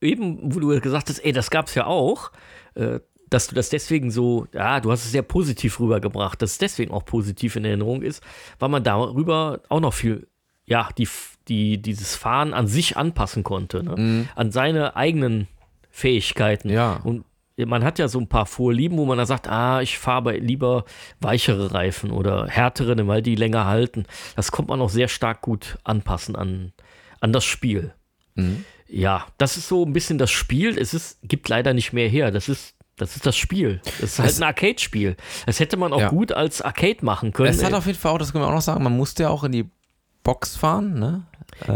eben, 0.00 0.54
wo 0.54 0.60
du 0.60 0.80
gesagt 0.80 1.08
hast, 1.08 1.18
ey, 1.18 1.32
das 1.32 1.50
gab's 1.50 1.74
ja 1.74 1.86
auch, 1.86 2.30
äh, 2.78 3.00
dass 3.30 3.48
du 3.48 3.54
das 3.54 3.68
deswegen 3.68 4.10
so, 4.10 4.46
ja, 4.54 4.80
du 4.80 4.90
hast 4.90 5.04
es 5.04 5.12
sehr 5.12 5.22
positiv 5.22 5.80
rübergebracht, 5.80 6.40
dass 6.40 6.52
es 6.52 6.58
deswegen 6.58 6.92
auch 6.92 7.04
positiv 7.04 7.56
in 7.56 7.64
Erinnerung 7.64 8.02
ist, 8.02 8.22
weil 8.58 8.70
man 8.70 8.82
darüber 8.82 9.60
auch 9.68 9.80
noch 9.80 9.92
viel, 9.92 10.26
ja, 10.64 10.88
die, 10.96 11.08
die, 11.48 11.76
dieses 11.80 12.16
Fahren 12.16 12.54
an 12.54 12.66
sich 12.66 12.96
anpassen 12.96 13.42
konnte, 13.42 13.82
ne? 13.82 13.94
Mhm. 13.96 14.28
an 14.34 14.50
seine 14.50 14.96
eigenen 14.96 15.48
Fähigkeiten. 15.90 16.70
Ja. 16.70 17.00
Und 17.04 17.24
man 17.56 17.84
hat 17.84 17.98
ja 17.98 18.08
so 18.08 18.20
ein 18.20 18.28
paar 18.28 18.46
Vorlieben, 18.46 18.96
wo 18.98 19.04
man 19.04 19.18
da 19.18 19.26
sagt, 19.26 19.48
ah, 19.48 19.82
ich 19.82 19.98
fahre 19.98 20.36
lieber 20.36 20.84
weichere 21.20 21.74
Reifen 21.74 22.10
oder 22.10 22.46
härtere, 22.46 23.06
weil 23.06 23.22
die 23.22 23.34
länger 23.34 23.66
halten. 23.66 24.04
Das 24.36 24.52
kommt 24.52 24.68
man 24.68 24.80
auch 24.80 24.90
sehr 24.90 25.08
stark 25.08 25.40
gut 25.40 25.76
anpassen 25.84 26.36
an, 26.36 26.72
an 27.20 27.32
das 27.32 27.44
Spiel. 27.44 27.92
Mhm. 28.36 28.64
Ja, 28.88 29.26
das 29.38 29.56
ist 29.56 29.68
so 29.68 29.84
ein 29.84 29.92
bisschen 29.92 30.18
das 30.18 30.30
Spiel. 30.30 30.78
Es 30.78 30.94
ist, 30.94 31.18
gibt 31.22 31.48
leider 31.48 31.74
nicht 31.74 31.92
mehr 31.92 32.08
her. 32.08 32.30
Das 32.30 32.48
ist 32.48 32.74
das 32.96 33.14
ist 33.14 33.26
das 33.26 33.36
Spiel. 33.36 33.80
Das 34.00 34.10
ist 34.10 34.18
halt 34.18 34.30
Es- 34.30 34.40
ein 34.40 34.42
Arcade-Spiel. 34.42 35.16
Das 35.46 35.60
hätte 35.60 35.76
man 35.76 35.92
auch 35.92 36.00
Ja. 36.00 36.08
gut 36.08 36.32
als 36.32 36.60
Arcade 36.62 37.04
machen 37.04 37.32
können. 37.32 37.50
Es 37.50 37.62
hat 37.62 37.72
auf 37.72 37.86
jeden 37.86 37.96
Fall 37.98 38.10
auch, 38.12 38.18
das 38.18 38.32
können 38.32 38.42
wir 38.42 38.48
auch 38.48 38.54
noch 38.54 38.60
sagen, 38.60 38.82
man 38.82 38.96
musste 38.96 39.22
ja 39.24 39.28
auch 39.28 39.44
in 39.44 39.52
die 39.52 39.66
Box 40.24 40.56
fahren, 40.56 40.98
ne? 40.98 41.22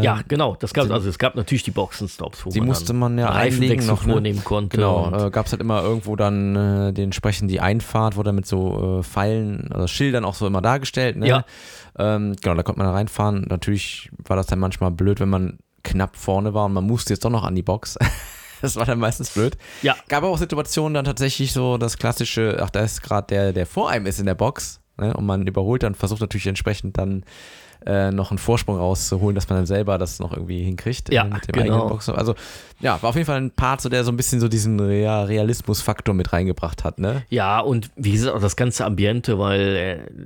ja, 0.02 0.20
genau. 0.28 0.56
Das 0.56 0.74
gab, 0.74 0.90
also 0.90 1.08
es 1.08 1.18
gab 1.18 1.34
natürlich 1.36 1.62
die 1.62 1.70
Boxenstops, 1.70 2.44
wo 2.44 2.50
Die 2.50 2.58
man 2.60 2.68
musste 2.68 2.86
dann 2.88 2.98
man 2.98 3.18
ja 3.18 3.30
einlegen 3.30 3.86
noch, 3.86 4.04
ne? 4.04 4.12
vornehmen 4.12 4.44
konnte. 4.44 4.76
Genau, 4.76 5.26
äh, 5.26 5.30
gab 5.30 5.46
es 5.46 5.52
halt 5.52 5.62
immer 5.62 5.80
irgendwo 5.82 6.14
dann 6.16 6.54
äh, 6.56 6.92
den 6.92 7.04
entsprechend 7.04 7.50
die 7.50 7.60
Einfahrt, 7.60 8.16
wurde 8.16 8.32
mit 8.32 8.44
so 8.44 8.98
äh, 8.98 9.02
Pfeilen 9.02 9.70
oder 9.72 9.88
Schildern 9.88 10.24
auch 10.24 10.34
so 10.34 10.46
immer 10.46 10.60
dargestellt. 10.60 11.16
Ne? 11.16 11.26
Ja. 11.28 11.44
Ähm, 11.98 12.34
genau, 12.40 12.54
da 12.56 12.62
konnte 12.62 12.80
man 12.82 12.88
reinfahren. 12.92 13.46
Natürlich 13.48 14.10
war 14.24 14.36
das 14.36 14.46
dann 14.46 14.58
manchmal 14.58 14.90
blöd, 14.90 15.20
wenn 15.20 15.30
man 15.30 15.58
knapp 15.82 16.16
vorne 16.16 16.54
war 16.54 16.66
und 16.66 16.72
man 16.72 16.84
musste 16.84 17.12
jetzt 17.12 17.24
doch 17.24 17.30
noch 17.30 17.44
an 17.44 17.54
die 17.54 17.62
Box. 17.62 17.98
das 18.62 18.76
war 18.76 18.86
dann 18.86 18.98
meistens 18.98 19.30
blöd. 19.30 19.56
ja, 19.82 19.96
Gab 20.08 20.22
aber 20.22 20.32
auch 20.32 20.38
Situationen 20.38 20.94
dann 20.94 21.04
tatsächlich 21.04 21.52
so 21.52 21.78
das 21.78 21.98
klassische, 21.98 22.58
ach, 22.60 22.70
da 22.70 22.80
ist 22.80 23.02
gerade 23.02 23.26
der, 23.28 23.52
der 23.52 23.66
vor 23.66 23.90
einem 23.90 24.06
ist 24.06 24.20
in 24.20 24.26
der 24.26 24.34
Box 24.34 24.80
ne? 24.98 25.14
und 25.14 25.26
man 25.26 25.46
überholt 25.46 25.82
dann, 25.82 25.94
versucht 25.94 26.20
natürlich 26.20 26.46
entsprechend 26.46 26.98
dann 26.98 27.24
äh, 27.86 28.10
noch 28.10 28.30
einen 28.30 28.38
Vorsprung 28.38 28.76
rauszuholen, 28.76 29.34
dass 29.34 29.48
man 29.48 29.58
dann 29.58 29.66
selber 29.66 29.98
das 29.98 30.18
noch 30.18 30.32
irgendwie 30.32 30.62
hinkriegt 30.62 31.12
Ja, 31.12 31.24
äh, 31.24 31.28
mit 31.30 31.48
dem 31.48 31.52
genau. 31.52 31.64
eigenen 31.74 31.88
Box. 31.88 32.08
Also 32.08 32.34
ja, 32.80 33.00
war 33.00 33.10
auf 33.10 33.14
jeden 33.14 33.26
Fall 33.26 33.40
ein 33.40 33.50
Part, 33.52 33.80
so, 33.80 33.88
der 33.88 34.02
so 34.02 34.10
ein 34.10 34.16
bisschen 34.16 34.40
so 34.40 34.48
diesen 34.48 34.80
Rea 34.80 35.22
Realismus-Faktor 35.22 36.14
mit 36.14 36.32
reingebracht 36.32 36.82
hat, 36.82 36.98
ne? 36.98 37.22
Ja, 37.28 37.60
und 37.60 37.90
wie 37.96 38.10
gesagt, 38.12 38.34
auch 38.36 38.40
das 38.40 38.56
ganze 38.56 38.84
Ambiente, 38.84 39.38
weil 39.38 39.60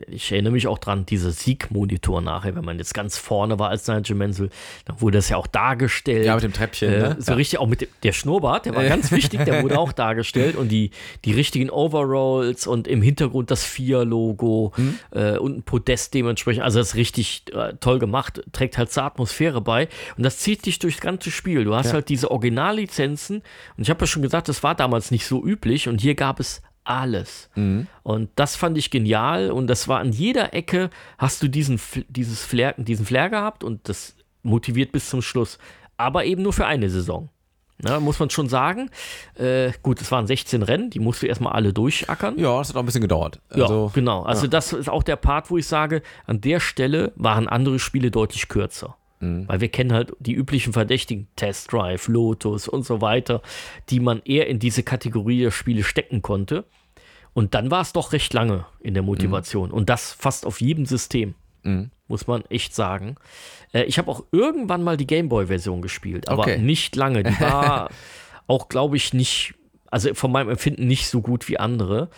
äh, 0.09 0.11
ich 0.11 0.33
erinnere 0.33 0.53
mich 0.55 0.67
auch 0.67 0.79
dran, 0.79 1.05
dieser 1.05 1.33
Siegmonitor 1.33 2.23
nachher, 2.23 2.55
wenn 2.57 2.65
man 2.65 2.79
jetzt 2.79 2.95
ganz 2.95 3.19
vorne 3.19 3.59
war 3.59 3.69
als 3.69 3.87
Nigel 3.89 4.17
Mansell, 4.17 4.49
dann 4.87 5.01
wurde 5.03 5.19
das 5.19 5.29
ja 5.29 5.37
auch 5.37 5.47
dargestellt. 5.47 6.25
Ja, 6.25 6.35
mit 6.35 6.45
dem 6.45 6.53
Treppchen, 6.55 6.91
Äh, 6.93 6.99
ne? 6.99 7.17
so 7.19 7.33
Ja. 7.33 7.37
richtig, 7.37 7.59
auch 7.59 7.67
mit 7.67 7.83
dem, 7.83 7.89
der 8.03 8.13
Schnurrbart, 8.13 8.65
der 8.67 8.75
war 8.75 8.85
ganz 8.89 9.11
wichtig, 9.13 9.45
der 9.45 9.63
wurde 9.63 9.79
auch 9.79 9.93
dargestellt 9.93 10.57
und 10.57 10.69
die, 10.69 10.93
die 11.27 11.33
richtigen 11.33 11.69
Overalls 11.69 12.67
und 12.67 12.89
im 12.89 13.03
Hintergrund 13.03 13.51
das 13.51 13.65
FIA-Logo 13.65 14.73
Mhm. 14.77 14.99
äh, 15.13 15.37
und 15.39 15.59
ein 15.59 15.63
Podest 15.63 16.15
dementsprechend. 16.15 16.63
Also 16.63 16.79
das 16.79 16.89
ist 16.89 16.95
richtig 16.95 17.45
äh, 17.51 17.75
toll 17.81 17.99
gemacht, 17.99 18.43
trägt 18.53 18.79
halt 18.79 18.91
zur 18.91 19.05
Atmosphäre 19.05 19.61
bei 19.61 19.89
und 20.17 20.23
das 20.23 20.39
zieht 20.39 20.67
dich 20.67 20.79
durchs 20.79 21.01
ganze 21.01 21.31
Spiel. 21.31 21.65
Du 21.65 21.75
hast 21.75 21.87
Ja. 21.89 21.93
halt 21.95 22.09
diese 22.09 22.31
Originallizenzen 22.31 23.43
und 23.77 23.83
ich 23.83 23.91
habe 23.91 24.01
ja 24.01 24.07
schon 24.07 24.23
gesagt, 24.23 24.49
das 24.49 24.63
war 24.63 24.75
damals 24.75 25.11
nicht 25.11 25.27
so 25.27 25.45
üblich 25.45 25.89
und 25.89 26.01
hier 26.01 26.15
gab 26.15 26.41
es 26.41 26.63
alles. 26.85 27.51
Mhm. 27.57 27.87
Und 28.03 28.31
das 28.37 28.57
fand 28.57 28.79
ich 28.79 28.91
genial 28.91 29.51
und 29.51 29.67
das 29.67 29.89
war 29.89 29.99
an 30.01 30.13
jeder 30.13 30.55
Ecke 30.55 30.91
hast 31.19 31.43
du 31.43 31.49
diesen, 31.49 31.81
dieses 32.09 32.45
Flair, 32.45 32.75
diesen 32.79 33.05
Flair 33.07 33.29
gehabt 33.29 33.65
und 33.65 33.89
das 33.89 34.17
motiviert 34.43 34.93
bis 34.93 35.09
zum 35.11 35.23
Schluss. 35.23 35.59
Aber 35.97 36.25
eben 36.25 36.43
nur 36.43 36.53
für 36.53 36.67
eine 36.67 36.89
Saison. 36.91 37.29
Na, 37.79 38.01
muss 38.01 38.19
man 38.19 38.31
schon 38.31 38.49
sagen. 38.49 38.91
Äh, 39.35 39.73
gut, 39.83 40.01
es 40.01 40.11
waren 40.11 40.27
16 40.27 40.63
Rennen, 40.63 40.89
die 40.91 40.99
musst 40.99 41.23
du 41.23 41.27
erstmal 41.27 41.53
alle 41.53 41.73
durchackern. 41.73 42.39
Ja, 42.39 42.59
das 42.59 42.71
hat 42.71 42.77
auch 42.77 42.81
ein 42.81 42.87
bisschen 42.87 43.03
gedauert. 43.03 43.41
Ja, 43.55 43.65
Also, 43.65 43.91
genau. 43.95 44.23
Also 44.23 44.47
das 44.47 44.73
ist 44.73 44.89
auch 44.89 45.03
der 45.03 45.17
Part, 45.17 45.51
wo 45.51 45.59
ich 45.59 45.67
sage, 45.67 46.03
an 46.27 46.41
der 46.41 46.61
Stelle 46.61 47.13
waren 47.17 47.49
andere 47.49 47.79
Spiele 47.79 48.11
deutlich 48.11 48.49
kürzer. 48.49 48.97
Mhm. 49.21 49.47
Weil 49.49 49.61
wir 49.61 49.69
kennen 49.69 49.93
halt 49.93 50.13
die 50.21 50.33
üblichen 50.35 50.73
Verdächtigen, 50.73 51.27
Test 51.37 51.73
Drive, 51.73 52.09
Lotus 52.09 52.67
und 52.69 52.85
so 52.87 53.01
weiter, 53.03 53.43
die 53.91 54.01
man 54.01 54.23
eher 54.25 54.47
in 54.47 54.59
diese 54.59 54.83
Kategorie 54.83 55.41
der 55.43 55.51
Spiele 55.51 55.83
stecken 55.85 56.23
konnte. 56.23 56.65
Und 57.35 57.55
dann 57.55 57.71
war 57.71 57.83
es 57.83 57.93
doch 57.93 58.13
recht 58.15 58.33
lange 58.33 58.65
in 58.81 58.95
der 58.95 59.03
Motivation. 59.03 59.71
Und 59.71 59.91
das 59.91 60.13
fast 60.13 60.47
auf 60.47 60.63
jedem 60.63 60.87
System, 60.87 61.35
Mhm. 61.63 61.91
muss 62.09 62.27
man 62.27 62.45
echt 62.47 62.75
sagen. 62.75 63.17
Äh, 63.73 63.85
ich 63.85 63.99
habe 63.99 64.11
auch 64.11 64.25
irgendwann 64.33 64.83
mal 64.83 64.97
die 64.97 65.07
Gameboy-Version 65.07 65.83
gespielt, 65.83 66.29
aber 66.29 66.43
Okay. 66.43 66.59
nicht 66.59 66.97
lange. 66.97 67.23
Die 67.23 67.31
war 67.41 67.91
auch, 68.47 68.69
glaube 68.69 68.97
ich, 68.97 69.13
nicht, 69.15 69.55
also 69.91 70.15
von 70.15 70.33
meinem 70.33 70.51
Empfinden 70.51 70.87
nicht 70.87 71.09
so 71.09 71.21
gut 71.21 71.49
wie 71.49 71.59
andere. 71.59 72.09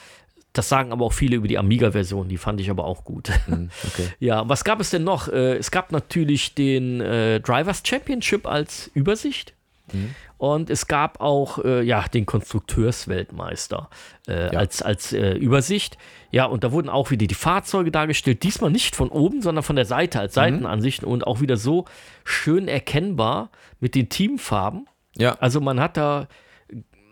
Das 0.55 0.69
sagen 0.69 0.93
aber 0.93 1.05
auch 1.05 1.13
viele 1.13 1.37
über 1.37 1.47
die 1.47 1.59
Amiga-Version, 1.59 2.29
die 2.29 2.39
fand 2.39 2.61
ich 2.61 2.71
aber 2.71 2.85
auch 2.85 3.05
gut. 3.05 3.31
Mhm, 3.47 3.71
okay. 3.87 4.09
Ja, 4.19 4.49
was 4.49 4.65
gab 4.65 4.81
es 4.81 4.91
denn 4.91 5.05
noch? 5.05 5.29
Äh, 5.29 5.57
es 5.57 5.71
gab 5.71 5.93
natürlich 5.93 6.55
den 6.55 7.01
äh, 7.01 7.39
Drivers 7.41 7.83
Championship 7.87 8.47
als 8.47 8.91
Übersicht. 8.95 9.53
Mhm. 9.93 10.15
Und 10.39 10.71
es 10.71 10.87
gab 10.87 11.21
auch 11.21 11.65
äh, 11.65 11.83
ja, 11.83 12.05
den 12.09 12.25
Konstrukteursweltmeister 12.25 13.89
äh, 14.29 14.53
Ja. 14.53 14.59
als, 14.61 14.83
als 14.83 15.13
äh, 15.13 15.33
Übersicht. 15.33 15.99
Ja, 16.31 16.45
und 16.47 16.65
da 16.65 16.73
wurden 16.73 16.89
auch 16.89 17.11
wieder 17.11 17.27
die 17.27 17.35
Fahrzeuge 17.35 17.91
dargestellt. 17.91 18.43
Diesmal 18.43 18.71
nicht 18.71 18.95
von 18.97 19.09
oben, 19.09 19.43
sondern 19.43 19.63
von 19.65 19.77
der 19.77 19.85
Seite 19.85 20.21
als 20.21 20.35
Seitenansichten 20.35 21.07
und 21.09 21.27
auch 21.27 21.41
wieder 21.41 21.57
so 21.57 21.87
schön 22.25 22.69
erkennbar 22.69 23.51
mit 23.81 23.95
den 23.95 24.09
Teamfarben. 24.09 24.87
Ja, 25.17 25.37
Also 25.41 25.61
man 25.61 25.81
hat 25.81 25.97
da 25.97 26.29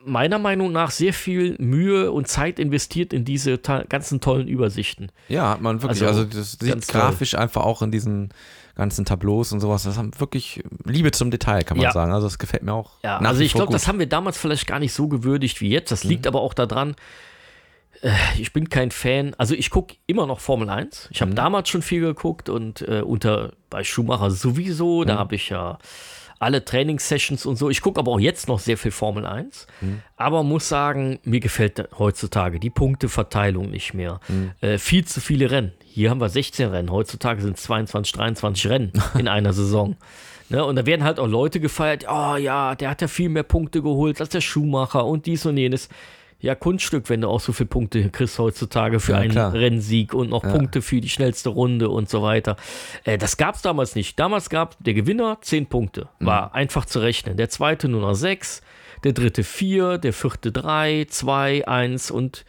meiner 0.04 0.38
Meinung 0.38 0.70
nach 0.70 0.92
sehr 0.92 1.12
viel 1.12 1.56
Mühe 1.58 2.12
und 2.12 2.28
Zeit 2.28 2.60
investiert 2.60 3.12
in 3.12 3.24
diese 3.24 3.58
ganzen 3.58 4.20
tollen 4.20 4.46
Übersichten. 4.46 5.10
ja, 5.28 5.50
hat 5.50 5.60
man 5.60 5.82
wirklich. 5.82 6.02
Also, 6.06 6.20
Also, 6.22 6.38
das 6.38 6.52
sieht 6.52 6.68
ganz 6.68 6.86
toll. 6.86 7.00
grafisch 7.00 7.34
einfach 7.34 7.64
auch 7.64 7.82
in 7.82 7.90
diesen 7.90 8.28
ganzen 8.76 9.04
Tableaus 9.04 9.52
und 9.52 9.60
sowas. 9.60 9.82
Das 9.84 9.96
haben 9.98 10.10
wirklich 10.20 10.62
Liebe 10.84 11.10
zum 11.10 11.30
Detail, 11.30 11.64
kann 11.64 11.76
man 11.78 11.84
Ja. 11.84 11.92
sagen. 11.92 12.12
Also, 12.12 12.26
das 12.26 12.38
gefällt 12.38 12.62
mir 12.62 12.72
auch. 12.74 12.92
Ja, 13.02 13.18
also 13.18 13.40
ich 13.42 13.52
glaube. 13.52 13.70
Mhm. 13.70 13.72
das 13.72 13.88
haben 13.88 13.98
wir 13.98 14.06
damals 14.08 14.38
vielleicht 14.38 14.66
gar 14.66 14.78
nicht 14.78 14.92
so 14.92 15.08
gewürdigt 15.08 15.60
wie 15.60 15.70
jetzt. 15.70 15.90
Das 15.90 16.04
liegt 16.04 16.26
aber 16.26 16.40
auch 16.42 16.54
daran, 16.54 16.94
äh, 18.02 18.12
ich 18.38 18.52
bin 18.52 18.68
kein 18.68 18.90
Fan. 18.90 19.34
Also 19.38 19.54
ich 19.54 19.70
gucke 19.70 19.96
immer 20.06 20.26
noch 20.26 20.40
Formel 20.40 20.68
1. 20.70 21.08
Ich 21.10 21.20
habe 21.22 21.30
Mhm. 21.32 21.36
damals 21.36 21.68
schon 21.68 21.82
viel 21.82 22.00
geguckt 22.02 22.48
und 22.48 22.82
äh, 22.82 23.00
unter 23.00 23.52
bei 23.70 23.82
Schumacher 23.84 24.30
sowieso. 24.30 25.02
Mhm. 25.02 25.06
Da 25.06 25.18
habe 25.18 25.34
ich 25.34 25.48
ja 25.48 25.78
alle 26.38 26.62
Trainingssessions 26.62 27.46
und 27.46 27.56
so. 27.56 27.70
Ich 27.70 27.80
gucke 27.80 27.98
aber 27.98 28.12
auch 28.12 28.20
jetzt 28.20 28.46
noch 28.46 28.58
sehr 28.58 28.76
viel 28.76 28.90
Formel 28.90 29.24
1. 29.24 29.66
Mhm. 29.80 30.02
Aber 30.16 30.42
muss 30.42 30.68
sagen, 30.68 31.18
mir 31.24 31.40
gefällt 31.40 31.88
heutzutage 31.98 32.60
die 32.60 32.68
Punkteverteilung 32.68 33.70
nicht 33.70 33.94
mehr. 33.94 34.20
Mhm. 34.28 34.50
Äh, 34.60 34.76
viel 34.76 35.06
zu 35.06 35.22
viele 35.22 35.50
Rennen. 35.50 35.72
Hier 35.96 36.10
haben 36.10 36.20
wir 36.20 36.28
16 36.28 36.68
Rennen. 36.68 36.90
Heutzutage 36.90 37.40
sind 37.40 37.56
es 37.56 37.62
22, 37.62 38.12
23 38.12 38.68
Rennen 38.68 38.92
in 39.18 39.28
einer 39.28 39.52
Saison. 39.54 39.96
Ne, 40.48 40.64
und 40.64 40.76
da 40.76 40.86
werden 40.86 41.02
halt 41.02 41.18
auch 41.18 41.26
Leute 41.26 41.58
gefeiert, 41.58 42.06
oh 42.08 42.36
ja, 42.36 42.76
der 42.76 42.90
hat 42.90 43.02
ja 43.02 43.08
viel 43.08 43.28
mehr 43.28 43.42
Punkte 43.42 43.82
geholt 43.82 44.20
als 44.20 44.28
der 44.28 44.40
Schumacher 44.40 45.04
und 45.04 45.26
dies 45.26 45.44
und 45.44 45.56
jenes. 45.56 45.88
Ja, 46.38 46.54
Kunststück, 46.54 47.10
wenn 47.10 47.22
du 47.22 47.28
auch 47.28 47.40
so 47.40 47.52
viele 47.52 47.66
Punkte 47.66 48.08
kriegst 48.10 48.38
heutzutage 48.38 49.00
für 49.00 49.10
Ja, 49.14 49.18
einen 49.18 49.32
klar. 49.32 49.52
Rennsieg 49.52 50.14
und 50.14 50.30
noch 50.30 50.42
Punkte 50.42 50.82
für 50.82 51.00
die 51.00 51.08
schnellste 51.08 51.48
Runde 51.48 51.88
und 51.88 52.08
so 52.08 52.22
weiter. 52.22 52.54
Äh, 53.02 53.18
das 53.18 53.38
gab 53.38 53.56
es 53.56 53.62
damals 53.62 53.96
nicht. 53.96 54.20
Damals 54.20 54.48
gab 54.48 54.76
der 54.78 54.94
Gewinner 54.94 55.38
10 55.40 55.66
Punkte. 55.66 56.10
War 56.20 56.54
einfach 56.54 56.84
zu 56.84 57.00
rechnen. 57.00 57.36
Der 57.36 57.48
zweite 57.48 57.88
nur 57.88 58.02
noch 58.02 58.14
6, 58.14 58.62
der 59.02 59.14
dritte 59.14 59.42
4, 59.42 59.98
der 59.98 60.12
vierte 60.12 60.52
3, 60.52 61.06
2, 61.08 61.66
1 61.66 62.12
und 62.12 62.44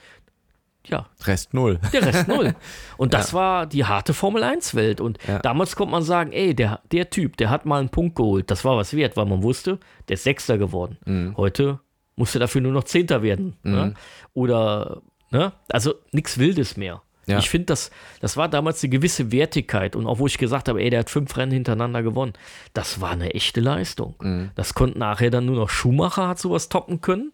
ja, 0.87 1.05
Rest 1.25 1.53
null. 1.53 1.79
der 1.93 2.05
Rest 2.05 2.27
null. 2.27 2.55
Und 2.97 3.13
das 3.13 3.33
war 3.33 3.65
die 3.65 3.85
harte 3.85 4.13
Formel 4.13 4.43
1-Welt. 4.43 5.01
Und 5.01 5.17
Ja. 5.27 5.39
damals 5.39 5.75
konnte 5.75 5.91
man 5.91 6.03
sagen, 6.03 6.31
ey, 6.31 6.53
der, 6.55 6.81
der 6.91 7.09
Typ, 7.09 7.37
der 7.37 7.49
hat 7.49 7.65
mal 7.65 7.79
einen 7.79 7.89
Punkt 7.89 8.15
geholt. 8.15 8.49
Das 8.51 8.63
war 8.65 8.77
was 8.77 8.93
wert, 8.93 9.17
weil 9.17 9.25
man 9.25 9.43
wusste, 9.43 9.79
der 10.07 10.15
ist 10.15 10.23
Sechster 10.23 10.57
geworden. 10.57 10.97
Mhm. 11.05 11.35
Heute 11.37 11.79
musste 12.15 12.39
dafür 12.39 12.61
nur 12.61 12.71
noch 12.71 12.85
Zehnter 12.85 13.21
werden. 13.21 13.55
Ne? 13.63 13.93
Oder, 14.33 15.01
ne? 15.31 15.53
Also 15.69 15.93
nichts 16.11 16.37
Wildes 16.37 16.77
mehr. 16.77 17.01
Ja. 17.27 17.39
Ich 17.39 17.49
finde, 17.49 17.65
das, 17.65 17.91
das 18.21 18.37
war 18.37 18.47
damals 18.47 18.81
eine 18.83 18.89
gewisse 18.89 19.31
Wertigkeit. 19.33 19.97
Und 19.97 20.07
auch 20.07 20.17
wo 20.19 20.27
ich 20.27 20.37
gesagt 20.37 20.69
habe, 20.69 20.81
ey, 20.81 20.89
der 20.89 20.99
hat 21.01 21.09
fünf 21.09 21.35
Rennen 21.35 21.51
hintereinander 21.51 22.01
gewonnen, 22.01 22.31
das 22.73 23.01
war 23.01 23.11
eine 23.11 23.33
echte 23.33 23.59
Leistung. 23.59 24.15
Mhm. 24.21 24.51
Das 24.55 24.73
konnte 24.73 24.97
nachher 24.97 25.29
dann 25.29 25.45
nur 25.45 25.57
noch 25.57 25.69
Schumacher 25.69 26.29
hat 26.29 26.39
sowas 26.39 26.69
toppen 26.69 27.01
können. 27.01 27.33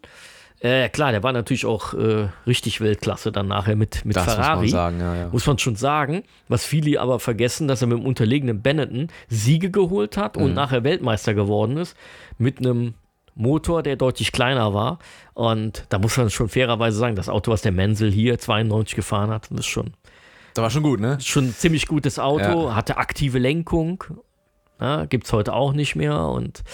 Äh, 0.64 0.88
klar, 0.88 1.12
der 1.12 1.22
war 1.22 1.32
natürlich 1.32 1.66
auch 1.66 1.92
äh, 1.92 2.28
richtig 2.46 2.80
Weltklasse 2.80 3.30
dann 3.30 3.48
nachher 3.48 3.76
mit, 3.76 4.04
mit 4.06 4.16
Das 4.16 4.24
Ferrari. 4.24 4.62
muss 4.62 4.72
man 4.72 4.98
sagen, 4.98 5.00
ja, 5.00 5.14
ja. 5.16 5.28
Muss 5.30 5.46
man 5.46 5.58
schon 5.58 5.76
sagen. 5.76 6.22
Was 6.48 6.64
viele 6.64 6.98
aber 7.00 7.20
vergessen, 7.20 7.68
dass 7.68 7.82
er 7.82 7.88
mit 7.88 7.98
dem 7.98 8.06
unterlegenen 8.06 8.62
Benetton 8.62 9.08
Siege 9.28 9.70
geholt 9.70 10.16
hat 10.16 10.36
Mhm. 10.38 10.42
und 10.42 10.54
nachher 10.54 10.82
Weltmeister 10.82 11.34
geworden 11.34 11.76
ist. 11.76 11.94
Mit 12.38 12.58
einem 12.60 12.94
Motor, 13.34 13.82
der 13.82 13.96
deutlich 13.96 14.32
kleiner 14.32 14.72
war. 14.72 15.00
Und 15.34 15.84
da 15.90 15.98
muss 15.98 16.16
man 16.16 16.30
schon 16.30 16.48
fairerweise 16.48 16.96
sagen, 16.96 17.14
das 17.14 17.28
Auto, 17.28 17.50
was 17.52 17.60
der 17.60 17.72
Menzel 17.72 18.10
hier 18.10 18.38
92 18.38 18.94
gefahren 18.94 19.28
hat, 19.30 19.50
das 19.50 19.60
ist 19.60 19.66
schon, 19.66 19.92
Das 20.54 20.62
war 20.62 20.70
schon 20.70 20.82
gut, 20.82 20.98
ne? 20.98 21.18
schon 21.20 21.48
ein 21.48 21.52
ziemlich 21.54 21.86
gutes 21.88 22.18
Auto, 22.18 22.68
Ja. 22.68 22.74
hatte 22.74 22.96
aktive 22.96 23.38
Lenkung. 23.38 24.02
Ja, 24.80 25.04
Gibt 25.04 25.26
es 25.26 25.32
heute 25.34 25.52
auch 25.52 25.72
nicht 25.74 25.94
mehr 25.94 26.18
und 26.28 26.64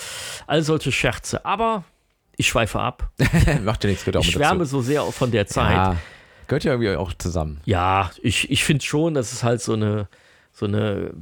all 0.46 0.62
solche 0.62 0.92
Scherze. 0.92 1.44
Aber 1.44 1.82
ich 2.40 2.48
schweife 2.48 2.80
ab. 2.80 3.10
Macht 3.64 3.84
ja 3.84 3.90
nichts, 3.90 4.04
gehört 4.04 4.16
auch 4.16 4.22
Ich 4.24 4.32
schwärme 4.32 4.60
dazu. 4.60 4.70
so 4.70 4.82
sehr 4.82 5.02
von 5.04 5.30
der 5.30 5.46
Zeit. 5.46 5.76
Ja, 5.76 5.96
gehört 6.48 6.64
ja 6.64 6.72
irgendwie 6.72 6.96
auch 6.96 7.12
zusammen. 7.14 7.60
Ja, 7.64 8.10
ich, 8.22 8.50
ich 8.50 8.64
finde 8.64 8.84
schon, 8.84 9.14
das 9.14 9.32
ist 9.32 9.42
halt 9.44 9.60
so 9.60 9.74
eine, 9.74 10.08
so 10.52 10.66
eine 10.66 11.12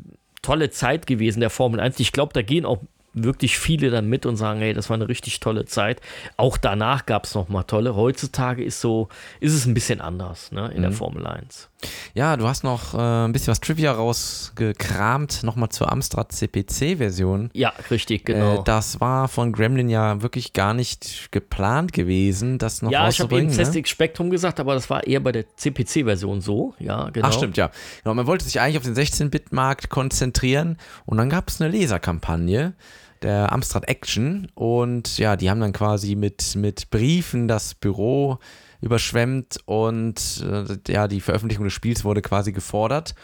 tolle 0.42 0.70
Zeit 0.70 1.07
gewesen, 1.07 1.40
der 1.40 1.50
Formel 1.50 1.81
1. 1.81 2.00
Ich 2.00 2.12
glaube, 2.12 2.33
da 2.33 2.42
gehen 2.42 2.64
auch 2.64 2.78
wirklich 3.24 3.59
viele 3.59 3.90
dann 3.90 4.09
mit 4.09 4.26
und 4.26 4.37
sagen, 4.37 4.61
hey, 4.61 4.74
das 4.74 4.90
war 4.90 4.94
eine 4.94 5.09
richtig 5.09 5.40
tolle 5.40 5.64
Zeit. 5.64 6.00
Auch 6.37 6.57
danach 6.57 7.07
gab 7.07 7.24
es 7.24 7.35
nochmal 7.35 7.64
tolle. 7.64 7.96
Heutzutage 7.96 8.64
ist 8.64 8.81
so, 8.81 9.09
ist 9.40 9.54
es 9.54 9.66
ein 9.66 9.74
bisschen 9.74 10.00
anders, 10.00 10.52
ne, 10.52 10.70
in 10.74 10.83
der 10.83 10.92
Formel 10.92 11.26
1. 11.26 11.68
Ja, 12.14 12.37
du 12.37 12.48
hast 12.48 12.64
noch 12.64 12.94
äh, 12.94 12.98
ein 12.98 13.33
bisschen 13.33 13.52
was 13.52 13.61
Trivia 13.61 13.92
rausgekramt, 13.92 15.44
nochmal 15.44 15.68
zur 15.68 15.92
Amstrad 15.92 16.33
CPC-Version. 16.33 17.50
Ja, 17.52 17.72
richtig, 17.90 18.24
genau. 18.24 18.61
Äh, 18.61 18.64
das 18.64 19.00
war 19.00 19.28
von 19.28 19.52
Gremlin 19.52 19.88
ja 19.88 20.20
wirklich 20.20 20.52
gar 20.52 20.74
nicht 20.74 21.28
geplant 21.31 21.92
gewesen, 21.92 22.59
das 22.59 22.83
noch 22.83 22.90
ja, 22.90 23.09
ich 23.09 23.20
habe 23.20 23.37
eben 23.37 23.46
ne? 23.46 23.52
ZX 23.52 23.88
Spectrum 23.88 24.31
gesagt, 24.31 24.59
aber 24.59 24.74
das 24.74 24.90
war 24.90 25.07
eher 25.07 25.20
bei 25.20 25.31
der 25.31 25.44
CPC-Version 25.57 26.40
so. 26.40 26.74
Ja, 26.81 27.11
genau. 27.11 27.28
Ach 27.28 27.33
stimmt, 27.33 27.57
ja. 27.57 27.70
Genau, 28.02 28.14
man 28.14 28.26
wollte 28.26 28.44
sich 28.44 28.61
eigentlich 28.61 28.78
auf 28.78 28.85
den 28.85 28.96
16-Bit-Markt 28.96 29.88
konzentrieren 29.88 30.78
und 31.07 31.18
dann 31.18 31.31
gab 31.31 31.48
es 31.48 31.61
eine 31.61 31.70
Leserkampagne 31.70 32.74
der 33.22 33.52
Amstrad 33.52 33.88
Action 33.88 34.48
und 34.54 35.18
ja, 35.18 35.37
die 35.37 35.50
haben 35.50 35.61
dann 35.61 35.72
quasi 35.72 36.14
mit, 36.14 36.54
mit 36.57 36.90
Briefen 36.90 37.48
das 37.48 37.74
Büro 37.74 38.38
überschwemmt 38.81 39.59
und 39.66 40.44
äh, 40.48 40.92
ja, 40.92 41.09
die 41.09 41.20
Veröffentlichung 41.20 41.64
des 41.64 41.72
Spiels 41.72 42.04
wurde 42.04 42.22
quasi 42.22 42.52
gefordert. 42.52 43.14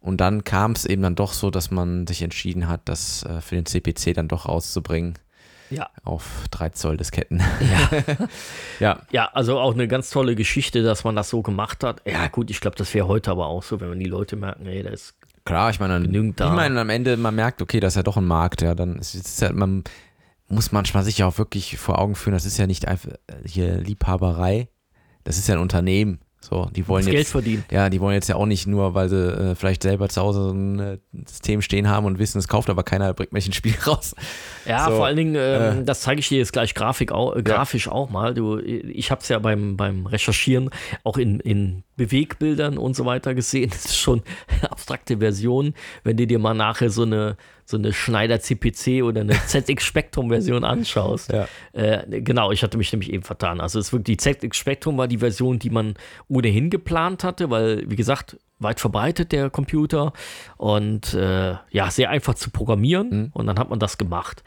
Und 0.00 0.20
dann 0.20 0.42
kam 0.42 0.72
es 0.72 0.84
eben 0.84 1.02
dann 1.02 1.14
doch 1.14 1.32
so, 1.32 1.50
dass 1.50 1.70
man 1.70 2.06
sich 2.08 2.22
entschieden 2.22 2.66
hat, 2.68 2.80
das 2.86 3.22
äh, 3.24 3.40
für 3.40 3.54
den 3.54 3.66
CPC 3.66 4.14
dann 4.14 4.26
doch 4.26 4.48
rauszubringen 4.48 5.14
Ja. 5.70 5.90
auf 6.02 6.24
3 6.50 6.70
Zoll 6.70 6.96
Disketten. 6.96 7.40
Ja. 7.40 8.16
ja, 8.80 9.02
ja, 9.12 9.30
also 9.32 9.60
auch 9.60 9.74
eine 9.74 9.86
ganz 9.86 10.10
tolle 10.10 10.34
Geschichte, 10.34 10.82
dass 10.82 11.04
man 11.04 11.14
das 11.14 11.28
so 11.30 11.42
gemacht 11.42 11.84
hat. 11.84 12.02
Ja, 12.04 12.26
gut, 12.28 12.50
ich 12.50 12.60
glaube, 12.60 12.76
das 12.76 12.92
wäre 12.94 13.06
heute 13.06 13.30
aber 13.30 13.46
auch 13.46 13.62
so, 13.62 13.80
wenn 13.80 13.90
man 13.90 14.00
die 14.00 14.06
Leute 14.06 14.34
merken, 14.34 14.66
ey, 14.66 14.82
da 14.82 14.90
ist 14.90 15.14
Klar, 15.44 15.70
ich 15.70 15.80
meine, 15.80 16.00
Genügend 16.00 16.40
ich 16.40 16.46
meine, 16.46 16.80
am 16.80 16.90
Ende, 16.90 17.16
man 17.16 17.34
merkt, 17.34 17.62
okay, 17.62 17.80
das 17.80 17.92
ist 17.92 17.96
ja 17.96 18.02
doch 18.02 18.16
ein 18.16 18.24
Markt, 18.24 18.62
ja, 18.62 18.74
dann 18.74 18.96
ist 18.96 19.14
es 19.14 19.40
ja, 19.40 19.52
man 19.52 19.82
muss 20.48 20.70
manchmal 20.70 21.02
sich 21.02 21.18
ja 21.18 21.26
auch 21.26 21.38
wirklich 21.38 21.78
vor 21.78 21.98
Augen 21.98 22.14
führen, 22.14 22.34
das 22.34 22.44
ist 22.44 22.58
ja 22.58 22.66
nicht 22.66 22.86
einfach 22.86 23.10
äh, 23.10 23.34
hier 23.44 23.78
Liebhaberei, 23.78 24.68
das 25.24 25.38
ist 25.38 25.48
ja 25.48 25.56
ein 25.56 25.60
Unternehmen. 25.60 26.20
So, 26.44 26.68
die 26.74 26.88
wollen 26.88 27.04
das 27.04 27.12
Geld 27.12 27.18
jetzt, 27.20 27.30
verdienen. 27.30 27.64
ja, 27.70 27.88
die 27.88 28.00
wollen 28.00 28.14
jetzt 28.14 28.28
ja 28.28 28.34
auch 28.34 28.46
nicht 28.46 28.66
nur, 28.66 28.94
weil 28.94 29.08
sie 29.08 29.16
äh, 29.16 29.54
vielleicht 29.54 29.84
selber 29.84 30.08
zu 30.08 30.20
Hause 30.20 30.48
so 30.48 30.50
ein 30.50 30.78
äh, 30.80 30.98
System 31.24 31.62
stehen 31.62 31.88
haben 31.88 32.04
und 32.04 32.18
wissen, 32.18 32.38
es 32.38 32.48
kauft 32.48 32.68
aber 32.68 32.82
keiner, 32.82 33.14
bringt 33.14 33.32
mir 33.32 33.38
ein 33.38 33.52
Spiel 33.52 33.76
raus. 33.86 34.16
Ja, 34.66 34.86
So, 34.86 34.96
vor 34.96 35.06
allen 35.06 35.16
Dingen, 35.16 35.36
ähm, 35.36 35.82
äh, 35.82 35.84
das 35.84 36.00
zeige 36.00 36.18
ich 36.18 36.28
dir 36.28 36.38
jetzt 36.38 36.52
gleich 36.52 36.74
Grafik 36.74 37.12
au 37.12 37.32
äh, 37.34 37.44
grafisch 37.44 37.86
auch 37.86 38.10
mal. 38.10 38.34
Du, 38.34 38.58
ich 38.58 39.12
habe 39.12 39.20
es 39.20 39.28
ja 39.28 39.38
beim, 39.38 39.76
beim 39.76 40.06
Recherchieren 40.06 40.70
auch 41.04 41.16
in, 41.16 41.38
in 41.38 41.84
Bewegbildern 41.96 42.76
und 42.76 42.96
so 42.96 43.04
weiter 43.04 43.34
gesehen. 43.36 43.70
Das 43.70 43.84
ist 43.84 43.96
schon 43.98 44.22
abstrakte 44.72 45.18
Version. 45.18 45.74
Wenn 46.04 46.16
du 46.16 46.26
dir 46.26 46.38
mal 46.38 46.54
nachher 46.54 46.90
so 46.90 47.02
eine, 47.02 47.36
so 47.64 47.76
eine 47.76 47.92
Schneider 47.92 48.40
CPC 48.40 49.02
oder 49.02 49.20
eine 49.20 49.34
ZX 49.46 49.84
Spectrum 49.84 50.28
Version 50.28 50.64
anschaust. 50.64 51.32
Ja. 51.32 51.48
Äh, 51.72 52.20
genau, 52.22 52.50
ich 52.50 52.62
hatte 52.62 52.78
mich 52.78 52.92
nämlich 52.92 53.12
eben 53.12 53.22
vertan. 53.22 53.60
Also 53.60 53.78
es 53.78 53.86
ist 53.86 53.92
wirklich, 53.92 54.18
die 54.18 54.34
ZX 54.34 54.56
Spectrum 54.56 54.98
war 54.98 55.08
die 55.08 55.18
Version, 55.18 55.58
die 55.58 55.70
man 55.70 55.94
ohnehin 56.28 56.70
geplant 56.70 57.24
hatte, 57.24 57.50
weil, 57.50 57.88
wie 57.88 57.96
gesagt, 57.96 58.36
weit 58.58 58.80
verbreitet 58.80 59.32
der 59.32 59.50
Computer 59.50 60.12
und 60.56 61.14
äh, 61.14 61.56
ja, 61.70 61.90
sehr 61.90 62.10
einfach 62.10 62.34
zu 62.34 62.50
programmieren 62.50 63.30
und 63.34 63.46
dann 63.46 63.58
hat 63.58 63.70
man 63.70 63.78
das 63.78 63.98
gemacht. 63.98 64.42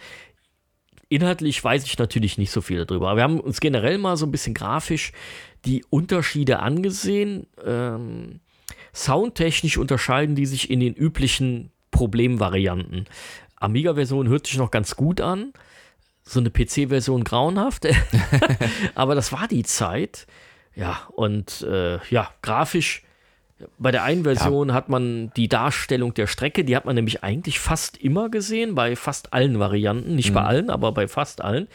Inhaltlich 1.07 1.63
weiß 1.63 1.85
ich 1.85 1.99
natürlich 1.99 2.37
nicht 2.37 2.51
so 2.51 2.61
viel 2.61 2.83
darüber, 2.85 3.09
aber 3.09 3.17
wir 3.17 3.23
haben 3.23 3.39
uns 3.39 3.59
generell 3.59 3.97
mal 3.97 4.17
so 4.17 4.25
ein 4.25 4.31
bisschen 4.31 4.53
grafisch 4.53 5.11
die 5.65 5.83
Unterschiede 5.89 6.59
angesehen. 6.59 7.47
Ähm, 7.63 8.39
soundtechnisch 8.95 9.77
unterscheiden 9.77 10.35
die 10.35 10.45
sich 10.45 10.69
in 10.69 10.79
den 10.79 10.93
üblichen 10.93 11.71
Problemvarianten. 11.91 13.05
Amiga-Version 13.57 14.27
hört 14.27 14.47
sich 14.47 14.57
noch 14.57 14.71
ganz 14.71 14.95
gut 14.95 15.21
an, 15.21 15.53
so 16.23 16.39
eine 16.39 16.49
PC-Version 16.49 17.23
grauenhaft, 17.23 17.87
aber 18.95 19.15
das 19.15 19.31
war 19.31 19.47
die 19.47 19.63
Zeit. 19.63 20.27
Ja, 20.75 21.07
und 21.15 21.61
äh, 21.61 21.99
ja, 22.09 22.31
grafisch 22.41 23.03
bei 23.77 23.91
der 23.91 24.03
einen 24.03 24.23
Version 24.23 24.73
hat 24.73 24.89
man 24.89 25.31
die 25.37 25.47
Darstellung 25.47 26.13
der 26.13 26.27
Strecke, 26.27 26.65
die 26.65 26.75
hat 26.75 26.85
man 26.85 26.95
nämlich 26.95 27.23
eigentlich 27.23 27.59
fast 27.59 27.97
immer 27.97 28.29
gesehen, 28.29 28.75
bei 28.75 28.95
fast 28.95 29.33
allen 29.33 29.59
Varianten. 29.59 30.15
Nicht 30.15 30.33
bei 30.33 30.41
allen, 30.41 30.69
aber 30.69 30.91
bei 30.91 31.07
fast 31.07 31.41
allen. 31.41 31.67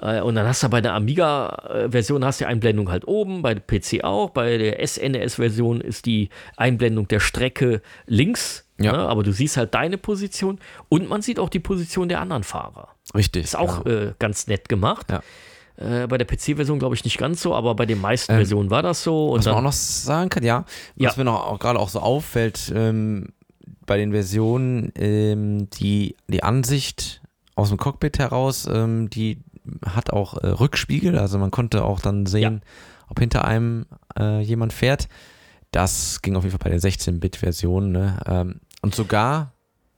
Äh, 0.00 0.20
Und 0.20 0.34
dann 0.34 0.46
hast 0.46 0.62
du 0.62 0.68
bei 0.68 0.80
der 0.80 0.94
Amiga-Version 0.94 2.24
hast 2.24 2.40
du 2.40 2.44
die 2.44 2.48
Einblendung 2.48 2.90
halt 2.90 3.06
oben, 3.06 3.42
bei 3.42 3.54
der 3.54 3.62
PC 3.62 4.04
auch. 4.04 4.30
Bei 4.30 4.56
der 4.58 4.84
SNES-Version 4.86 5.80
ist 5.80 6.06
die 6.06 6.28
Einblendung 6.56 7.08
der 7.08 7.20
Strecke 7.20 7.82
links. 8.06 8.66
Ja. 8.78 8.92
Ne? 8.92 8.98
Aber 8.98 9.22
du 9.22 9.32
siehst 9.32 9.56
halt 9.56 9.74
deine 9.74 9.98
Position 9.98 10.58
und 10.88 11.08
man 11.08 11.20
sieht 11.22 11.38
auch 11.38 11.50
die 11.50 11.58
Position 11.60 12.08
der 12.08 12.20
anderen 12.20 12.44
Fahrer. 12.44 12.88
Richtig. 13.14 13.44
Ist 13.44 13.58
auch 13.58 13.84
genau. 13.84 13.96
äh, 14.08 14.12
ganz 14.18 14.46
nett 14.46 14.68
gemacht. 14.70 15.06
Ja. 15.10 15.22
Äh, 15.76 16.06
bei 16.06 16.16
der 16.16 16.26
PC-Version 16.26 16.78
glaube 16.78 16.94
ich 16.94 17.04
nicht 17.04 17.18
ganz 17.18 17.42
so, 17.42 17.54
aber 17.54 17.74
bei 17.74 17.84
den 17.86 18.00
meisten 18.00 18.32
Versionen 18.34 18.70
war 18.70 18.82
das 18.82 19.02
so. 19.02 19.34
Was 19.36 19.44
man 19.44 19.54
auch 19.56 19.62
noch 19.62 19.72
sagen 19.72 20.30
kann, 20.30 20.44
ja, 20.44 20.64
was 20.96 21.16
Ja. 21.16 21.18
mir 21.18 21.24
noch 21.24 21.58
gerade 21.58 21.78
auch 21.78 21.88
so 21.90 22.00
auffällt, 22.00 22.72
ähm, 22.74 23.28
bei 23.86 23.96
den 23.98 24.12
Versionen, 24.12 24.92
ähm, 24.96 25.68
die, 25.70 26.16
die 26.28 26.42
Ansicht 26.42 27.20
aus 27.56 27.68
dem 27.68 27.76
Cockpit 27.78 28.18
heraus, 28.18 28.66
ähm, 28.70 29.10
die 29.10 29.38
hat 29.84 30.10
auch 30.10 30.36
äh, 30.38 30.46
Rückspiegel, 30.48 31.18
also 31.18 31.38
man 31.38 31.50
konnte 31.50 31.84
auch 31.84 32.00
dann 32.00 32.26
sehen, 32.26 32.62
ob 33.08 33.18
hinter 33.20 33.44
einem 33.44 33.86
äh, 34.18 34.40
jemand 34.40 34.72
fährt. 34.72 35.08
Das 35.72 36.22
ging 36.22 36.36
auf 36.36 36.44
jeden 36.44 36.56
Fall 36.58 36.70
bei 36.70 36.76
der 36.76 36.80
16-Bit-Version. 36.80 37.92
Ne? 37.92 38.18
Ähm, 38.26 38.60
und 38.82 38.94
sogar 38.94 39.52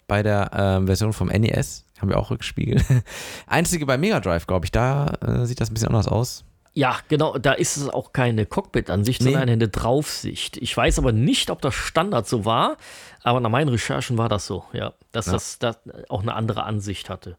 bei 0.06 0.22
der 0.22 0.50
ähm, 0.54 0.86
Version 0.86 1.12
vom 1.12 1.28
NES 1.28 1.86
haben 2.00 2.08
wir 2.08 2.18
auch 2.18 2.30
Rückspiegel. 2.30 2.82
Einzige 3.46 3.86
bei 3.86 3.96
Mega 3.96 4.20
Drive, 4.20 4.46
glaube 4.46 4.66
ich, 4.66 4.72
da 4.72 5.14
äh, 5.22 5.46
sieht 5.46 5.60
das 5.60 5.70
ein 5.70 5.74
bisschen 5.74 5.88
anders 5.88 6.08
aus. 6.08 6.44
ja, 6.74 6.96
genau, 7.08 7.38
da 7.38 7.52
ist 7.52 7.76
es 7.76 7.88
auch 7.88 8.12
keine 8.12 8.44
Cockpit-Ansicht, 8.44 9.22
Nee. 9.22 9.30
sondern 9.30 9.48
eine 9.48 9.68
Draufsicht. 9.68 10.56
Ich 10.58 10.76
weiß 10.76 10.98
aber 10.98 11.12
nicht, 11.12 11.48
ob 11.50 11.62
das 11.62 11.74
Standard 11.74 12.26
so 12.26 12.44
war, 12.44 12.76
aber 13.22 13.40
nach 13.40 13.50
meinen 13.50 13.68
Recherchen 13.68 14.18
war 14.18 14.28
das 14.28 14.46
so, 14.46 14.64
ja, 14.72 14.92
dass 15.12 15.26
Ja. 15.26 15.32
das, 15.32 15.58
das 15.58 15.78
auch 16.08 16.22
eine 16.22 16.34
andere 16.34 16.64
Ansicht 16.64 17.08
hatte. 17.08 17.36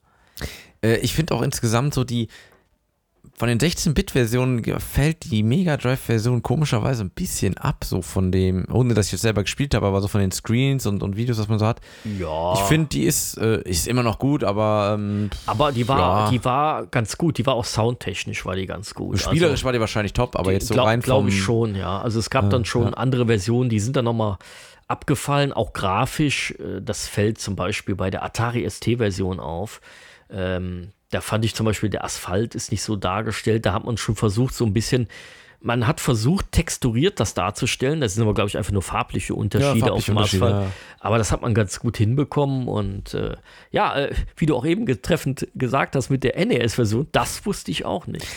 Äh, 0.84 0.98
ich 0.98 1.14
finde 1.14 1.34
auch 1.34 1.42
insgesamt 1.42 1.94
so 1.94 2.04
die, 2.04 2.28
von 3.36 3.48
den 3.48 3.58
16-Bit-Versionen 3.58 4.64
fällt 4.80 5.32
die 5.32 5.42
Mega 5.42 5.76
Drive-Version 5.78 6.44
komischerweise 6.44 7.04
ein 7.04 7.10
bisschen 7.10 7.58
ab, 7.58 7.84
so 7.84 8.02
von 8.02 8.32
dem, 8.32 8.66
ohne 8.72 8.94
dass 8.94 9.08
ich 9.08 9.14
jetzt 9.14 9.22
selber 9.22 9.42
gespielt 9.42 9.74
habe, 9.74 9.88
aber 9.88 10.02
so 10.02 10.08
von 10.08 10.22
den 10.22 10.32
Screens 10.32 10.86
und, 10.86 11.02
und 11.02 11.16
Videos, 11.16 11.40
was 11.40 11.48
man 11.48 11.58
so 11.58 11.66
hat. 11.66 11.82
Ja. 12.20 12.54
Ich 12.54 12.60
finde, 12.62 12.90
die 12.90 13.04
ist, 13.04 13.38
äh, 13.38 13.62
ist 13.64 13.88
immer 13.88 14.04
noch 14.04 14.20
gut, 14.20 14.44
aber 14.44 14.96
ähm, 15.00 15.30
aber 15.48 15.72
die 15.72 15.88
war, 15.88 16.26
Ja. 16.26 16.30
die 16.30 16.46
war 16.46 16.86
ganz 16.86 17.18
gut, 17.18 17.38
die 17.38 17.46
war 17.46 17.56
auch 17.56 17.66
soundtechnisch 17.66 18.46
war 18.46 18.56
die 18.56 18.68
ganz 18.68 18.94
gut. 18.94 19.20
spielerisch 19.20 19.52
also, 19.52 19.66
war 19.66 19.74
die 19.74 19.80
wahrscheinlich 19.80 20.14
top, 20.14 20.36
aber 20.36 20.52
jetzt 20.52 20.68
so 20.68 20.76
glaub, 20.76 20.88
rein 20.88 21.00
Glaube 21.00 21.30
ich 21.30 21.42
schon, 21.42 21.76
ja. 21.76 22.02
Also 22.02 22.20
es 22.20 22.30
gab 22.30 22.50
dann 22.50 22.66
schon 22.66 22.84
ja. 22.84 22.94
andere 22.94 23.26
Versionen, 23.26 23.70
die 23.70 23.80
sind 23.80 23.96
dann 23.96 24.06
nochmal 24.06 24.38
abgefallen, 24.88 25.54
auch 25.54 25.74
grafisch. 25.74 26.52
Äh, 26.60 26.82
Das 26.82 27.08
fällt 27.08 27.40
zum 27.40 27.56
Beispiel 27.56 27.96
bei 27.96 28.10
der 28.12 28.24
Atari 28.24 28.70
ST-Version 28.70 29.40
auf. 29.40 29.82
Ähm, 30.34 30.90
da 31.12 31.22
fand 31.22 31.46
ich 31.46 31.54
zum 31.54 31.66
Beispiel, 31.66 31.90
der 31.90 32.04
Asphalt 32.04 32.56
ist 32.56 32.72
nicht 32.72 32.82
so 32.82 32.96
dargestellt. 32.96 33.66
Da 33.66 33.74
hat 33.74 33.86
man 33.86 33.98
schon 33.98 34.16
versucht, 34.16 34.54
so 34.54 34.66
ein 34.66 34.74
bisschen. 34.74 35.08
Man 35.66 35.88
hat 35.88 36.02
versucht, 36.02 36.52
texturiert 36.52 37.22
das 37.22 37.36
darzustellen. 37.36 38.02
Das 38.02 38.16
sind 38.16 38.24
aber, 38.24 38.34
glaube 38.34 38.50
ich, 38.50 38.58
einfach 38.58 38.74
nur 38.74 38.82
farbliche 38.82 39.34
Unterschiede 39.34 39.80
farbliche 39.80 39.94
auf 39.94 40.06
dem 40.06 40.18
Unterschiede, 40.18 40.46
Asphalt. 40.46 40.66
ja. 40.66 40.72
Aber 41.00 41.18
das 41.18 41.32
hat 41.32 41.42
man 41.42 41.54
ganz 41.54 41.80
gut 41.80 41.96
hinbekommen. 41.96 42.68
Und 42.68 43.14
äh, 43.14 43.38
ja, 43.72 43.96
äh, 43.96 44.14
wie 44.36 44.46
du 44.46 44.58
auch 44.58 44.66
eben 44.66 44.86
getreffend 44.86 45.48
gesagt 45.56 45.96
hast 45.96 46.10
mit 46.10 46.26
der 46.26 46.44
NES-Version, 46.46 47.08
das 47.14 47.46
wusste 47.46 47.72
ich 47.72 47.86
auch 47.86 48.08
nicht. 48.08 48.28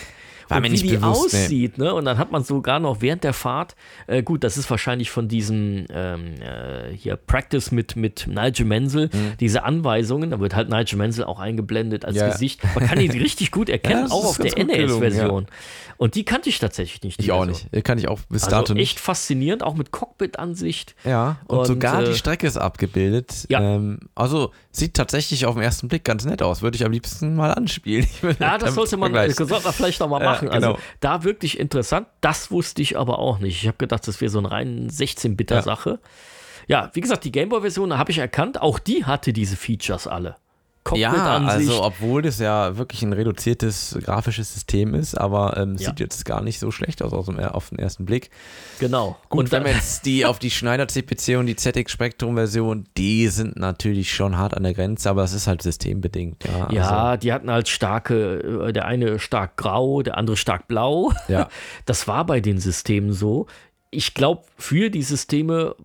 War 0.49 0.57
und 0.57 0.63
mir 0.63 0.67
wie 0.69 0.71
nicht 0.73 0.83
die 0.85 0.97
bewusst, 0.97 1.33
nee. 1.33 1.43
aussieht, 1.43 1.77
ne? 1.77 1.93
Und 1.93 2.05
dann 2.05 2.17
hat 2.17 2.31
man 2.31 2.43
sogar 2.43 2.79
noch 2.79 3.01
während 3.01 3.23
der 3.23 3.33
Fahrt, 3.33 3.75
äh, 4.07 4.23
gut, 4.23 4.43
das 4.43 4.57
ist 4.57 4.69
wahrscheinlich 4.69 5.09
von 5.11 5.27
diesem 5.27 5.85
ähm, 5.89 6.35
äh, 6.41 6.93
hier 6.95 7.15
Practice 7.15 7.71
mit, 7.71 7.95
mit 7.95 8.27
Nigel 8.27 8.65
Mansell, 8.65 9.09
diese 9.39 9.63
Anweisungen, 9.63 10.31
da 10.31 10.39
wird 10.39 10.55
halt 10.55 10.69
Nigel 10.69 10.97
Mansell 10.97 11.25
auch 11.25 11.39
eingeblendet 11.39 12.05
als 12.05 12.15
Mhm. 12.15 12.21
Ja. 12.21 12.29
Gesicht. 12.31 12.61
Man 12.75 12.87
kann 12.87 12.99
ihn 12.99 13.11
richtig 13.19 13.51
gut 13.51 13.69
erkennen, 13.69 14.03
das 14.03 14.11
auch 14.11 14.25
auf 14.25 14.37
der 14.37 14.57
NES-Version. 14.65 15.47
Und 15.97 16.13
die 16.15 16.23
kannte 16.25 16.49
ich 16.49 16.59
tatsächlich 16.59 17.01
nicht. 17.03 17.19
die 17.19 17.23
Ich 17.25 17.31
auch 17.31 17.43
Version. 17.45 17.69
nicht. 17.73 17.83
Kann 17.85 17.97
ich 17.97 18.07
auch 18.07 18.19
bis 18.29 18.43
Also 18.43 18.55
dato 18.55 18.73
echt 18.73 18.77
nicht. 18.79 18.99
faszinierend, 18.99 19.63
auch 19.63 19.73
mit 19.75 19.91
Cockpit-Ansicht. 19.91 20.95
Ja, 21.03 21.37
und, 21.47 21.59
Und, 21.59 21.65
sogar 21.65 22.03
äh, 22.03 22.05
die 22.05 22.13
Strecke 22.15 22.45
ist 22.45 22.57
abgebildet. 22.57 23.45
Ja. 23.49 23.61
Ähm, 23.61 23.99
also 24.13 24.51
sieht 24.71 24.93
tatsächlich 24.93 25.45
auf 25.47 25.55
den 25.55 25.63
ersten 25.63 25.87
Blick 25.87 26.03
ganz 26.03 26.23
nett 26.25 26.41
aus. 26.43 26.61
Würde 26.61 26.75
ich 26.75 26.85
am 26.85 26.91
liebsten 26.91 27.35
mal 27.35 27.51
anspielen. 27.53 28.05
Ja, 28.39 28.53
das 28.57 28.59
damit 28.59 28.73
sollte 28.75 28.97
man, 28.97 29.11
vergleichen. 29.13 29.47
sollte 29.47 29.63
man 29.63 29.73
vielleicht 29.73 29.99
noch 29.99 30.07
mal 30.09 30.21
Ja, 30.41 30.47
machen. 30.47 30.61
genau. 30.61 30.73
Also 30.73 30.83
da 30.99 31.23
wirklich 31.23 31.59
interessant. 31.59 32.07
Das 32.21 32.51
wusste 32.51 32.81
ich 32.81 32.97
aber 32.97 33.19
auch 33.19 33.39
nicht. 33.39 33.61
Ich 33.61 33.67
habe 33.67 33.77
gedacht, 33.77 34.07
das 34.07 34.21
wäre 34.21 34.29
so 34.29 34.39
eine 34.39 34.51
rein 34.51 34.89
16-Bitter-Sache. 34.89 35.99
Ja. 36.67 36.89
wie 36.93 37.01
gesagt, 37.01 37.23
die 37.23 37.31
Gameboy-Version 37.31 37.97
habe 37.97 38.11
ich 38.11 38.17
erkannt. 38.17 38.61
Auch 38.61 38.79
die 38.79 39.05
hatte 39.05 39.33
diese 39.33 39.55
Features 39.55 40.07
alle. 40.07 40.35
Cockpit 40.87 41.01
Ja, 41.01 41.37
also 41.39 41.83
obwohl 41.83 42.21
das 42.21 42.39
ja 42.39 42.77
wirklich 42.77 43.01
ein 43.03 43.11
reduziertes 43.11 43.97
grafisches 44.01 44.53
System 44.53 44.93
ist, 44.93 45.15
aber 45.15 45.57
ähm, 45.57 45.75
Ja. 45.77 45.89
sieht 45.89 45.99
jetzt 45.99 46.23
gar 46.23 46.41
nicht 46.41 46.59
so 46.59 46.71
schlecht 46.71 47.01
aus, 47.01 47.11
aus 47.11 47.25
dem, 47.25 47.37
auf 47.39 47.69
den 47.69 47.79
ersten 47.79 48.05
Blick. 48.05 48.29
Genau. 48.79 49.17
Gut, 49.27 49.39
und 49.41 49.51
wenn 49.51 49.63
man 49.63 49.73
jetzt 49.73 50.05
die 50.05 50.25
auf 50.25 50.39
die 50.39 50.49
Schneider 50.49 50.87
CPC 50.87 51.37
und 51.37 51.47
die 51.47 51.57
ZX 51.57 51.91
Spectrum 51.91 52.35
Version, 52.35 52.85
die 52.97 53.27
sind 53.27 53.57
natürlich 53.57 54.13
schon 54.13 54.37
hart 54.37 54.55
an 54.55 54.63
der 54.63 54.73
Grenze, 54.73 55.09
aber 55.09 55.23
es 55.23 55.33
ist 55.33 55.45
halt 55.47 55.61
systembedingt. 55.61 56.45
Ja, 56.45 56.71
ja, 56.71 56.89
also, 56.89 57.19
die 57.19 57.33
hatten 57.33 57.51
halt 57.51 57.67
starke, 57.67 58.67
äh, 58.67 58.71
der 58.73 58.85
eine 58.85 59.19
stark 59.19 59.57
grau, 59.57 60.01
der 60.03 60.17
andere 60.17 60.37
stark 60.37 60.67
blau. 60.67 61.11
ja. 61.27 61.49
Das 61.85 62.07
war 62.07 62.25
bei 62.25 62.39
den 62.39 62.59
Systemen 62.59 63.11
so. 63.11 63.47
Ich 63.91 64.13
glaube, 64.13 64.43
für 64.57 64.89
die 64.89 65.03
Systeme 65.03 65.75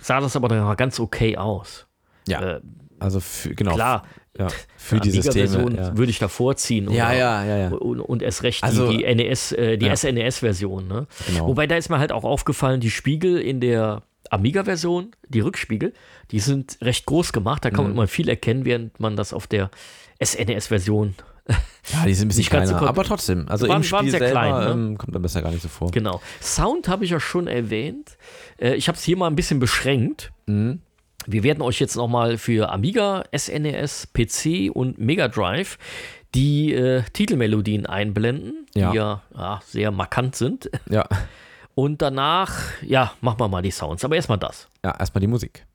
sah 0.00 0.20
das 0.20 0.34
aber 0.34 0.48
dann 0.48 0.76
ganz 0.76 0.98
okay 0.98 1.36
aus. 1.36 1.86
ja. 2.26 2.56
Äh, 2.56 2.60
also 2.98 3.18
für, 3.18 3.54
genau. 3.54 3.74
klar, 3.74 4.02
Ja, 4.38 4.46
für 4.76 5.00
die 5.00 5.10
Amiga-Version 5.10 5.62
Systeme. 5.72 5.88
Ja. 5.88 5.96
würde 5.98 6.10
ich 6.10 6.18
da 6.20 6.28
vorziehen. 6.28 6.90
Ja, 6.90 7.08
oder- 7.08 7.16
ja, 7.18 7.44
ja, 7.44 7.56
ja. 7.58 7.68
Und, 7.70 8.00
und 8.00 8.22
erst 8.22 8.42
recht 8.44 8.62
Also- 8.62 8.90
die, 8.90 8.98
die 8.98 9.14
NES, 9.14 9.52
äh, 9.52 9.76
die 9.76 9.86
Ja. 9.86 9.96
SNES-Version. 9.96 10.86
Ne? 10.86 11.06
Genau. 11.26 11.48
Wobei 11.48 11.66
da 11.66 11.76
ist 11.76 11.88
mir 11.90 11.98
halt 11.98 12.12
auch 12.12 12.24
aufgefallen, 12.24 12.80
die 12.80 12.90
Spiegel 12.90 13.38
in 13.38 13.60
der 13.60 14.02
Amiga-Version, 14.30 15.10
die 15.28 15.40
Rückspiegel, 15.40 15.92
die 16.30 16.38
sind 16.38 16.78
recht 16.80 17.06
groß 17.06 17.32
gemacht. 17.32 17.64
Da 17.64 17.70
kann 17.70 17.88
Mhm. 17.90 17.96
man 17.96 18.06
viel 18.08 18.28
erkennen, 18.28 18.64
während 18.64 19.00
man 19.00 19.16
das 19.16 19.32
auf 19.32 19.46
der 19.48 19.70
SNES-Version 20.24 21.14
Ja, 21.92 22.04
die 22.06 22.14
sind 22.14 22.26
ein 22.26 22.28
bisschen 22.28 22.40
Nicht 22.42 22.50
ganz 22.52 22.68
so 22.68 22.74
kleiner, 22.74 22.78
kon- 22.78 22.88
aber 22.88 23.02
trotzdem. 23.02 23.48
Also 23.48 23.66
Waren- 23.66 23.78
im 23.78 23.82
Spiel 23.82 24.10
sehr 24.10 24.20
selber 24.20 24.30
klein, 24.40 24.52
ne? 24.64 24.70
ähm, 24.70 24.98
kommt 24.98 25.12
dann 25.16 25.22
besser 25.22 25.42
gar 25.42 25.50
nicht 25.50 25.62
so 25.62 25.68
vor. 25.68 25.90
Genau. 25.90 26.20
Sound 26.40 26.86
habe 26.86 27.04
ich 27.04 27.10
ja 27.10 27.18
schon 27.18 27.48
erwähnt. 27.48 28.16
Äh, 28.60 28.74
ich 28.74 28.86
habe 28.86 28.96
es 28.96 29.02
hier 29.02 29.16
mal 29.16 29.26
ein 29.26 29.34
bisschen 29.34 29.58
beschränkt. 29.58 30.30
Mhm. 30.46 30.80
Wir 31.26 31.42
werden 31.42 31.62
euch 31.62 31.78
jetzt 31.80 31.96
nochmal 31.96 32.38
für 32.38 32.70
Amiga, 32.70 33.24
SNES, 33.36 34.08
PC 34.12 34.70
und 34.74 34.98
Mega 34.98 35.28
Drive 35.28 35.78
die 36.34 36.72
äh, 36.72 37.02
Titelmelodien 37.12 37.86
einblenden, 37.86 38.66
Ja. 38.74 38.90
die 38.90 38.96
ja, 38.96 39.22
ja 39.36 39.60
sehr 39.66 39.90
markant 39.90 40.36
sind. 40.36 40.70
Ja. 40.88 41.04
Und 41.74 42.02
danach, 42.02 42.56
ja, 42.82 43.12
machen 43.20 43.40
wir 43.40 43.48
mal 43.48 43.62
die 43.62 43.70
Sounds. 43.70 44.04
Aber 44.04 44.14
erstmal 44.16 44.38
das. 44.38 44.68
ja, 44.84 44.94
erstmal 44.98 45.20
die 45.20 45.26
Musik. 45.26 45.66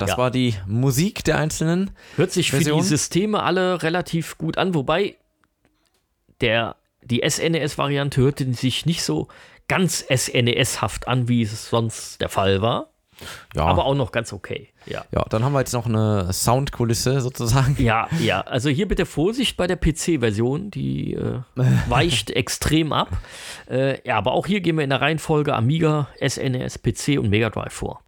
Das 0.00 0.10
Ja. 0.10 0.18
war 0.18 0.30
die 0.30 0.54
Musik 0.66 1.24
der 1.24 1.38
einzelnen. 1.38 1.90
Hört 2.16 2.32
sich 2.32 2.50
für 2.50 2.56
Version? 2.56 2.80
die 2.80 2.86
Systeme 2.86 3.42
alle 3.42 3.82
relativ 3.82 4.38
gut 4.38 4.58
an, 4.58 4.74
wobei 4.74 5.16
der, 6.40 6.76
die 7.02 7.22
SNES-Variante 7.28 8.20
hörte 8.20 8.52
sich 8.54 8.86
nicht 8.86 9.02
so 9.02 9.28
ganz 9.68 10.04
SNES-haft 10.08 11.06
an, 11.08 11.28
wie 11.28 11.42
es 11.42 11.68
sonst 11.70 12.20
der 12.20 12.28
Fall 12.28 12.62
war. 12.62 12.88
Ja, 13.54 13.64
Aber 13.66 13.84
auch 13.84 13.94
noch 13.94 14.12
ganz 14.12 14.32
okay. 14.32 14.70
Ja. 14.86 15.04
ja, 15.12 15.22
dann 15.28 15.44
haben 15.44 15.52
wir 15.52 15.58
jetzt 15.58 15.74
noch 15.74 15.84
eine 15.84 16.32
Soundkulisse 16.32 17.20
sozusagen. 17.20 17.76
Ja, 17.78 18.08
ja, 18.18 18.40
also 18.40 18.70
hier 18.70 18.88
bitte 18.88 19.04
Vorsicht 19.04 19.58
bei 19.58 19.66
der 19.66 19.76
PC-Version, 19.76 20.70
die 20.70 21.12
äh, 21.14 21.40
weicht 21.88 22.30
extrem 22.30 22.94
ab. 22.94 23.10
Äh, 23.68 23.98
ja, 24.08 24.16
aber 24.16 24.32
auch 24.32 24.46
hier 24.46 24.62
gehen 24.62 24.76
wir 24.78 24.84
in 24.84 24.90
der 24.90 25.02
Reihenfolge 25.02 25.54
Amiga, 25.54 26.08
SNES, 26.26 26.78
PC 26.78 27.18
und 27.18 27.28
Mega 27.28 27.50
Drive 27.50 27.74
vor. 27.74 28.00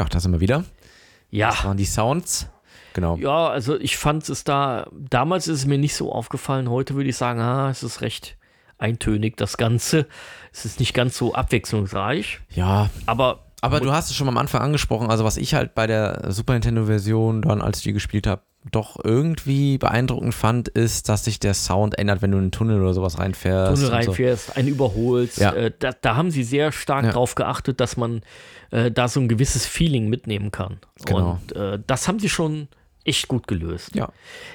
Ja, 0.00 0.06
da 0.06 0.18
sind 0.18 0.32
wir 0.32 0.40
wieder. 0.40 0.64
Ja. 1.28 1.50
Das 1.50 1.62
waren 1.62 1.76
die 1.76 1.84
Sounds. 1.84 2.48
Genau. 2.94 3.16
Ja, 3.16 3.48
also 3.48 3.78
ich 3.78 3.98
fand 3.98 4.26
es 4.30 4.44
da, 4.44 4.88
damals 4.92 5.46
ist 5.46 5.58
es 5.58 5.66
mir 5.66 5.76
nicht 5.76 5.94
so 5.94 6.10
aufgefallen. 6.10 6.70
Heute 6.70 6.94
würde 6.94 7.10
ich 7.10 7.18
sagen, 7.18 7.38
ah, 7.38 7.68
es 7.68 7.82
ist 7.82 8.00
recht 8.00 8.38
eintönig, 8.78 9.36
das 9.36 9.58
Ganze. 9.58 10.06
Es 10.54 10.64
ist 10.64 10.80
nicht 10.80 10.94
ganz 10.94 11.18
so 11.18 11.34
abwechslungsreich. 11.34 12.40
Ja, 12.48 12.88
Aber 13.04 13.44
aber 13.60 13.80
du 13.80 13.92
hast 13.92 14.10
es 14.10 14.16
schon 14.16 14.28
am 14.28 14.36
Anfang 14.38 14.60
angesprochen. 14.62 15.10
Also, 15.10 15.24
was 15.24 15.36
ich 15.36 15.54
halt 15.54 15.74
bei 15.74 15.86
der 15.86 16.30
Super 16.32 16.54
Nintendo-Version 16.54 17.42
dann, 17.42 17.62
als 17.62 17.78
ich 17.78 17.84
die 17.84 17.92
gespielt 17.92 18.26
habe, 18.26 18.42
doch 18.70 19.02
irgendwie 19.02 19.78
beeindruckend 19.78 20.34
fand, 20.34 20.68
ist, 20.68 21.08
dass 21.08 21.24
sich 21.24 21.40
der 21.40 21.54
Sound 21.54 21.98
ändert, 21.98 22.20
wenn 22.20 22.30
du 22.30 22.36
in 22.36 22.44
einen 22.44 22.52
Tunnel 22.52 22.82
oder 22.82 22.92
sowas 22.92 23.18
reinfährst. 23.18 23.72
Tunnel 23.72 23.84
und 23.84 24.02
so. 24.02 24.10
reinfährst, 24.10 24.56
einen 24.56 24.68
überholst. 24.68 25.38
Ja. 25.38 25.52
Äh, 25.54 25.72
da, 25.78 25.92
da 25.98 26.16
haben 26.16 26.30
sie 26.30 26.44
sehr 26.44 26.70
stark 26.70 27.04
Ja. 27.06 27.12
drauf 27.12 27.34
geachtet, 27.34 27.80
dass 27.80 27.96
man 27.96 28.20
äh, 28.70 28.90
da 28.90 29.08
so 29.08 29.18
ein 29.20 29.28
gewisses 29.28 29.64
Feeling 29.64 30.08
mitnehmen 30.10 30.50
kann. 30.50 30.78
Genau. 31.06 31.38
Und 31.42 31.56
äh, 31.56 31.78
das 31.86 32.06
haben 32.06 32.18
sie 32.18 32.28
schon 32.28 32.68
echt 33.04 33.28
gut 33.28 33.48
gelöst. 33.48 33.94
Ja. 33.94 34.10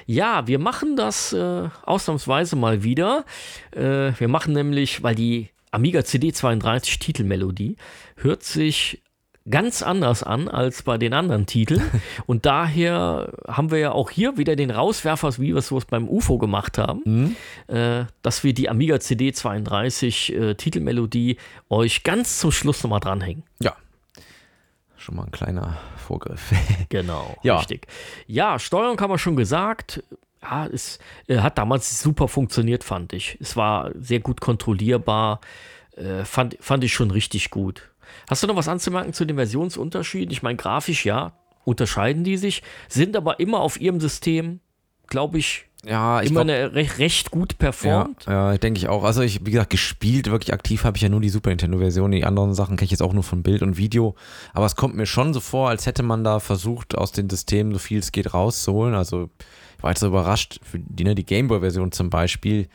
Ja, 0.06 0.46
wir 0.46 0.60
machen 0.60 0.94
das 0.94 1.32
äh, 1.32 1.68
ausnahmsweise 1.84 2.54
mal 2.54 2.84
wieder. 2.84 3.24
Äh, 3.72 4.12
wir 4.18 4.28
machen 4.28 4.52
nämlich, 4.54 5.02
weil 5.02 5.16
die 5.16 5.50
Amiga 5.76 6.00
CD32 6.00 6.98
Titelmelodie 7.00 7.76
hört 8.16 8.42
sich 8.42 9.02
ganz 9.48 9.82
anders 9.82 10.22
an 10.22 10.48
als 10.48 10.82
bei 10.82 10.96
den 10.98 11.12
anderen 11.12 11.44
Titeln. 11.46 11.82
Und 12.26 12.46
daher 12.46 13.32
haben 13.46 13.70
wir 13.70 13.78
ja 13.78 13.92
auch 13.92 14.10
hier 14.10 14.38
wieder 14.38 14.56
den 14.56 14.70
Rauswerfer, 14.70 15.36
wie 15.38 15.54
wir 15.54 15.56
es 15.56 15.72
beim 15.84 16.08
UFO 16.08 16.38
gemacht 16.38 16.78
haben, 16.78 17.36
äh, 17.68 18.06
dass 18.22 18.42
wir 18.42 18.54
die 18.54 18.68
Amiga 18.70 18.96
CD32 18.96 20.32
äh, 20.34 20.54
Titelmelodie 20.54 21.36
euch 21.68 22.02
ganz 22.02 22.38
zum 22.38 22.50
Schluss 22.52 22.82
nochmal 22.82 23.00
dranhängen. 23.00 23.44
Ja. 23.60 23.76
Schon 24.96 25.16
mal 25.16 25.24
ein 25.24 25.30
kleiner 25.30 25.76
Vorgriff. 25.96 26.52
Genau, 26.88 27.36
Ja. 27.42 27.58
richtig. 27.58 27.86
Ja, 28.26 28.58
Steuerung 28.58 28.98
haben 29.00 29.10
wir 29.10 29.18
schon 29.18 29.36
gesagt. 29.36 30.02
Ja, 30.42 30.66
es 30.66 30.98
äh, 31.28 31.38
hat 31.38 31.58
damals 31.58 32.00
super 32.00 32.28
funktioniert, 32.28 32.84
fand 32.84 33.12
ich. 33.12 33.38
Es 33.40 33.56
war 33.56 33.90
sehr 33.98 34.20
gut 34.20 34.40
kontrollierbar. 34.40 35.40
Äh, 35.96 36.24
fand, 36.24 36.56
fand 36.60 36.84
ich 36.84 36.92
schon 36.92 37.10
richtig 37.10 37.50
gut. 37.50 37.90
Hast 38.28 38.42
du 38.42 38.46
noch 38.46 38.56
was 38.56 38.68
anzumerken 38.68 39.12
zu 39.12 39.24
den 39.24 39.36
Versionsunterschieden? 39.36 40.30
Ich 40.30 40.42
meine, 40.42 40.56
grafisch 40.56 41.04
ja, 41.04 41.32
unterscheiden 41.64 42.22
die 42.22 42.36
sich, 42.36 42.62
sind 42.88 43.16
aber 43.16 43.40
immer 43.40 43.60
auf 43.60 43.80
ihrem 43.80 44.00
System, 44.00 44.60
glaube 45.08 45.38
ich, 45.38 45.66
ja, 45.86 46.20
ich 46.20 46.30
immer 46.30 46.44
glaub, 46.44 46.56
eine 46.56 46.74
recht, 46.74 46.98
recht 46.98 47.30
gut 47.30 47.52
ja, 47.52 47.58
performt. 47.58 48.24
ja, 48.26 48.56
denke 48.58 48.78
ich 48.78 48.88
auch. 48.88 49.04
Also 49.04 49.22
ich, 49.22 49.44
wie 49.46 49.52
gesagt, 49.52 49.70
gespielt, 49.70 50.30
wirklich 50.30 50.52
aktiv 50.52 50.84
habe 50.84 50.96
ich 50.96 51.02
ja 51.02 51.08
nur 51.08 51.20
die 51.20 51.28
Super 51.28 51.50
Nintendo-Version. 51.50 52.10
Die 52.10 52.24
anderen 52.24 52.54
Sachen 52.54 52.76
kenne 52.76 52.86
ich 52.86 52.90
jetzt 52.90 53.02
auch 53.02 53.12
nur 53.12 53.22
von 53.22 53.42
Bild 53.42 53.62
und 53.62 53.76
Video. 53.76 54.14
Aber 54.52 54.66
es 54.66 54.76
kommt 54.76 54.96
mir 54.96 55.06
schon 55.06 55.32
so 55.32 55.40
vor, 55.40 55.68
als 55.68 55.86
hätte 55.86 56.02
man 56.02 56.24
da 56.24 56.40
versucht, 56.40 56.96
aus 56.96 57.12
den 57.12 57.30
Systemen 57.30 57.72
so 57.72 57.78
viel 57.78 57.98
es 58.00 58.12
geht 58.12 58.34
rauszuholen. 58.34 58.94
Also 58.94 59.30
ich 59.76 59.82
war 59.82 59.90
jetzt 59.90 60.00
so 60.00 60.06
überrascht, 60.08 60.58
für 60.62 60.78
die, 60.78 61.04
ne, 61.04 61.14
die 61.14 61.24
Gameboy-Version 61.24 61.92
zum 61.92 62.10
Beispiel, 62.10 62.68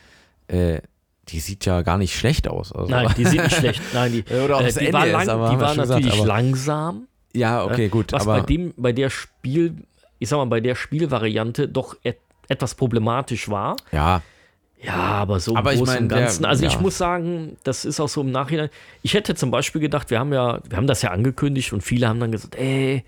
äh, 0.48 0.80
die 1.28 1.40
sieht 1.40 1.64
ja 1.66 1.82
gar 1.82 1.98
nicht 1.98 2.16
schlecht 2.16 2.48
aus. 2.48 2.72
Also, 2.72 2.90
Nein, 2.90 3.08
die 3.16 3.24
sind 3.24 3.42
nicht 3.42 3.56
schlecht. 3.56 3.82
Nein, 3.92 4.12
die, 4.12 4.34
Oder 4.44 4.56
auch 4.56 4.60
äh, 4.62 4.64
das 4.66 4.74
die 4.74 4.84
NES, 4.84 4.92
war, 4.92 5.06
lang, 5.06 5.28
aber 5.28 5.50
die 5.50 5.60
war 5.60 5.74
natürlich 5.74 6.04
gesagt, 6.04 6.18
aber- 6.18 6.26
langsam. 6.26 7.06
ja, 7.34 7.64
okay, 7.64 7.88
gut. 7.88 8.12
Was 8.12 8.22
aber 8.22 8.40
bei 8.40 8.46
dem, 8.46 8.74
bei 8.76 8.92
der 8.92 9.10
Spiel, 9.10 9.76
ich 10.18 10.28
sag 10.28 10.38
mal, 10.38 10.46
bei 10.46 10.60
der 10.60 10.74
Spielvariante 10.74 11.68
doch 11.68 11.96
etwas 12.48 12.74
problematisch 12.74 13.48
war. 13.48 13.76
ja, 13.92 14.22
Ja, 14.82 14.94
aber 14.94 15.38
so 15.40 15.52
im 15.52 15.56
Aber 15.58 15.72
ich 15.72 15.78
Großen 15.78 15.98
und 15.98 16.08
der- 16.08 16.20
Ganzen. 16.22 16.44
also 16.44 16.66
ich 16.66 16.72
ja. 16.74 16.80
muss 16.80 16.98
sagen, 16.98 17.56
das 17.62 17.84
ist 17.84 18.00
auch 18.00 18.08
so 18.08 18.20
im 18.22 18.30
Nachhinein. 18.32 18.68
Ich 19.02 19.14
hätte 19.14 19.34
zum 19.36 19.50
Beispiel 19.52 19.80
gedacht, 19.80 20.10
wir 20.10 20.18
haben 20.18 20.32
ja, 20.32 20.58
wir 20.68 20.76
haben 20.76 20.88
das 20.88 21.02
ja 21.02 21.10
angekündigt 21.12 21.72
und 21.72 21.82
viele 21.82 22.08
haben 22.08 22.18
dann 22.18 22.32
gesagt, 22.32 22.56
ey, 22.56 23.04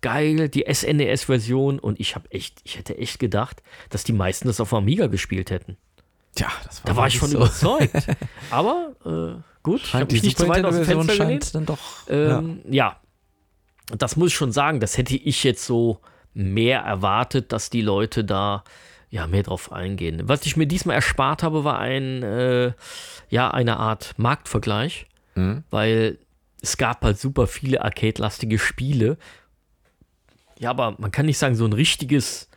geil, 0.00 0.48
die 0.48 0.64
SNES-Version. 0.72 1.78
Und 1.80 2.00
ich 2.00 2.14
habe 2.14 2.30
echt, 2.30 2.60
ich 2.64 2.78
hätte 2.78 2.96
echt 2.96 3.18
gedacht, 3.18 3.62
dass 3.90 4.04
die 4.04 4.12
meisten 4.14 4.48
das 4.48 4.60
auf 4.60 4.72
Amiga 4.72 5.06
gespielt 5.08 5.50
hätten. 5.50 5.76
tja, 6.34 6.48
das 6.64 6.82
war 6.84 6.92
Da 6.92 6.96
war 6.96 7.06
ich 7.08 7.18
von 7.18 7.28
so. 7.28 7.36
überzeugt. 7.38 8.06
Aber 8.50 8.92
äh, 9.04 9.42
gut, 9.62 9.82
ich 9.82 9.92
habe 9.92 9.98
Scheint 10.04 10.12
mich 10.12 10.22
nicht 10.22 10.38
zu 10.38 10.48
weit 10.48 10.64
aus 10.64 10.76
dem 10.76 10.84
Fenster 10.86 11.12
scheint 11.14 11.28
gelehnt. 11.28 11.54
dann 11.54 11.66
doch. 11.66 11.78
Ähm, 12.08 12.60
ja. 12.70 12.96
das 13.96 14.16
muss 14.16 14.28
ich 14.28 14.34
schon 14.34 14.52
sagen, 14.52 14.80
das 14.80 14.96
hätte 14.96 15.14
ich 15.16 15.44
jetzt 15.44 15.64
so 15.66 16.00
mehr 16.38 16.80
erwartet, 16.80 17.52
dass 17.52 17.68
die 17.68 17.80
Leute 17.82 18.24
da 18.24 18.62
ja 19.10 19.26
mehr 19.26 19.42
drauf 19.42 19.72
eingehen. 19.72 20.22
Was 20.28 20.46
ich 20.46 20.56
mir 20.56 20.66
diesmal 20.66 20.94
erspart 20.96 21.42
habe, 21.42 21.64
war 21.64 21.78
ein 21.80 22.22
äh, 22.22 22.72
ja 23.28 23.50
eine 23.50 23.76
Art 23.78 24.14
Marktvergleich, 24.18 25.06
Mhm. 25.34 25.64
weil 25.70 26.18
es 26.62 26.76
gab 26.76 27.02
halt 27.04 27.18
super 27.18 27.46
viele 27.46 27.82
arcade-lastige 27.82 28.58
Spiele. 28.58 29.16
Ja, 30.58 30.70
aber 30.70 30.94
man 30.98 31.10
kann 31.12 31.26
nicht 31.26 31.38
sagen 31.38 31.54
so 31.54 31.64
ein 31.64 31.72
richtiges, 31.72 32.48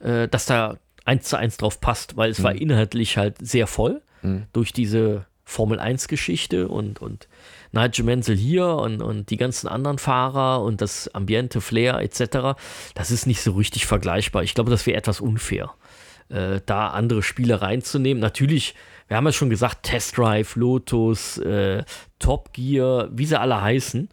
äh, 0.00 0.28
dass 0.28 0.46
da 0.46 0.78
eins 1.04 1.28
zu 1.28 1.36
eins 1.36 1.56
drauf 1.56 1.80
passt, 1.80 2.16
weil 2.16 2.30
es 2.30 2.42
war 2.42 2.54
inhaltlich 2.54 3.16
halt 3.16 3.36
sehr 3.40 3.66
voll 3.66 4.02
Mhm. 4.22 4.46
durch 4.52 4.72
diese 4.72 5.26
Formel 5.46 5.78
1 5.78 6.08
Geschichte 6.08 6.68
und, 6.68 7.00
und 7.00 7.28
Nigel 7.72 8.04
Mansell 8.04 8.36
hier 8.36 8.66
und, 8.66 9.00
und 9.00 9.30
die 9.30 9.36
ganzen 9.36 9.68
anderen 9.68 9.98
Fahrer 9.98 10.60
und 10.62 10.82
das 10.82 11.08
Ambiente, 11.14 11.60
Flair 11.60 12.00
etc. 12.00 12.58
Das 12.94 13.10
ist 13.10 13.26
nicht 13.26 13.40
so 13.40 13.52
richtig 13.52 13.86
vergleichbar. 13.86 14.42
Ich 14.42 14.54
glaube, 14.54 14.70
das 14.70 14.86
wäre 14.86 14.98
etwas 14.98 15.20
unfair, 15.20 15.72
äh, 16.28 16.60
da 16.66 16.88
andere 16.88 17.22
Spiele 17.22 17.62
reinzunehmen. 17.62 18.20
Natürlich, 18.20 18.74
wir 19.08 19.16
haben 19.16 19.24
ja 19.26 19.32
schon 19.32 19.48
gesagt, 19.48 19.84
Test 19.84 20.18
Drive, 20.18 20.56
Lotus, 20.56 21.38
äh, 21.38 21.84
Top 22.18 22.52
Gear, 22.52 23.08
wie 23.12 23.26
sie 23.26 23.40
alle 23.40 23.62
heißen 23.62 24.10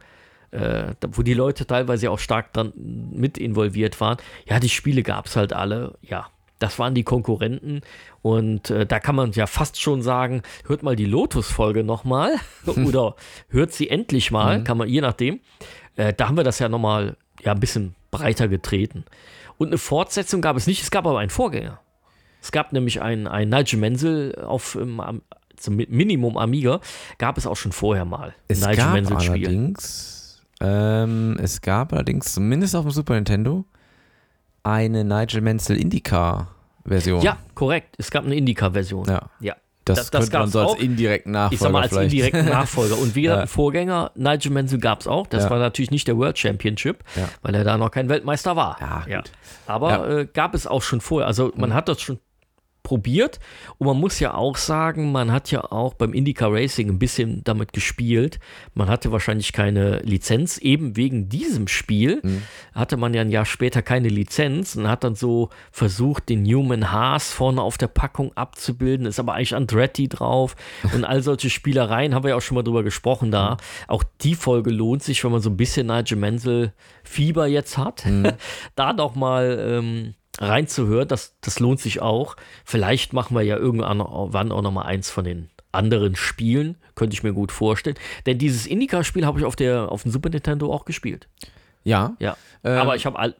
äh, 0.52 0.94
wo 1.12 1.24
die 1.24 1.34
Leute 1.34 1.66
teilweise 1.66 2.12
auch 2.12 2.20
stark 2.20 2.54
dran 2.54 2.74
mit 2.76 3.40
involviert 3.40 4.00
waren. 4.00 4.18
Ja, 4.48 4.60
die 4.60 4.70
Spiele 4.70 5.02
gab 5.02 5.26
es 5.26 5.36
halt 5.36 5.52
alle. 5.52 5.98
Ja, 6.02 6.28
das 6.64 6.80
waren 6.80 6.95
die 6.95 7.03
Konkurrenten. 7.03 7.82
Und 8.22 8.70
äh, 8.72 8.86
da 8.86 8.99
kann 8.99 9.16
man 9.16 9.32
ja 9.34 9.45
fast 9.47 9.80
schon 9.82 10.01
sagen, 10.01 10.41
hört 10.66 10.82
mal 10.82 10.95
die 10.95 11.05
Lotus-Folge 11.05 11.84
nochmal 11.84 12.34
oder 12.66 13.16
hört 13.49 13.72
sie 13.74 13.89
endlich 13.89 14.32
mal, 14.32 14.64
kann 14.64 14.78
man 14.78 14.88
je 14.89 15.01
nachdem. 15.01 15.39
Äh, 15.95 16.14
da 16.14 16.28
haben 16.28 16.38
wir 16.38 16.43
das 16.43 16.59
ja 16.59 16.70
nochmal 16.70 17.18
ja, 17.41 17.51
ein 17.51 17.59
bisschen 17.59 17.93
breiter 18.11 18.47
getreten. 18.47 19.03
Und 19.57 19.68
eine 19.68 19.78
Fortsetzung 19.78 20.41
gab 20.41 20.55
es 20.57 20.66
nicht, 20.66 20.82
es 20.82 20.89
gab 20.91 21.05
aber 21.05 21.20
einen 21.20 21.30
Vorgänger. 21.30 21.80
Es 22.41 22.51
gab 22.51 22.74
nämlich 22.74 23.01
einen, 23.01 23.28
einen 23.28 23.49
Nigel 23.51 23.80
Mansell 23.80 24.36
auf 24.43 24.76
ähm, 24.76 24.99
am- 24.99 25.22
zum 25.55 25.76
Mi- 25.78 25.88
Minimum 25.89 26.38
Amiga, 26.38 26.80
gab 27.20 27.38
es 27.38 27.45
auch 27.47 27.55
schon 27.55 27.72
vorher 27.72 28.05
mal. 28.05 28.34
Es 28.47 28.61
Nigel 28.61 28.76
gab 28.78 28.93
Mansell-Spiel. 28.93 29.47
allerdings, 29.47 30.41
ähm, 30.59 31.38
es 31.41 31.61
gab 31.61 31.93
allerdings 31.93 32.34
zumindest 32.34 32.76
auf 32.76 32.84
dem 32.84 32.91
Super 32.91 33.14
Nintendo 33.16 33.64
eine 34.64 35.03
Nigel 35.03 35.41
Mansell 35.41 35.78
IndyCar-Version. 36.86 37.22
Ja, 37.22 37.38
korrekt. 37.56 37.96
Es 37.98 38.12
gab 38.12 38.26
eine 38.26 38.36
Indica-Version. 38.36 39.06
Ja. 39.08 39.30
Ja. 39.40 39.56
Das, 39.86 39.98
Das- 39.98 40.12
das 40.12 40.22
könnte 40.22 40.34
man 40.38 40.42
gab's 40.44 40.52
so 40.54 40.60
als 40.62 40.72
auch. 40.72 40.78
indirekten 40.80 41.32
Nachfolger 41.34 41.54
Ich 41.54 41.60
sag 41.60 41.72
mal, 41.74 41.82
als 41.82 41.92
vielleicht. 41.92 42.14
indirekten 42.14 42.46
Nachfolger. 42.50 42.98
Und 42.98 43.16
wie 43.16 43.22
gesagt, 43.24 43.40
Ja. 43.42 43.46
Vorgänger, 43.48 44.12
Nigel 44.16 44.52
Mansell 44.54 44.80
gab 44.80 45.02
es 45.02 45.08
auch. 45.08 45.28
Das 45.28 45.44
Ja. 45.44 45.50
war 45.50 45.60
natürlich 45.60 45.92
nicht 45.92 46.08
der 46.08 46.18
World 46.18 46.38
Championship, 46.40 47.04
Ja. 47.18 47.28
weil 47.42 47.54
er 47.56 47.66
da 47.66 47.78
noch 47.78 47.92
kein 47.92 48.08
Weltmeister 48.08 48.56
war. 48.56 48.78
Ja. 49.10 49.24
Aber. 49.68 50.08
Mhm. 50.08 50.18
Äh, 50.20 50.26
gab 50.32 50.54
es 50.56 50.68
auch 50.68 50.82
schon 50.82 51.02
vorher. 51.02 51.28
Also 51.28 51.52
man 51.58 51.74
hat 51.74 51.90
das 51.90 52.00
schon 52.02 52.20
probiert. 52.84 53.40
Und 53.78 53.88
man 53.88 53.98
muss 54.00 54.20
ja 54.20 54.34
auch 54.34 54.58
sagen, 54.58 55.12
man 55.12 55.32
hat 55.32 55.50
ja 55.52 55.64
auch 55.72 55.94
beim 55.94 56.14
Indica 56.14 56.48
Racing 56.48 56.90
ein 56.90 57.00
bisschen 57.00 57.44
damit 57.44 57.74
gespielt. 57.74 58.40
Man 58.74 58.90
hatte 58.90 59.12
wahrscheinlich 59.12 59.54
keine 59.54 60.00
Lizenz, 60.00 60.58
eben 60.58 60.96
wegen 60.98 61.30
diesem 61.30 61.68
Spiel 61.68 62.20
Mhm. 62.24 62.44
hatte 62.74 62.98
man 62.98 63.14
ja 63.14 63.22
ein 63.22 63.30
Jahr 63.32 63.46
später 63.46 63.82
keine 63.82 64.10
Lizenz 64.10 64.76
und 64.76 64.88
hat 64.90 65.04
dann 65.04 65.16
so 65.16 65.50
versucht, 65.72 66.30
den 66.30 66.44
Newman 66.44 66.92
Haas 66.92 67.32
vorne 67.32 67.62
auf 67.62 67.78
der 67.78 67.88
Packung 67.88 68.32
abzubilden, 68.36 69.06
ist 69.06 69.20
aber 69.20 69.34
eigentlich 69.34 69.56
Andretti 69.56 70.08
drauf 70.10 70.56
und 70.94 71.06
all 71.06 71.24
solche 71.24 71.50
Spielereien. 71.50 72.14
Haben 72.14 72.24
wir 72.24 72.30
ja 72.32 72.36
auch 72.36 72.42
schon 72.42 72.56
mal 72.56 72.64
drüber 72.64 72.84
gesprochen 72.84 73.32
da. 73.32 73.58
Auch 73.88 74.04
die 74.22 74.36
Folge 74.36 74.70
lohnt 74.72 75.04
sich, 75.04 75.24
wenn 75.24 75.32
man 75.32 75.42
so 75.42 75.50
ein 75.50 75.58
bisschen 75.58 75.88
Nigel 75.88 76.18
Mansell 76.18 76.74
Fieber 77.04 77.48
jetzt 77.48 77.78
hat, 77.78 78.04
da 78.76 78.94
noch 78.94 79.16
mal 79.16 79.58
ähm, 79.66 80.14
reinzuhören, 80.40 81.08
das, 81.08 81.36
das 81.42 81.60
lohnt 81.60 81.80
sich 81.80 82.02
auch. 82.02 82.36
Vielleicht 82.66 83.14
machen 83.14 83.36
wir 83.36 83.44
ja 83.44 83.58
irgendwann 83.58 84.02
auch 84.02 84.62
noch 84.62 84.72
mal 84.72 84.84
eins 84.84 85.10
von 85.10 85.24
den 85.24 85.50
anderen 85.72 86.16
Spielen, 86.16 86.78
könnte 86.96 87.14
ich 87.14 87.24
mir 87.24 87.34
gut 87.34 87.52
vorstellen. 87.52 87.98
Denn 88.26 88.38
dieses 88.38 88.66
Indica-Spiel 88.66 89.26
habe 89.26 89.40
ich 89.40 89.46
auf, 89.46 89.56
der, 89.56 89.92
auf 89.92 90.04
dem 90.04 90.12
Super 90.12 90.30
Nintendo 90.30 90.72
auch 90.72 90.86
gespielt. 90.86 91.28
Ja. 91.84 92.16
Ja. 92.20 92.38
Ähm, 92.66 92.78
Aber 92.78 92.96
ich 92.96 93.06
habe 93.06 93.20
all. 93.20 93.36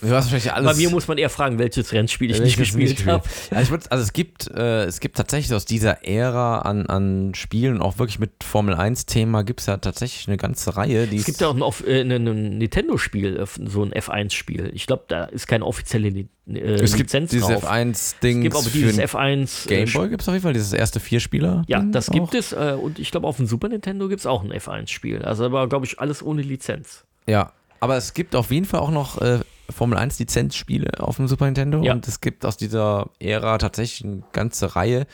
Bei 0.00 0.74
mir 0.74 0.88
muss 0.90 1.06
man 1.06 1.18
eher 1.18 1.28
fragen, 1.28 1.58
welches 1.58 1.92
Rennspiel 1.92 2.30
ich 2.30 2.38
Welches 2.40 2.74
nicht 2.74 2.96
gespielt 2.96 3.06
habe. 3.06 3.24
Ja, 3.50 3.58
also 3.58 4.02
es 4.02 4.12
gibt, 4.14 4.50
äh, 4.50 4.84
es 4.84 5.00
gibt 5.00 5.18
tatsächlich 5.18 5.54
aus 5.54 5.66
dieser 5.66 6.06
Ära 6.06 6.60
an, 6.60 6.86
an 6.86 7.34
Spielen, 7.34 7.82
auch 7.82 7.98
wirklich 7.98 8.18
mit 8.18 8.42
Formel 8.42 8.74
1-Thema, 8.74 9.42
gibt 9.44 9.60
es 9.60 9.66
ja 9.66 9.76
tatsächlich 9.76 10.26
eine 10.26 10.38
ganze 10.38 10.74
Reihe. 10.74 11.06
Es 11.12 11.26
gibt 11.26 11.42
ja 11.42 11.48
auch 11.48 11.54
ein, 11.54 11.86
äh, 11.86 12.00
ein, 12.00 12.26
ein 12.26 12.58
Nintendo-Spiel, 12.58 13.36
äh, 13.36 13.46
so 13.46 13.82
ein 13.82 13.92
F1-Spiel. 13.92 14.70
Ich 14.72 14.86
glaube, 14.86 15.04
da 15.08 15.24
ist 15.24 15.46
keine 15.46 15.66
offizielle 15.66 16.08
äh, 16.08 16.28
es 16.46 16.92
gibt 16.94 17.10
Lizenz 17.10 17.30
dieses 17.30 17.48
drauf. 17.48 17.70
F1-Ding 17.70 18.38
es 18.38 18.42
gibt 18.42 18.56
aber 18.56 18.70
dieses 18.70 18.96
den 18.96 19.06
F1. 19.06 19.70
äh, 19.70 19.84
Gameboy 19.84 20.08
gibt 20.08 20.22
es 20.22 20.28
auf 20.28 20.34
jeden 20.34 20.42
Fall, 20.42 20.54
dieses 20.54 20.72
erste 20.72 20.98
Vierspieler. 20.98 21.62
Ja, 21.68 21.82
das 21.82 22.10
gibt 22.10 22.34
es. 22.34 22.52
Äh, 22.52 22.76
und 22.80 22.98
ich 22.98 23.10
glaube, 23.10 23.26
auf 23.26 23.36
dem 23.36 23.46
Super 23.46 23.68
Nintendo 23.68 24.08
gibt 24.08 24.20
es 24.20 24.26
auch 24.26 24.42
ein 24.42 24.52
F1-Spiel. 24.52 25.22
Also 25.22 25.44
aber, 25.44 25.68
glaube 25.68 25.84
ich, 25.84 26.00
alles 26.00 26.22
ohne 26.22 26.40
Lizenz. 26.40 27.04
Ja. 27.26 27.52
Aber 27.82 27.96
es 27.96 28.14
gibt 28.14 28.36
auf 28.36 28.50
jeden 28.52 28.64
Fall 28.64 28.80
auch 28.80 28.90
noch 28.92 29.20
äh, 29.20 29.40
Formel 29.68 29.98
1 29.98 30.18
Lizenzspiele 30.18 31.00
auf 31.00 31.16
dem 31.16 31.26
Super 31.28 31.46
Nintendo 31.46 31.82
Ja. 31.82 31.92
und 31.92 32.06
es 32.06 32.20
gibt 32.20 32.44
aus 32.46 32.56
dieser 32.56 33.10
Ära 33.18 33.58
tatsächlich 33.58 34.04
eine 34.08 34.22
ganze 34.32 34.76
Reihe 34.76 35.06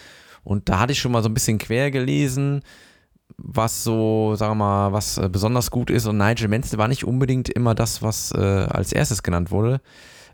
und 0.44 0.68
da 0.68 0.78
hatte 0.78 0.92
ich 0.92 0.98
schon 0.98 1.12
mal 1.12 1.22
so 1.22 1.28
ein 1.28 1.34
bisschen 1.34 1.58
quer 1.58 1.90
gelesen, 1.90 2.62
was 3.38 3.84
so, 3.84 4.34
sagen 4.34 4.52
wir 4.52 4.64
mal, 4.64 4.92
was 4.92 5.16
äh, 5.16 5.28
besonders 5.30 5.70
gut 5.70 5.90
ist 5.90 6.06
und 6.06 6.18
Nigel 6.18 6.48
Mansell 6.48 6.78
war 6.78 6.88
nicht 6.88 7.04
unbedingt 7.04 7.48
immer 7.48 7.74
das, 7.74 8.02
was 8.02 8.32
äh, 8.32 8.38
als 8.38 8.92
erstes 8.92 9.22
genannt 9.22 9.50
wurde. 9.50 9.80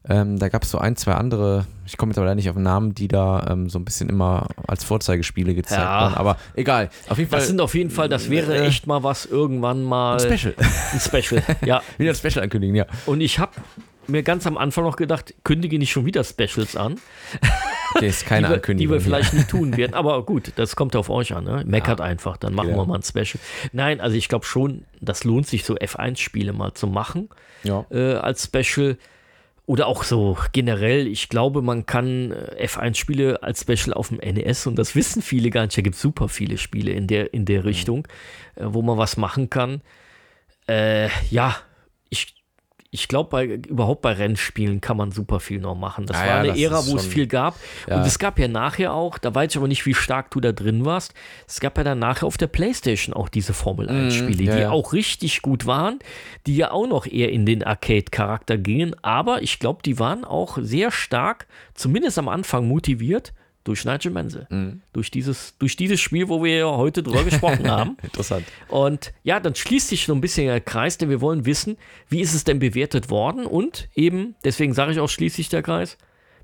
Ähm, 0.07 0.39
da 0.39 0.51
gab 0.51 0.65
es 0.65 0.71
so 0.71 0.77
ein, 0.79 0.97
zwei 0.97 1.13
andere, 1.15 1.65
ich 1.87 1.97
komme 1.97 2.11
jetzt 2.11 2.19
aber 2.19 2.27
leider 2.27 2.35
nicht 2.35 2.51
auf 2.51 2.57
den 2.57 2.63
Namen, 2.63 2.95
die 2.95 3.09
da 3.09 3.47
ähm, 3.51 3.71
so 3.71 3.79
ein 3.79 3.87
bisschen 3.87 4.11
immer 4.11 4.49
als 4.67 4.85
Vorzeigespiele 4.85 5.55
gezeigt 5.55 5.81
Ja. 5.81 6.03
waren. 6.03 6.15
Aber 6.15 6.37
egal. 6.55 6.91
Auf 7.09 7.17
jeden 7.17 7.31
Fall 7.31 7.39
Das 7.39 7.49
sind 7.49 7.61
auf 7.61 7.75
jeden 7.75 7.89
Fall, 7.91 8.09
das 8.11 8.29
wäre 8.29 8.55
Äh, 8.55 8.67
echt 8.67 8.87
mal 8.87 9.03
was 9.03 9.25
irgendwann 9.25 9.83
mal. 9.83 10.15
ein 10.21 10.21
Special. 10.39 10.55
Ein 10.93 11.01
Special, 11.01 11.43
ja. 11.65 11.81
Wieder 11.97 12.11
ein 12.11 12.17
Special 12.17 12.43
ankündigen, 12.45 12.77
ja. 12.77 12.85
Und 13.07 13.23
ich 13.23 13.39
habe 13.39 13.53
mir 14.07 14.23
ganz 14.23 14.47
am 14.47 14.59
Anfang 14.59 14.85
noch 14.85 14.97
gedacht, 14.97 15.33
kündige 15.45 15.79
nicht 15.79 15.91
schon 15.91 16.05
wieder 16.05 16.23
Specials 16.23 16.77
an, 16.77 16.97
Okay, 17.95 18.09
ist 18.09 18.27
keine 18.27 18.49
die, 18.49 18.51
wir, 18.51 18.55
Ankündigung. 18.57 18.93
die 18.93 18.99
wir 18.99 19.01
vielleicht 19.01 19.33
nicht 19.33 19.49
tun 19.49 19.77
werden. 19.77 19.95
Aber 19.95 20.23
gut, 20.27 20.53
das 20.57 20.77
kommt 20.77 20.97
auf 20.97 21.09
euch 21.09 21.33
an. 21.35 21.45
Ne? 21.45 21.63
Meckert 21.65 22.01
einfach, 22.03 22.37
dann 22.37 22.53
machen 22.53 22.71
Ja. 22.71 22.77
wir 22.77 22.85
mal 22.85 22.97
ein 22.97 23.03
Special. 23.03 23.41
Nein, 23.73 24.01
also 24.03 24.17
ich 24.17 24.29
glaube 24.29 24.45
schon, 24.45 24.85
das 25.01 25.25
lohnt 25.25 25.47
sich, 25.47 25.65
so 25.65 25.77
F1-Spiele 25.77 26.53
mal 26.53 26.75
zu 26.75 26.89
machen 26.89 27.29
Ja. 27.63 27.87
äh, 27.91 28.15
als 28.17 28.45
Special. 28.53 28.99
Oder 29.67 29.87
auch 29.87 30.05
so 30.05 30.37
generell, 30.53 31.07
ich 31.07 31.31
glaube, 31.31 31.63
man 31.63 31.87
kann 31.87 32.33
äh, 32.33 32.67
F1-Spiele 32.67 33.43
als 33.43 33.63
Special 33.63 33.95
auf 33.95 34.09
dem 34.09 34.19
NES 34.19 34.67
und 34.67 34.77
das 34.77 34.95
wissen 34.95 35.23
viele 35.23 35.49
gar 35.49 35.63
nicht. 35.63 35.77
Da 35.77 35.83
gibt 35.83 35.97
es 35.97 36.03
super 36.03 36.29
viele 36.29 36.59
Spiele 36.59 36.93
in 36.93 37.07
der, 37.07 37.33
in 37.33 37.47
der 37.47 37.65
Richtung, 37.65 38.07
äh, 38.57 38.65
wo 38.67 38.83
man 38.83 38.99
was 38.99 39.17
machen 39.17 39.49
kann. 39.49 39.81
Äh, 40.69 41.09
ja, 41.31 41.57
ich 42.95 43.09
glaube, 43.09 43.29
bei, 43.29 43.45
überhaupt 43.47 44.03
bei 44.03 44.13
Rennspielen 44.13 44.81
kann 44.81 44.97
man 44.97 45.11
super 45.11 45.41
viel 45.41 45.59
noch 45.59 45.75
machen. 45.75 46.07
Das 46.07 46.17
Ah 46.17 46.21
war 46.21 46.27
ja, 46.29 46.39
eine 46.39 46.49
das 46.51 46.59
Ära, 46.59 46.87
wo 46.87 46.97
es 46.97 47.05
viel 47.05 47.27
gab. 47.27 47.57
Ja. 47.89 47.97
Und 47.97 48.07
es 48.07 48.21
gab 48.21 48.39
ja 48.39 48.47
nachher 48.47 48.95
auch, 48.95 49.19
da 49.19 49.35
weiß 49.35 49.51
ich 49.51 49.57
aber 49.57 49.67
nicht, 49.67 49.85
wie 49.85 49.95
stark 49.95 50.31
du 50.31 50.41
da 50.41 50.53
drin 50.53 50.85
warst, 50.85 51.13
es 51.49 51.59
gab 51.59 51.77
ja 51.77 51.83
dann 51.83 51.99
nachher 51.99 52.25
auf 52.25 52.37
der 52.37 52.47
Playstation 52.47 53.13
auch 53.13 53.29
diese 53.29 53.53
Formel 53.53 53.91
1-Spiele, 53.91 54.43
Mhm, 54.43 54.49
ja, 54.49 54.55
die 54.55 54.63
ja. 54.63 54.71
auch 54.71 54.93
richtig 54.93 55.43
gut 55.43 55.67
waren, 55.67 55.99
die 56.47 56.55
ja 56.55 56.71
auch 56.71 56.87
noch 56.87 57.05
eher 57.07 57.33
in 57.33 57.47
den 57.47 57.65
Arcade-Charakter 57.65 58.59
gingen. 58.59 58.95
Aber 59.03 59.43
ich 59.43 59.59
glaube, 59.59 59.83
die 59.85 59.99
waren 59.99 60.25
auch 60.25 60.59
sehr 60.61 60.93
stark, 60.93 61.49
zumindest 61.75 62.17
am 62.21 62.29
Anfang, 62.29 62.69
motiviert 62.69 63.33
durch 63.65 63.85
Nigel 63.85 64.13
Mansell. 64.13 64.47
Mhm. 64.51 64.83
Durch, 64.93 65.11
dieses, 65.11 65.57
durch 65.59 65.75
dieses 65.77 66.01
Spiel, 66.01 66.29
wo 66.29 66.43
wir 66.45 66.57
ja 66.59 66.67
heute 66.67 67.03
drüber 67.03 67.25
gesprochen 67.25 67.71
haben. 67.71 67.97
Interessant. 68.03 68.45
Und 68.69 69.13
ja, 69.23 69.41
dann 69.41 69.55
schließt 69.55 69.89
sich 69.89 70.05
so 70.07 70.15
ein 70.15 70.21
bisschen 70.21 70.47
der 70.47 70.61
Kreis, 70.61 70.99
denn 70.99 71.09
wir 71.11 71.21
wollen 71.21 71.47
wissen, 71.47 71.77
wie 72.09 72.21
ist 72.21 72.35
es 72.35 72.45
denn 72.45 72.59
bewertet 72.59 73.11
worden 73.11 73.47
und 73.47 73.89
eben, 73.95 74.35
deswegen 74.45 74.75
sage 74.75 74.93
ich 74.93 75.01
auch 75.01 75.09
schließlich 75.09 75.49
der 75.49 75.63
Kreis, 75.63 75.97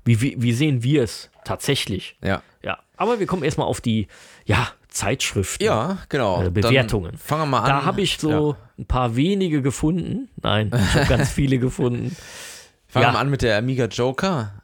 wie, 0.03 0.19
wie, 0.19 0.35
wie 0.39 0.51
sehen 0.53 0.83
wir 0.83 1.03
es 1.03 1.29
tatsächlich? 1.45 2.17
Ja. 2.23 2.41
Ja, 2.63 2.79
aber 2.97 3.19
wir 3.19 3.27
kommen 3.27 3.43
erstmal 3.43 3.67
auf 3.67 3.81
die, 3.81 4.07
ja, 4.45 4.67
Zeitschriften. 4.87 5.63
Ja, 5.63 5.99
genau. 6.09 6.43
Äh, 6.43 6.49
Bewertungen. 6.49 7.11
Dann 7.11 7.17
fangen 7.19 7.41
wir 7.43 7.45
mal 7.45 7.59
an. 7.61 7.69
Da 7.69 7.85
habe 7.85 8.01
ich 8.01 8.17
so 8.17 8.57
ein 8.77 8.85
paar 8.85 9.15
wenige 9.15 9.61
gefunden. 9.61 10.27
Nein, 10.41 10.69
ich 10.73 10.93
habe 10.95 11.05
ganz 11.07 11.29
viele 11.31 11.59
gefunden. 11.59 12.15
Fangen 12.87 13.03
wir 13.05 13.07
Ja. 13.07 13.11
mal 13.13 13.19
an 13.19 13.29
mit 13.29 13.41
der 13.41 13.57
Amiga 13.57 13.85
Joker. 13.85 14.61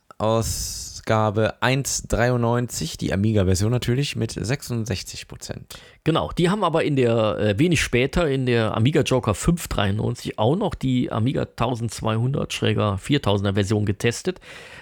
Ausgabe 1.08 1.54
1.93, 1.62 2.98
die 2.98 3.14
Amiga-Version 3.14 3.72
natürlich, 3.72 4.18
mit 4.18 4.32
66 4.32 5.30
Prozent. 5.30 5.80
Genau, 6.04 6.32
die 6.38 6.50
haben 6.50 6.66
aber 6.66 6.84
in 6.84 6.98
der, 6.98 7.38
äh, 7.40 7.58
wenig 7.58 7.82
später, 7.82 8.30
in 8.30 8.46
der 8.46 8.76
Amiga 8.76 9.04
Joker 9.04 9.34
593 9.34 10.38
auch 10.38 10.58
noch 10.58 10.76
die 10.76 11.10
Amiga 11.10 11.44
1200-4000er 11.44 13.54
Version 13.54 13.86
getestet. 13.86 14.42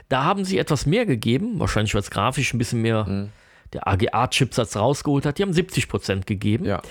Da 0.10 0.24
haben 0.24 0.46
sie 0.46 0.58
etwas 0.58 0.88
mehr 0.88 1.06
gegeben, 1.06 1.60
wahrscheinlich 1.60 1.94
weil 1.94 2.02
es 2.02 2.10
grafisch 2.10 2.56
ein 2.56 2.58
bisschen 2.58 2.82
mehr 2.82 3.04
Mhm. 3.06 3.30
der 3.74 3.88
AGA-Chipsatz 3.88 4.78
rausgeholt 4.78 5.28
hat. 5.28 5.38
Die 5.38 5.44
haben 5.44 5.54
70% 5.54 6.26
gegeben. 6.26 6.66
Ja. 6.66 6.82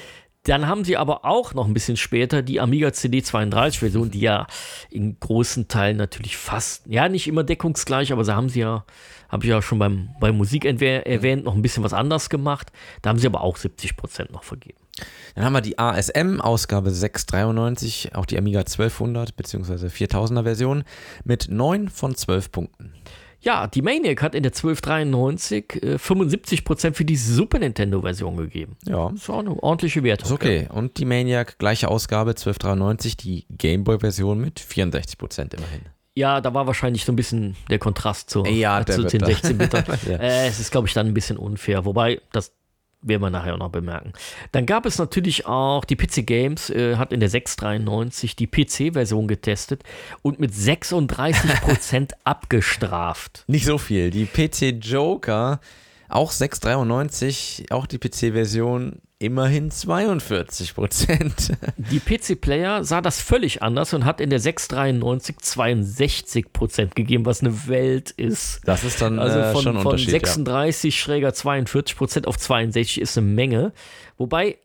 Dann 0.45 0.69
haben 0.69 0.85
sie 0.85 0.97
aber 0.99 1.25
auch 1.25 1.55
noch 1.55 1.67
ein 1.67 1.73
bisschen 1.75 1.97
später 1.97 2.43
die 2.43 2.61
Amiga 2.61 2.89
CD32-Version, 2.89 4.11
die 4.11 4.21
ja 4.21 4.47
in 4.91 5.19
großen 5.19 5.69
Teilen 5.69 5.97
natürlich 5.97 6.37
fast, 6.37 6.87
ja, 6.87 7.09
nicht 7.09 7.27
immer 7.27 7.45
deckungsgleich, 7.45 8.13
aber 8.13 8.25
sie 8.25 8.35
haben 8.37 8.51
sie 8.51 8.61
ja, 8.61 8.85
habe 9.31 9.45
ich 9.45 9.51
ja 9.51 9.63
schon 9.63 9.79
beim, 9.79 10.11
bei 10.21 10.33
Musik 10.33 10.65
entwe- 10.67 11.03
erwähnt, 11.03 11.45
noch 11.45 11.55
ein 11.55 11.63
bisschen 11.63 11.83
was 11.83 11.95
anders 11.95 12.29
gemacht. 12.29 12.73
Da 13.01 13.11
haben 13.11 13.19
sie 13.19 13.27
aber 13.27 13.41
auch 13.41 13.57
70% 13.57 14.33
noch 14.33 14.45
vergeben. 14.45 14.79
Dann 15.35 15.45
haben 15.47 15.55
wir 15.55 15.63
die 15.63 15.79
ASM, 15.79 16.41
Ausgabe 16.41 16.91
693, 16.91 18.15
auch 18.15 18.27
die 18.27 18.39
Amiga 18.39 18.61
1200 18.61 19.35
bzw. 19.37 19.87
4000er 19.87 20.43
Version, 20.45 20.85
mit 21.25 21.49
9 21.51 21.89
von 21.89 22.15
12 22.15 22.53
Punkten. 22.53 22.93
Ja, 23.45 23.67
die 23.67 23.83
Maniac 23.83 24.23
hat 24.23 24.35
in 24.35 24.43
der 24.43 24.53
1293 24.53 25.83
äh, 25.83 25.95
75% 25.97 26.95
für 26.95 27.05
die 27.05 27.17
Super 27.17 27.59
Nintendo-Version 27.59 28.37
gegeben. 28.37 28.77
Ja. 28.87 29.11
Das 29.11 29.23
ist 29.23 29.31
auch 29.31 29.41
eine 29.41 29.63
ordentliche 29.63 30.03
Wertung. 30.03 30.27
Ist 30.27 30.33
okay. 30.33 30.67
Und 30.73 30.97
die 30.99 31.05
Maniac, 31.05 31.59
gleiche 31.59 31.89
Ausgabe, 31.89 32.31
1293, 32.31 33.17
die 33.17 33.47
Gameboy-Version 33.51 34.41
mit 34.41 34.61
64 34.61 35.19
Prozent 35.19 35.55
immerhin. 35.55 35.83
Ja, 36.17 36.41
da 36.41 36.55
war 36.55 36.67
wahrscheinlich 36.67 37.05
so 37.05 37.13
ein 37.13 37.17
bisschen 37.17 37.57
der 37.69 37.79
Kontrast 37.79 38.31
zu, 38.31 38.45
Ja, 38.47 38.81
äh, 38.81 38.85
zu 38.87 39.03
den 39.03 39.21
da. 39.21 39.27
16 39.27 39.59
Bitter. 39.59 39.85
Ja. 40.09 40.17
äh, 40.17 40.47
es 40.47 40.61
ist, 40.61 40.71
glaube 40.71 40.87
ich, 40.87 40.95
dann 40.95 41.07
ein 41.09 41.15
bisschen 41.15 41.37
unfair. 41.37 41.85
Wobei, 41.85 42.21
das 42.33 42.53
werden 43.07 43.23
wir 43.23 43.31
nachher 43.31 43.55
auch 43.55 43.59
noch 43.59 43.71
bemerken. 43.71 44.13
Dann 44.53 44.67
gab 44.67 44.87
es 44.87 44.99
natürlich 44.99 45.47
auch, 45.47 45.85
die 45.85 45.97
PC 45.97 46.27
Games 46.27 46.71
äh, 46.71 46.97
hat 46.97 47.13
in 47.13 47.21
der 47.21 47.29
693 47.29 48.37
die 48.37 48.47
PC-Version 48.47 49.29
getestet 49.29 49.83
und 50.23 50.41
mit 50.41 50.53
36% 50.53 52.13
abgestraft. 52.25 53.45
Nicht 53.47 53.67
so 53.67 53.79
viel. 53.79 54.11
Die 54.11 54.27
PC 54.27 54.85
Joker, 54.85 55.61
auch 56.09 56.31
693, 56.31 57.67
auch 57.71 57.87
die 57.87 57.99
PC-Version, 57.99 59.01
immerhin 59.25 59.71
42 59.71 60.75
Prozent. 60.75 61.53
Die 61.77 62.01
PC-Player 62.01 62.85
sah 62.85 63.01
das 63.01 63.21
völlig 63.21 63.63
anders 63.63 63.95
und 63.95 64.05
hat 64.05 64.21
in 64.21 64.31
der 64.31 64.41
693 64.41 65.37
62% 65.37 66.95
gegeben, 66.95 67.27
was 67.27 67.41
eine 67.41 67.67
Welt 67.67 68.11
ist. 68.11 68.61
Das 68.65 68.85
ist 68.85 69.01
dann 69.03 69.19
Also 69.19 69.39
äh, 69.39 69.53
von, 69.53 69.63
schon 69.63 69.77
ein 69.77 69.83
von 69.83 69.93
Unterschied. 69.93 70.11
36 70.11 70.99
schräger 70.99 71.35
42 71.35 71.97
Prozent 71.97 72.27
auf 72.27 72.39
62 72.39 73.01
ist 73.01 73.19
eine 73.19 73.27
Menge. 73.27 73.73
Wobei 74.17 74.59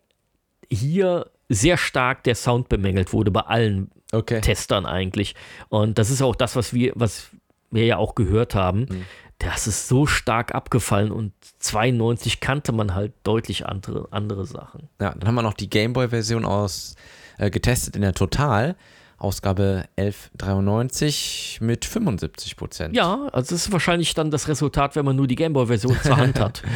hier 0.69 1.27
sehr 1.49 1.77
stark 1.77 2.23
der 2.23 2.35
Sound 2.35 2.69
bemängelt 2.69 3.13
wurde 3.13 3.31
bei 3.31 3.41
allen 3.41 3.89
ja. 4.11 4.19
Okay. 4.19 4.41
Testern 4.41 4.85
eigentlich. 4.85 5.35
Und 5.69 5.99
das 5.99 6.09
ist 6.09 6.21
auch 6.21 6.35
das, 6.35 6.55
was 6.55 6.73
wir, 6.73 6.93
was 6.95 7.29
wir 7.69 7.85
ja 7.85 7.97
auch 7.97 8.15
gehört 8.15 8.55
haben. 8.55 8.87
Mhm. 8.89 9.05
Das 9.39 9.67
ist 9.67 9.87
so 9.87 10.05
stark 10.05 10.53
abgefallen 10.53 11.11
und 11.11 11.31
92 11.59 12.41
kannte 12.41 12.71
man 12.73 12.93
halt 12.93 13.13
deutlich 13.23 13.65
andere, 13.65 14.07
andere 14.11 14.45
Sachen. 14.45 14.89
Ja, 14.99 15.13
dann 15.15 15.27
haben 15.27 15.35
wir 15.35 15.41
noch 15.41 15.53
die 15.53 15.69
Gameboy-Version 15.69 16.45
aus 16.45 16.95
äh, 17.37 17.49
getestet 17.49 17.95
in 17.95 18.01
der 18.01 18.13
Total. 18.13 18.75
Ausgabe 19.17 19.83
1193 19.97 21.59
mit 21.61 21.83
75 21.83 22.55
Prozent. 22.55 22.95
Ja, 22.95 23.27
also 23.33 23.53
das 23.53 23.65
ist 23.65 23.71
wahrscheinlich 23.71 24.13
dann 24.13 24.31
das 24.31 24.47
Resultat, 24.47 24.95
wenn 24.95 25.03
man 25.03 25.17
nur 25.17 25.27
die 25.27 25.35
Gameboy-Version 25.35 25.97
zur 26.01 26.17
Hand 26.17 26.39
hat. 26.39 26.63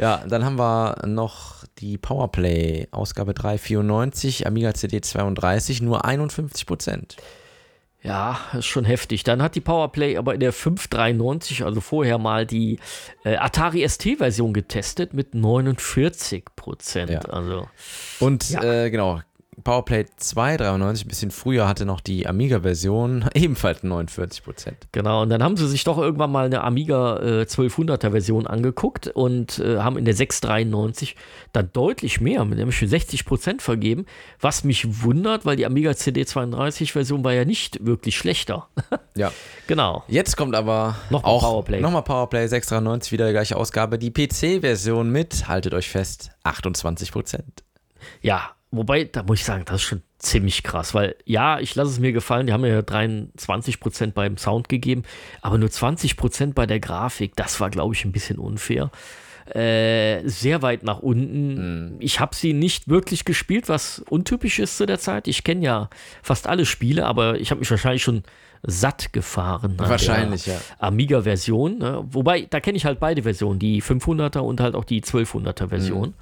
Ja, 0.00 0.22
dann 0.28 0.44
haben 0.44 0.60
wir 0.60 1.06
noch 1.06 1.64
die 1.78 1.98
Powerplay, 1.98 2.86
Ausgabe 2.92 3.34
394, 3.34 4.46
Amiga 4.46 4.72
CD 4.72 5.00
32, 5.00 5.82
nur 5.82 6.04
51 6.04 6.66
Prozent. 6.66 7.16
Ja, 8.02 8.38
ist 8.56 8.66
schon 8.66 8.84
heftig. 8.84 9.24
Dann 9.24 9.42
hat 9.42 9.56
die 9.56 9.60
Powerplay 9.60 10.16
aber 10.18 10.34
in 10.34 10.40
der 10.40 10.52
593, 10.52 11.64
also 11.64 11.80
vorher 11.80 12.18
mal 12.18 12.46
die 12.46 12.78
äh, 13.24 13.36
Atari 13.36 13.86
ST-Version 13.88 14.52
getestet 14.52 15.14
mit 15.14 15.34
49 15.34 16.44
Prozent. 16.54 17.10
Ja. 17.10 17.20
Also 17.22 17.68
Und 18.20 18.48
Ja. 18.50 18.62
äh, 18.62 18.90
genau, 18.90 19.20
Powerplay 19.68 20.06
293, 20.16 21.04
ein 21.04 21.08
bisschen 21.08 21.30
früher, 21.30 21.68
hatte 21.68 21.84
noch 21.84 22.00
die 22.00 22.26
Amiga-Version 22.26 23.26
ebenfalls 23.34 23.82
49 23.82 24.42
Prozent. 24.42 24.88
genau. 24.92 25.20
Und 25.20 25.28
dann 25.28 25.42
haben 25.42 25.58
sie 25.58 25.68
sich 25.68 25.84
doch 25.84 25.98
irgendwann 25.98 26.32
mal 26.32 26.46
eine 26.46 26.64
Amiga 26.64 27.18
äh, 27.18 27.42
1200er 27.42 28.10
Version 28.10 28.46
angeguckt 28.46 29.08
und 29.08 29.58
äh, 29.58 29.80
haben 29.80 29.98
in 29.98 30.06
der 30.06 30.14
693 30.14 31.16
dann 31.52 31.68
deutlich 31.74 32.18
mehr, 32.18 32.46
mit 32.46 32.56
nämlich 32.56 32.78
für 32.78 32.88
60 32.88 33.26
Prozent 33.26 33.60
vergeben. 33.60 34.06
Was 34.40 34.64
mich 34.64 35.02
wundert, 35.02 35.44
weil 35.44 35.56
die 35.56 35.66
Amiga 35.66 35.90
CD32-Version 35.90 37.22
war 37.22 37.34
ja 37.34 37.44
nicht 37.44 37.84
wirklich 37.84 38.16
schlechter. 38.16 38.70
Ja. 39.16 39.32
genau. 39.66 40.02
Jetzt 40.08 40.38
kommt 40.38 40.54
aber 40.54 40.96
Nochmal 41.10 41.30
auch 41.30 41.42
Powerplay. 41.42 41.82
nochmal 41.82 42.04
Powerplay 42.04 42.46
693, 42.46 43.12
wieder 43.12 43.26
die 43.26 43.32
gleiche 43.32 43.58
Ausgabe. 43.58 43.98
Die 43.98 44.12
PC-Version 44.12 45.10
mit, 45.10 45.46
haltet 45.46 45.74
euch 45.74 45.90
fest, 45.90 46.30
28 46.44 47.12
Prozent. 47.12 47.64
Ja, 48.22 48.52
wobei, 48.70 49.04
da 49.04 49.22
muss 49.22 49.40
ich 49.40 49.44
sagen, 49.44 49.64
das 49.64 49.76
ist 49.76 49.82
schon 49.82 50.02
ziemlich 50.18 50.62
krass, 50.62 50.94
weil 50.94 51.16
ja, 51.24 51.60
ich 51.60 51.74
lasse 51.74 51.90
es 51.92 52.00
mir 52.00 52.12
gefallen, 52.12 52.46
die 52.46 52.52
haben 52.52 52.62
mir 52.62 52.72
ja 52.72 52.80
23% 52.80 54.12
beim 54.12 54.36
Sound 54.36 54.68
gegeben, 54.68 55.04
aber 55.42 55.58
nur 55.58 55.68
20% 55.68 56.54
bei 56.54 56.66
der 56.66 56.80
Grafik, 56.80 57.36
das 57.36 57.60
war, 57.60 57.70
glaube 57.70 57.94
ich, 57.94 58.04
ein 58.04 58.12
bisschen 58.12 58.38
unfair. 58.38 58.90
äh, 59.54 60.26
sehr 60.28 60.62
weit 60.62 60.82
nach 60.82 60.98
unten. 60.98 61.96
Ich 62.00 62.20
habe 62.20 62.34
sie 62.34 62.52
nicht 62.52 62.88
wirklich 62.88 63.24
gespielt, 63.24 63.68
was 63.68 64.00
untypisch 64.10 64.58
ist 64.58 64.76
zu 64.76 64.86
der 64.86 64.98
Zeit. 64.98 65.28
Ich 65.28 65.44
kenne 65.44 65.64
ja 65.64 65.90
fast 66.22 66.46
alle 66.46 66.66
Spiele, 66.66 67.06
aber 67.06 67.38
ich 67.40 67.50
habe 67.50 67.60
mich 67.60 67.70
wahrscheinlich 67.70 68.02
schon 68.02 68.22
satt 68.62 69.12
gefahren. 69.12 69.74
Wahrscheinlich, 69.78 70.44
der 70.44 70.54
ja. 70.54 70.60
Amiga-Version. 70.80 71.78
Ne? 71.78 72.04
Wobei, 72.10 72.46
da 72.50 72.60
kenne 72.60 72.76
ich 72.76 72.84
halt 72.84 73.00
beide 73.00 73.22
Versionen, 73.22 73.58
die 73.58 73.82
500er 73.82 74.40
und 74.40 74.60
halt 74.60 74.74
auch 74.74 74.84
die 74.84 75.02
1200er-Version. 75.02 76.14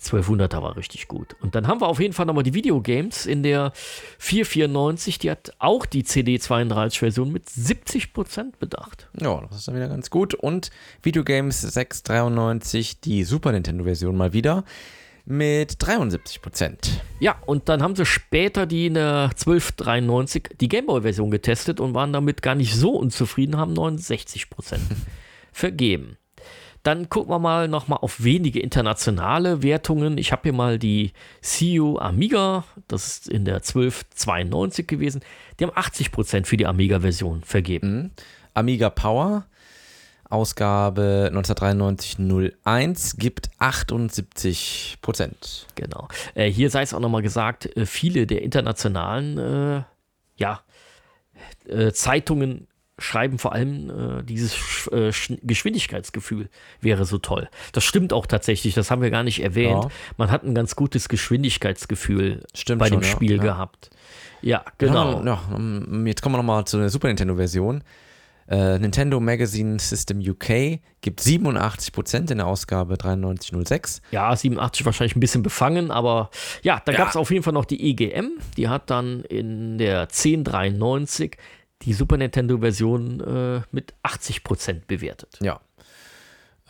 1200er 0.00 0.62
war 0.62 0.76
richtig 0.76 1.08
gut. 1.08 1.36
Und 1.40 1.54
dann 1.54 1.66
haben 1.66 1.80
wir 1.80 1.88
auf 1.88 2.00
jeden 2.00 2.14
Fall 2.14 2.26
nochmal 2.26 2.44
die 2.44 2.54
Videogames 2.54 3.26
in 3.26 3.42
der 3.42 3.72
494, 4.18 5.18
die 5.18 5.30
hat 5.30 5.52
auch 5.58 5.86
die 5.86 6.04
CD32-Version 6.04 7.30
mit 7.30 7.48
70% 7.48 8.52
bedacht. 8.58 9.08
Ja, 9.20 9.40
das 9.48 9.58
ist 9.58 9.68
dann 9.68 9.76
wieder 9.76 9.88
ganz 9.88 10.10
gut. 10.10 10.34
Und 10.34 10.70
Videogames 11.02 11.60
693, 11.60 13.00
die 13.00 13.24
Super 13.24 13.52
Nintendo-Version 13.52 14.16
mal 14.16 14.32
wieder 14.32 14.64
mit 15.26 15.76
73 15.78 16.42
Prozent. 16.42 17.02
Ja, 17.20 17.36
und 17.46 17.68
dann 17.68 17.82
haben 17.82 17.94
sie 17.94 18.04
später 18.06 18.66
die 18.66 18.86
in 18.86 18.94
der 18.94 19.30
1293 19.30 20.56
die 20.60 20.68
Gameboy-Version 20.68 21.30
getestet 21.30 21.80
und 21.80 21.94
waren 21.94 22.12
damit 22.12 22.42
gar 22.42 22.54
nicht 22.54 22.74
so 22.74 22.92
unzufrieden, 22.92 23.56
haben 23.56 23.74
69% 23.74 24.46
vergeben. 25.52 26.16
Dann 26.82 27.10
gucken 27.10 27.30
wir 27.30 27.38
mal 27.38 27.68
nochmal 27.68 27.98
auf 28.00 28.24
wenige 28.24 28.60
internationale 28.60 29.62
Wertungen. 29.62 30.16
Ich 30.16 30.32
habe 30.32 30.42
hier 30.44 30.52
mal 30.52 30.78
die 30.78 31.12
CU 31.42 31.98
Amiga, 31.98 32.64
das 32.88 33.06
ist 33.06 33.28
in 33.28 33.44
der 33.44 33.56
1292 33.56 34.86
gewesen. 34.86 35.20
Die 35.58 35.64
haben 35.64 35.76
80% 35.76 36.46
für 36.46 36.56
die 36.56 36.66
Amiga-Version 36.66 37.42
vergeben. 37.42 38.12
Amiga 38.54 38.88
Power, 38.88 39.44
Ausgabe 40.30 41.30
1993-01, 41.34 43.18
gibt 43.18 43.50
78 43.58 44.98
Prozent. 45.02 45.66
Genau. 45.74 46.08
Äh, 46.34 46.50
hier 46.50 46.70
sei 46.70 46.82
es 46.82 46.94
auch 46.94 47.00
nochmal 47.00 47.22
gesagt, 47.22 47.76
äh, 47.76 47.84
viele 47.84 48.26
der 48.26 48.42
internationalen 48.42 49.38
äh, 49.38 49.82
ja, 50.36 50.60
äh, 51.68 51.92
Zeitungen 51.92 52.68
schreiben 53.00 53.38
vor 53.38 53.52
allem 53.52 53.90
äh, 54.20 54.22
dieses 54.22 54.88
äh, 54.92 55.12
Sch 55.12 55.32
Geschwindigkeitsgefühl 55.42 56.48
wäre 56.80 57.04
so 57.04 57.18
toll. 57.18 57.48
Das 57.72 57.84
stimmt 57.84 58.12
auch 58.12 58.26
tatsächlich, 58.26 58.74
das 58.74 58.90
haben 58.90 59.02
wir 59.02 59.10
gar 59.10 59.22
nicht 59.22 59.42
erwähnt. 59.42 59.84
Ja. 59.84 59.90
Man 60.16 60.30
hat 60.30 60.44
ein 60.44 60.54
ganz 60.54 60.76
gutes 60.76 61.08
Geschwindigkeitsgefühl 61.08 62.44
Stimmt 62.54 62.80
bei 62.80 62.88
schon, 62.88 63.00
dem 63.00 63.04
ja, 63.04 63.10
Spiel 63.10 63.36
ja. 63.36 63.42
gehabt. 63.42 63.90
Ja, 64.42 64.64
genau. 64.78 65.20
Um, 65.54 66.06
jetzt 66.06 66.22
kommen 66.22 66.34
wir 66.34 66.38
nochmal 66.38 66.64
zu 66.64 66.78
der 66.78 66.88
Super 66.88 67.08
Nintendo-Version. 67.08 67.82
Äh, 68.48 68.80
Nintendo 68.80 69.20
Magazine 69.20 69.78
System 69.78 70.18
UK 70.18 70.80
gibt 71.02 71.20
87 71.20 71.92
Prozent 71.92 72.30
in 72.32 72.38
der 72.38 72.48
Ausgabe 72.48 72.94
9306. 72.94 74.02
Ja, 74.10 74.34
87 74.34 74.84
wahrscheinlich 74.84 75.14
ein 75.14 75.20
bisschen 75.20 75.44
befangen, 75.44 75.92
aber 75.92 76.30
ja, 76.62 76.82
da 76.84 76.90
Ja. 76.90 76.98
gab 76.98 77.10
es 77.10 77.16
auf 77.16 77.30
jeden 77.30 77.44
Fall 77.44 77.52
noch 77.52 77.64
die 77.64 77.90
EGM. 77.90 78.32
Die 78.56 78.68
hat 78.68 78.90
dann 78.90 79.20
in 79.22 79.78
der 79.78 80.08
1093 80.08 81.36
die 81.82 81.92
Super 81.92 82.16
Nintendo-Version 82.16 83.20
äh, 83.20 83.60
mit 83.70 83.94
80% 84.02 84.82
bewertet. 84.86 85.38
Ja. 85.40 85.60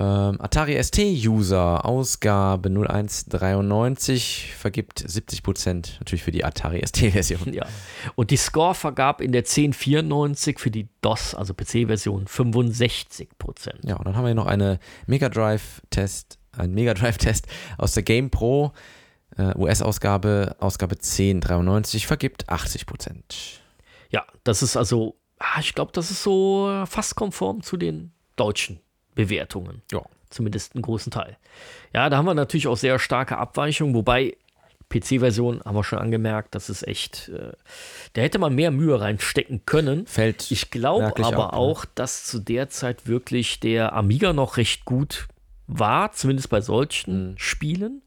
Ähm, 0.00 0.40
Atari 0.40 0.82
ST-User, 0.82 1.84
Ausgabe 1.84 2.70
0193, 2.70 4.54
vergibt 4.56 5.04
70 5.06 5.42
Prozent 5.42 5.96
natürlich 6.00 6.22
für 6.22 6.30
die 6.30 6.42
Atari 6.42 6.80
ST-Version. 6.86 7.52
Ja. 7.60 7.66
Und 8.14 8.30
die 8.30 8.36
Score 8.36 8.74
vergab 8.74 9.20
in 9.20 9.32
der 9.32 9.40
1094 9.40 10.58
für 10.58 10.70
die 10.70 10.88
DOS, 11.02 11.34
also 11.34 11.52
PC-Version, 11.52 12.26
65%. 12.26 13.26
Ja, 13.82 13.96
und 13.96 14.06
dann 14.06 14.16
haben 14.16 14.24
wir 14.24 14.34
noch 14.34 14.46
eine 14.46 14.78
Mega 15.06 15.28
Drive-Test, 15.28 16.38
ein 16.52 16.72
Mega 16.72 16.94
Drive-Test 16.94 17.46
aus 17.76 17.92
der 17.92 18.04
Game 18.04 18.30
Pro, 18.30 18.72
äh, 19.36 19.54
US-Ausgabe, 19.56 20.56
Ausgabe 20.60 20.94
1093, 20.94 22.06
vergibt 22.06 22.48
80 22.48 22.86
Prozent. 22.86 23.60
Ja, 24.10 24.26
das 24.44 24.62
ist 24.62 24.76
also, 24.76 25.16
ah, 25.38 25.60
ich 25.60 25.74
glaube, 25.74 25.92
das 25.92 26.10
ist 26.10 26.22
so 26.22 26.84
fast 26.86 27.16
konform 27.16 27.62
zu 27.62 27.76
den 27.76 28.12
deutschen 28.36 28.80
Bewertungen. 29.14 29.82
Ja. 29.90 30.02
Zumindest 30.30 30.74
einen 30.74 30.82
großen 30.82 31.10
Teil. 31.10 31.36
Ja, 31.92 32.08
da 32.08 32.16
haben 32.16 32.26
wir 32.26 32.34
natürlich 32.34 32.68
auch 32.68 32.76
sehr 32.76 32.98
starke 32.98 33.36
Abweichungen, 33.36 33.94
wobei 33.94 34.36
PC-Version 34.90 35.62
haben 35.64 35.74
wir 35.74 35.84
schon 35.84 35.98
angemerkt, 35.98 36.54
das 36.54 36.68
ist 36.68 36.86
echt, 36.86 37.28
äh, 37.28 37.52
da 38.12 38.22
hätte 38.22 38.38
man 38.38 38.54
mehr 38.54 38.70
Mühe 38.70 39.00
reinstecken 39.00 39.64
können. 39.64 40.06
Fällt 40.06 40.50
Ich 40.50 40.70
glaube 40.70 41.06
aber 41.06 41.46
ab, 41.46 41.52
ne? 41.52 41.58
auch, 41.58 41.84
dass 41.94 42.24
zu 42.24 42.40
der 42.40 42.68
Zeit 42.68 43.06
wirklich 43.06 43.60
der 43.60 43.92
Amiga 43.92 44.32
noch 44.32 44.56
recht 44.56 44.84
gut 44.84 45.28
war, 45.78 46.12
zumindest 46.12 46.48
bei 46.50 46.58
Mhm. 46.58 46.62
solchen 46.64 47.34
Spielen, 47.38 48.02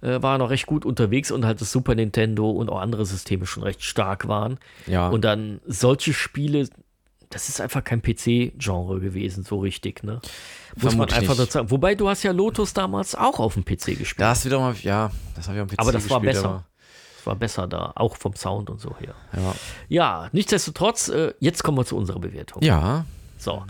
äh, 0.00 0.22
war 0.22 0.36
er 0.36 0.38
noch 0.38 0.50
recht 0.50 0.66
gut 0.66 0.84
unterwegs 0.84 1.30
und 1.30 1.44
halt 1.44 1.60
das 1.60 1.70
Super 1.72 1.94
Nintendo 1.94 2.50
und 2.50 2.68
auch 2.70 2.80
andere 2.80 3.04
Systeme 3.06 3.46
schon 3.46 3.62
recht 3.62 3.82
stark 3.82 4.28
waren. 4.28 4.58
Ja. 4.86 5.08
Und 5.08 5.22
dann 5.24 5.60
solche 5.66 6.12
Spiele, 6.14 6.68
das 7.30 7.48
ist 7.48 7.60
einfach 7.60 7.84
kein 7.84 8.00
PC-Genre 8.02 9.00
gewesen, 9.00 9.44
so 9.44 9.58
richtig, 9.60 10.02
ne? 10.02 10.20
Muss 10.76 10.96
man 10.96 11.10
einfach 11.10 11.36
dazu 11.36 11.50
sagen. 11.52 11.70
Wobei 11.70 11.94
du 11.94 12.08
hast 12.08 12.22
ja 12.22 12.32
Lotus 12.32 12.72
damals 12.74 13.14
auch 13.14 13.38
auf 13.40 13.54
dem 13.54 13.64
PC 13.64 13.96
gespielt. 13.98 14.20
Das 14.20 14.44
wieder 14.44 14.58
mal, 14.60 14.74
ja, 14.82 15.10
das 15.36 15.46
habe 15.48 15.56
ich 15.58 15.62
am 15.62 15.68
PC 15.68 15.78
aber 15.78 15.92
das 15.92 16.08
war 16.10 16.20
gespielt, 16.20 16.36
besser. 16.42 16.64
Das 17.16 17.26
war 17.26 17.36
besser 17.36 17.66
da, 17.66 17.92
auch 17.96 18.16
vom 18.16 18.34
Sound 18.34 18.70
und 18.70 18.80
so 18.80 18.96
her. 18.98 19.14
Aber, 19.32 19.42
ja. 19.42 19.54
Ja, 19.88 20.28
nichtsdestotrotz, 20.32 21.08
äh, 21.08 21.34
jetzt 21.38 21.62
kommen 21.62 21.76
wir 21.76 21.84
zu 21.84 21.96
unserer 21.96 22.18
Bewertung. 22.18 22.62
ja, 22.62 23.04
So. 23.36 23.62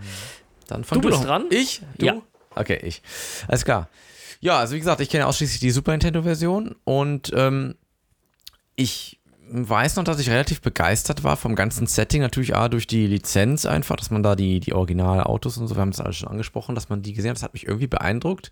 dann 0.69 0.85
fang 0.85 1.01
Du 1.01 1.09
bist 1.09 1.21
doch- 1.23 1.27
dran? 1.27 1.47
Ich? 1.51 1.83
Du? 1.99 2.07
Ja. 2.07 2.17
Okay, 2.55 2.81
ich. 2.83 3.03
Alles 3.49 3.65
klar. 3.65 3.89
Ja, 4.41 4.59
also 4.59 4.75
wie 4.75 4.79
gesagt, 4.79 5.01
ich 5.01 5.11
kenne 5.11 5.27
ausschließlich 5.27 5.61
die 5.61 5.71
Super 5.71 5.93
Nintendo-Version 5.93 6.75
und 6.85 7.31
ähm, 7.35 7.75
ich 8.75 9.21
weiß 9.53 9.97
noch, 9.97 10.05
dass 10.05 10.21
ich 10.21 10.31
relativ 10.31 10.61
begeistert 10.61 11.25
war 11.25 11.37
vom 11.37 11.55
ganzen 11.55 11.87
Setting. 11.87 12.23
Natürlich 12.23 12.57
A, 12.57 12.69
durch 12.69 12.87
die 12.87 13.07
Lizenz 13.07 13.67
einfach, 13.67 13.97
dass 13.97 14.11
man 14.11 14.23
da 14.23 14.37
die, 14.37 14.61
die 14.61 14.73
Originalautos 14.73 15.59
und 15.59 15.67
so, 15.67 15.77
wir 15.77 15.81
haben 15.81 15.91
das 15.91 16.01
alles 16.01 16.17
schon 16.17 16.29
angesprochen, 16.29 16.75
dass 16.75 16.89
man 16.89 17.03
die 17.03 17.13
gesehen 17.13 17.31
hat. 17.31 17.37
Das 17.37 17.43
hat 17.43 17.53
mich 17.53 17.67
irgendwie 17.67 17.89
beeindruckt. 17.89 18.51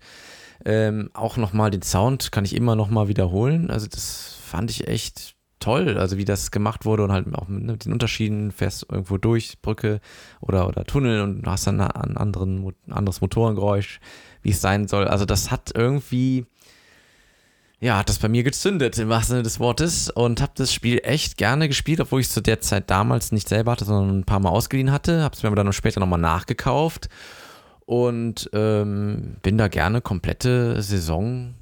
Ähm, 0.65 1.09
auch 1.13 1.37
nochmal 1.37 1.71
den 1.71 1.81
Sound 1.81 2.31
kann 2.31 2.45
ich 2.45 2.55
immer 2.55 2.75
nochmal 2.75 3.07
wiederholen. 3.07 3.71
Also 3.71 3.87
das 3.87 4.35
fand 4.45 4.69
ich 4.71 4.87
echt 4.87 5.35
toll, 5.59 5.97
also 5.97 6.17
wie 6.17 6.25
das 6.25 6.51
gemacht 6.51 6.85
wurde 6.85 7.03
und 7.03 7.11
halt 7.11 7.33
auch 7.35 7.47
mit, 7.47 7.85
den 7.85 7.93
Unterschieden, 7.93 8.51
fährst 8.51 8.85
irgendwo 8.89 9.17
durch, 9.17 9.61
Brücke 9.61 9.99
oder, 10.41 10.67
oder 10.67 10.85
Tunnel 10.85 11.21
und 11.21 11.45
hast 11.45 11.67
dann 11.67 11.81
ein, 11.81 12.17
anderen, 12.17 12.73
anderes 12.89 13.21
Motorengeräusch, 13.21 13.99
wie 14.41 14.51
es 14.51 14.61
sein 14.61 14.87
soll. 14.87 15.07
Also 15.07 15.25
das 15.25 15.51
hat 15.51 15.71
irgendwie, 15.75 16.45
ja, 17.79 17.97
hat 17.97 18.09
das 18.09 18.19
bei 18.19 18.29
mir 18.29 18.43
gezündet 18.43 18.97
im 18.97 19.09
wahrsten 19.09 19.33
Sinne 19.33 19.43
des 19.43 19.59
Wortes 19.59 20.09
und 20.09 20.41
habe 20.41 20.53
das 20.55 20.73
Spiel 20.73 21.01
echt 21.03 21.37
gerne 21.37 21.67
gespielt, 21.67 21.99
obwohl 21.99 22.21
ich 22.21 22.27
es 22.27 22.33
zu 22.33 22.41
der 22.41 22.61
Zeit 22.61 22.89
damals 22.89 23.31
nicht 23.31 23.49
selber 23.49 23.73
hatte, 23.73 23.85
sondern 23.85 24.19
ein 24.19 24.25
paar 24.25 24.39
Mal 24.39 24.49
ausgeliehen 24.49 24.91
hatte. 24.91 25.23
Habe 25.23 25.35
es 25.35 25.43
mir 25.43 25.47
aber 25.47 25.55
dann 25.57 25.73
später 25.73 25.99
nochmal 25.99 26.19
nachgekauft 26.19 27.09
und 27.85 28.49
ähm, 28.53 29.37
bin 29.41 29.57
da 29.57 29.67
gerne 29.67 30.01
komplette 30.01 30.81
Saison, 30.81 31.55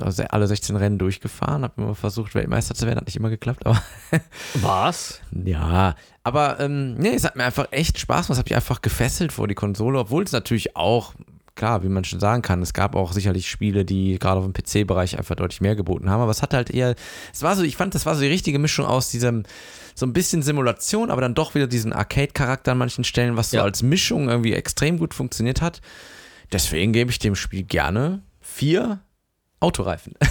also 0.00 0.22
alle 0.24 0.46
16 0.46 0.76
Rennen 0.76 0.98
durchgefahren, 0.98 1.62
habe 1.62 1.82
immer 1.82 1.94
versucht, 1.94 2.34
Weltmeister 2.34 2.74
zu 2.74 2.86
werden, 2.86 2.98
hat 2.98 3.06
nicht 3.06 3.16
immer 3.16 3.30
geklappt, 3.30 3.66
aber 3.66 3.82
Was? 4.60 5.20
ja, 5.44 5.94
aber 6.22 6.60
ähm, 6.60 6.94
nee, 6.94 7.14
es 7.14 7.24
hat 7.24 7.36
mir 7.36 7.44
einfach 7.44 7.68
echt 7.70 7.98
Spaß 7.98 8.26
gemacht. 8.26 8.36
Es 8.36 8.38
hat 8.38 8.46
mich 8.46 8.56
einfach 8.56 8.82
gefesselt 8.82 9.32
vor 9.32 9.48
die 9.48 9.54
Konsole, 9.54 9.98
obwohl 9.98 10.24
es 10.24 10.32
natürlich 10.32 10.76
auch, 10.76 11.14
klar, 11.54 11.82
wie 11.84 11.88
man 11.88 12.04
schon 12.04 12.18
sagen 12.20 12.42
kann, 12.42 12.62
es 12.62 12.72
gab 12.72 12.96
auch 12.96 13.12
sicherlich 13.12 13.48
Spiele, 13.48 13.84
die 13.84 14.18
gerade 14.18 14.40
auf 14.40 14.44
dem 14.44 14.52
PC-Bereich 14.52 15.18
einfach 15.18 15.36
deutlich 15.36 15.60
mehr 15.60 15.76
geboten 15.76 16.10
haben, 16.10 16.20
aber 16.20 16.30
es 16.32 16.42
hat 16.42 16.54
halt 16.54 16.70
eher, 16.70 16.94
es 17.32 17.42
war 17.42 17.54
so, 17.56 17.62
ich 17.62 17.76
fand, 17.76 17.94
das 17.94 18.06
war 18.06 18.14
so 18.14 18.22
die 18.22 18.26
richtige 18.28 18.58
Mischung 18.58 18.86
aus 18.86 19.10
diesem, 19.10 19.44
so 19.94 20.06
ein 20.06 20.12
bisschen 20.12 20.42
Simulation, 20.42 21.10
aber 21.10 21.20
dann 21.20 21.34
doch 21.34 21.54
wieder 21.54 21.68
diesen 21.68 21.92
Arcade-Charakter 21.92 22.72
an 22.72 22.78
manchen 22.78 23.04
Stellen, 23.04 23.36
was 23.36 23.50
so 23.50 23.58
Ja. 23.58 23.62
als 23.62 23.82
Mischung 23.84 24.28
irgendwie 24.28 24.52
extrem 24.54 24.98
gut 24.98 25.14
funktioniert 25.14 25.60
hat. 25.62 25.80
Deswegen 26.52 26.92
gebe 26.92 27.10
ich 27.12 27.18
dem 27.20 27.36
Spiel 27.36 27.62
gerne 27.62 28.22
vier 28.40 29.00
Autoreifen. 29.64 30.14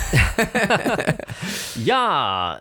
Ja, 1.84 2.60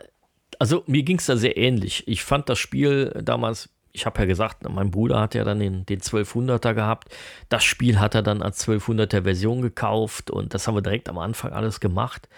also 0.58 0.82
mir 0.86 1.02
ging 1.02 1.18
es 1.18 1.26
da 1.26 1.36
sehr 1.36 1.56
ähnlich. 1.56 2.06
Ich 2.08 2.24
fand 2.24 2.48
das 2.48 2.58
Spiel 2.58 3.10
damals, 3.22 3.68
ich 3.92 4.06
habe 4.06 4.20
ja 4.20 4.24
gesagt, 4.26 4.68
mein 4.68 4.90
Bruder 4.90 5.20
hat 5.20 5.34
ja 5.34 5.44
dann 5.44 5.58
den, 5.58 5.84
den 5.86 6.00
1200er 6.00 6.74
gehabt. 6.74 7.08
Das 7.48 7.62
Spiel 7.62 8.00
hat 8.00 8.14
er 8.14 8.22
dann 8.22 8.42
als 8.42 8.66
1200er 8.66 9.22
Version 9.22 9.60
gekauft 9.60 10.30
und 10.30 10.54
das 10.54 10.66
haben 10.66 10.74
wir 10.74 10.82
direkt 10.82 11.08
am 11.08 11.18
Anfang 11.18 11.52
alles 11.52 11.80
gemacht. 11.80 12.28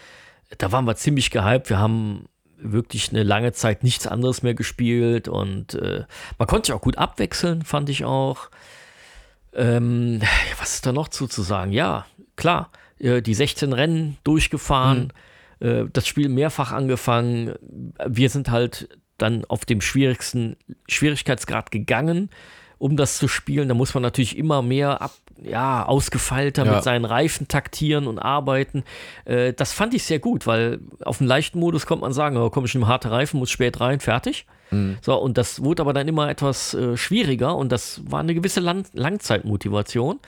Da 0.58 0.72
waren 0.72 0.84
wir 0.84 0.96
ziemlich 0.96 1.30
gehypt. 1.30 1.70
Wir 1.70 1.78
haben 1.78 2.26
wirklich 2.56 3.10
eine 3.10 3.22
lange 3.22 3.52
Zeit 3.52 3.84
nichts 3.84 4.06
anderes 4.06 4.42
mehr 4.42 4.54
gespielt 4.54 5.28
und 5.28 5.74
äh, 5.74 6.04
man 6.38 6.48
konnte 6.48 6.66
sich 6.66 6.74
auch 6.74 6.80
gut 6.80 6.98
abwechseln, 6.98 7.62
fand 7.62 7.88
ich 7.88 8.04
auch. 8.04 8.50
Ähm, 9.54 10.20
was 10.58 10.74
ist 10.74 10.86
da 10.86 10.92
noch 10.92 11.08
zu, 11.08 11.26
zu 11.26 11.42
sagen? 11.42 11.72
Ja, 11.72 12.06
klar, 12.36 12.70
äh, 12.98 13.22
die 13.22 13.34
16 13.34 13.72
Rennen 13.72 14.16
durchgefahren, 14.24 15.12
äh, 15.60 15.84
das 15.92 16.06
Spiel 16.06 16.28
mehrfach 16.28 16.72
angefangen. 16.72 17.54
Wir 18.06 18.30
sind 18.30 18.50
halt 18.50 18.88
dann 19.18 19.44
auf 19.44 19.64
dem 19.64 19.80
schwierigsten 19.80 20.56
Schwierigkeitsgrad 20.88 21.70
gegangen, 21.70 22.30
um 22.84 22.98
das 22.98 23.16
zu 23.16 23.28
spielen. 23.28 23.66
Da 23.68 23.74
muss 23.74 23.94
man 23.94 24.02
natürlich 24.02 24.36
immer 24.36 24.60
mehr 24.60 25.10
ja, 25.42 25.86
ausgefeilter 25.86 26.66
Ja. 26.66 26.74
mit 26.74 26.84
seinen 26.84 27.06
Reifen 27.06 27.48
taktieren 27.48 28.06
und 28.06 28.18
arbeiten. 28.18 28.84
Äh, 29.24 29.54
das 29.54 29.72
fand 29.72 29.94
ich 29.94 30.02
sehr 30.04 30.18
gut, 30.18 30.46
weil 30.46 30.80
auf 31.02 31.16
dem 31.16 31.26
leichten 31.26 31.58
Modus 31.58 31.86
kommt 31.86 32.02
man 32.02 32.12
sagen, 32.12 32.36
oh, 32.36 32.50
komm 32.50 32.66
ich 32.66 32.74
in 32.74 32.82
einen 32.82 32.90
harte 32.90 33.10
Reifen, 33.10 33.38
muss 33.40 33.50
spät 33.50 33.80
rein, 33.80 34.00
fertig. 34.00 34.44
So, 35.02 35.14
und 35.14 35.38
das 35.38 35.62
wurde 35.62 35.82
aber 35.82 35.92
dann 35.92 36.08
immer 36.08 36.28
etwas 36.28 36.74
äh, 36.74 36.96
schwieriger 36.96 37.54
und 37.54 37.70
das 37.70 38.00
war 38.10 38.18
eine 38.20 38.34
gewisse 38.34 38.58
Lang 38.58 38.84
Langzeitmotivation. 38.92 40.18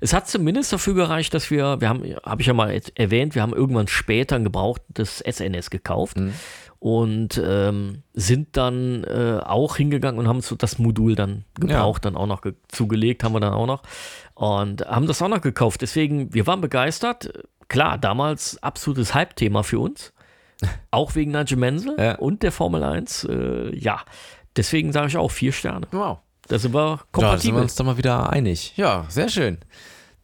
Es 0.00 0.12
hat 0.12 0.28
zumindest 0.28 0.72
dafür 0.74 0.92
gereicht, 0.94 1.32
dass 1.32 1.50
wir, 1.50 1.80
wir 1.80 1.88
haben, 1.88 2.02
habe 2.22 2.42
ich 2.42 2.46
ja 2.48 2.52
mal 2.52 2.78
erwähnt, 2.96 3.34
wir 3.34 3.40
haben 3.40 3.54
irgendwann 3.54 3.88
später 3.88 4.36
ein 4.36 4.44
gebrauchtes 4.44 5.22
SNS 5.26 5.70
gekauft 5.70 6.18
und 6.84 7.40
ähm, 7.42 8.02
sind 8.12 8.58
dann 8.58 9.04
äh, 9.04 9.40
auch 9.42 9.76
hingegangen 9.76 10.20
und 10.20 10.28
haben 10.28 10.42
so 10.42 10.54
das 10.54 10.78
Modul 10.78 11.14
dann 11.14 11.46
gebraucht, 11.58 12.04
dann 12.04 12.14
auch 12.14 12.26
noch 12.26 12.42
ge 12.42 12.52
zugelegt, 12.68 13.24
haben 13.24 13.32
wir 13.32 13.40
dann 13.40 13.54
auch 13.54 13.64
noch 13.66 13.82
und 14.34 14.84
haben 14.86 15.06
das 15.06 15.22
auch 15.22 15.28
noch 15.28 15.40
gekauft. 15.40 15.80
Deswegen, 15.80 16.34
wir 16.34 16.46
waren 16.46 16.60
begeistert. 16.60 17.32
Klar, 17.68 17.96
damals 17.96 18.62
absolutes 18.62 19.14
Hype-Thema 19.14 19.62
für 19.64 19.78
uns. 19.78 20.12
Auch 20.90 21.14
wegen 21.14 21.30
Nigel 21.32 21.56
Mansell 21.56 21.96
Ja. 21.98 22.14
und 22.16 22.42
der 22.42 22.52
Formel 22.52 22.84
1. 22.84 23.24
Äh, 23.30 23.74
ja, 23.74 24.02
deswegen 24.54 24.92
sage 24.92 25.06
ich 25.08 25.16
auch 25.16 25.30
vier 25.30 25.52
Sterne. 25.52 25.86
Wow. 25.90 26.18
Da 26.48 26.58
sind 26.58 26.74
wir 26.74 26.80
Da 26.80 26.96
sind 26.98 27.00
wir 27.00 27.12
kompatibel. 27.30 27.62
uns 27.62 27.74
doch 27.76 27.84
mal 27.86 27.96
wieder 27.96 28.28
einig. 28.30 28.76
Ja, 28.76 29.06
sehr 29.08 29.30
schön. 29.30 29.56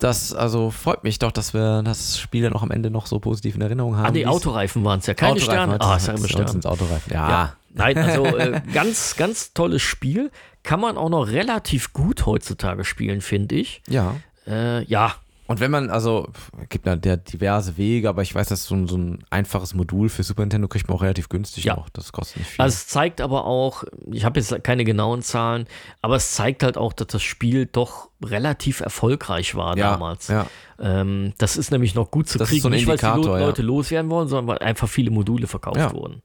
Das 0.01 0.35
also 0.35 0.71
freut 0.71 1.05
mich 1.05 1.19
doch, 1.19 1.31
dass 1.31 1.55
wir 1.55 1.83
das 1.83 2.19
Spiel 2.19 2.43
dann 2.43 2.55
auch 2.55 2.63
am 2.63 2.71
Ende 2.71 2.91
noch 2.91 3.07
so 3.07 3.19
positiv 3.21 3.55
in 3.55 3.61
Erinnerung 3.61 3.97
haben. 3.97 4.07
ah, 4.07 4.11
die 4.11 4.27
Autoreifen 4.27 4.85
waren 4.85 4.99
es 5.01 5.07
ja. 5.07 5.15
Keine 5.15 5.41
Sterne. 5.41 5.81
Ah, 5.81 5.99
Sterne. 5.99 6.49
sind's 6.49 6.67
Autoreifen. 6.67 7.13
Ja. 7.13 7.29
Ja. 7.29 7.53
Nein, 7.73 7.99
also 7.99 8.25
äh, 8.25 8.61
ganz, 8.73 9.17
ganz 9.17 9.53
tolles 9.53 9.83
Spiel. 9.83 10.31
Kann 10.63 10.81
man 10.81 10.97
auch 10.97 11.09
noch 11.09 11.29
relativ 11.29 11.93
gut 11.93 12.27
heutzutage 12.27 12.85
spielen, 12.85 13.21
finde 13.21 13.57
ich. 13.57 13.83
ja. 13.89 14.17
Äh, 14.47 14.85
ja, 14.85 15.15
Und 15.51 15.59
wenn 15.59 15.73
man, 15.73 15.91
also, 15.91 16.29
es 16.63 16.69
gibt 16.69 16.87
da 16.87 16.95
diverse 16.95 17.77
Wege, 17.77 18.09
aber 18.09 18.23
ich 18.23 18.33
weiß, 18.33 18.47
dass 18.51 18.67
so 18.67 18.77
ein, 18.77 18.87
so 18.87 18.97
ein 18.97 19.25
einfaches 19.31 19.75
Modul 19.75 20.09
für 20.09 20.23
Super 20.23 20.43
Nintendo 20.43 20.69
kriegt 20.69 20.87
man 20.87 20.97
auch 20.97 21.03
relativ 21.03 21.29
günstig 21.29 21.65
Ja. 21.65 21.75
noch. 21.75 21.89
Das 21.89 22.13
kostet 22.13 22.37
nicht 22.37 22.51
viel. 22.51 22.63
Also 22.63 22.75
es 22.75 22.87
zeigt 22.87 23.21
aber 23.21 23.47
auch, 23.47 23.83
ich 24.13 24.25
habe 24.25 24.39
jetzt 24.39 24.63
keine 24.63 24.85
genauen 24.85 25.23
Zahlen, 25.23 25.67
aber 26.03 26.15
es 26.15 26.35
zeigt 26.37 26.63
halt 26.63 26.79
auch, 26.79 26.93
dass 26.93 27.09
das 27.09 27.23
Spiel 27.25 27.67
doch 27.67 28.11
relativ 28.25 28.79
erfolgreich 28.79 29.57
war 29.57 29.77
ja, 29.77 29.91
damals. 29.91 30.29
Ja. 30.29 30.47
Ähm, 30.79 31.33
das 31.39 31.57
ist 31.57 31.73
nämlich 31.73 31.97
noch 31.97 32.13
gut 32.13 32.29
zu 32.29 32.39
Das 32.39 32.47
ist 32.47 32.51
kriegen, 32.53 32.63
so 32.63 32.69
nicht 32.69 32.87
weil 32.87 32.99
die 32.99 33.07
Lo- 33.07 33.37
ja. 33.37 33.45
Leute 33.45 33.63
loswerden 33.63 34.09
wollen, 34.09 34.29
sondern 34.29 34.47
weil 34.47 34.59
einfach 34.59 34.89
viele 34.89 35.11
Module 35.11 35.49
verkauft 35.49 35.93
wurden. 35.95 36.23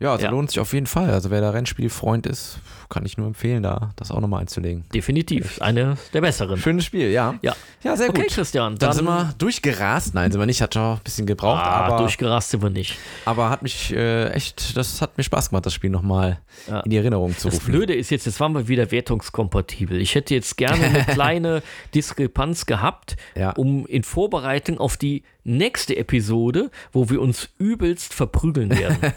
Ja, 0.00 0.10
also 0.10 0.26
lohnt 0.26 0.50
sich 0.50 0.58
auf 0.58 0.72
jeden 0.72 0.86
Fall. 0.88 1.10
Also 1.10 1.30
wer 1.30 1.40
da 1.40 1.50
Rennspielfreund 1.50 2.26
ist, 2.26 2.58
kann 2.94 3.04
ich 3.04 3.18
nur 3.18 3.26
empfehlen, 3.26 3.62
da 3.62 3.90
das 3.96 4.10
auch 4.10 4.20
nochmal 4.20 4.40
einzulegen. 4.40 4.84
Definitiv. 4.94 5.60
Eine 5.60 5.96
der 6.12 6.20
besseren. 6.22 6.56
Schönes 6.58 6.84
Spiel, 6.84 7.10
ja. 7.10 7.34
Ja. 7.42 7.54
Ja, 7.82 7.96
sehr 7.96 8.08
Okay, 8.08 8.22
gut. 8.22 8.30
Christian, 8.30 8.76
Dann, 8.76 8.88
dann, 8.90 8.92
sind 8.96 9.04
wir 9.04 9.34
durchgerast. 9.36 10.14
Nein, 10.14 10.30
sind 10.32 10.40
wir 10.40 10.46
nicht. 10.46 10.62
Hat 10.62 10.72
schon 10.72 10.82
ein 10.82 11.00
bisschen 11.04 11.26
gebraucht, 11.26 11.62
ah, 11.62 11.84
aber, 11.86 11.96
durchgerast 11.98 12.50
sind 12.50 12.62
wir 12.62 12.70
nicht. 12.70 12.96
aber 13.26 13.50
hat 13.50 13.62
mich 13.62 13.92
äh, 13.92 14.30
echt, 14.30 14.74
das 14.76 15.02
hat 15.02 15.18
mir 15.18 15.24
Spaß 15.24 15.50
gemacht, 15.50 15.66
das 15.66 15.74
Spiel 15.74 15.90
nochmal 15.90 16.38
Ja. 16.66 16.80
in 16.80 16.90
die 16.90 16.96
Erinnerung 16.96 17.36
zu 17.36 17.48
Das 17.48 17.56
rufen. 17.56 17.72
Blöde 17.72 17.94
ist 17.94 18.10
jetzt, 18.10 18.24
jetzt 18.24 18.40
waren 18.40 18.52
wir 18.54 18.68
wieder 18.68 18.90
wertungskompatibel. 18.90 20.00
Ich 20.00 20.14
hätte 20.14 20.34
jetzt 20.34 20.56
gerne 20.56 20.82
eine 20.84 21.04
kleine 21.04 21.62
Diskrepanz 21.94 22.64
gehabt, 22.66 23.16
Ja. 23.34 23.50
um 23.50 23.86
in 23.86 24.02
Vorbereitung 24.04 24.78
auf 24.78 24.96
die 24.96 25.22
nächste 25.46 25.96
Episode, 25.98 26.70
wo 26.92 27.10
wir 27.10 27.20
uns 27.20 27.50
übelst 27.58 28.14
verprügeln 28.14 28.70
werden. 28.70 28.96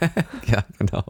Ja, 0.48 0.64
genau. 0.80 1.04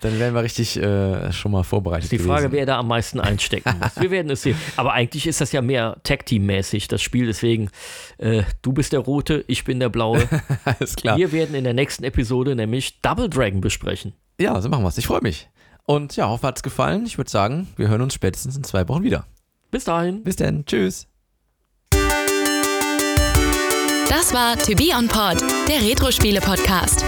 Dann 0.00 0.18
wären 0.20 0.34
wir 0.34 0.42
richtig 0.42 0.76
äh, 0.76 1.32
schon 1.32 1.50
mal 1.52 1.62
vorbereitet. 1.64 1.89
Die 1.98 2.18
Frage, 2.18 2.44
gewesen. 2.44 2.52
wer 2.52 2.66
da 2.66 2.78
am 2.78 2.88
meisten 2.88 3.20
einstecken 3.20 3.74
muss. 3.80 4.00
Wir 4.00 4.10
werden 4.10 4.30
es 4.30 4.42
sehen. 4.42 4.56
Aber 4.76 4.92
eigentlich 4.92 5.26
ist 5.26 5.40
das 5.40 5.52
ja 5.52 5.62
mehr 5.62 5.96
Tag-Team-mäßig, 6.04 6.88
das 6.88 7.02
Spiel. 7.02 7.26
Deswegen, 7.26 7.70
äh, 8.18 8.42
du 8.62 8.72
bist 8.72 8.92
der 8.92 9.00
Rote, 9.00 9.44
ich 9.46 9.64
bin 9.64 9.80
der 9.80 9.88
Blaue. 9.88 10.28
Alles 10.64 10.96
klar. 10.96 11.16
Wir 11.16 11.32
werden 11.32 11.54
in 11.54 11.64
der 11.64 11.74
nächsten 11.74 12.04
Episode 12.04 12.54
nämlich 12.54 13.00
Double 13.00 13.28
Dragon 13.28 13.60
besprechen. 13.60 14.14
Ja, 14.40 14.60
so 14.60 14.68
machen 14.68 14.84
wir 14.84 14.88
es. 14.88 14.98
Ich 14.98 15.06
freue 15.06 15.20
mich. 15.22 15.48
Und 15.84 16.16
ja, 16.16 16.28
hoffe, 16.28 16.46
hat 16.46 16.56
es 16.56 16.62
gefallen. 16.62 17.04
Ich 17.06 17.18
würde 17.18 17.30
sagen, 17.30 17.68
wir 17.76 17.88
hören 17.88 18.02
uns 18.02 18.14
spätestens 18.14 18.56
in 18.56 18.64
zwei 18.64 18.88
Wochen 18.88 19.02
wieder. 19.02 19.26
Bis 19.70 19.84
dahin. 19.84 20.22
Bis 20.22 20.36
dann. 20.36 20.64
Tschüss. 20.64 21.06
Das 24.08 24.34
war 24.34 24.56
To 24.58 24.74
Be 24.74 24.90
On 24.96 25.06
Pod, 25.08 25.40
der 25.68 25.82
Retro-Spiele-Podcast. 25.82 27.04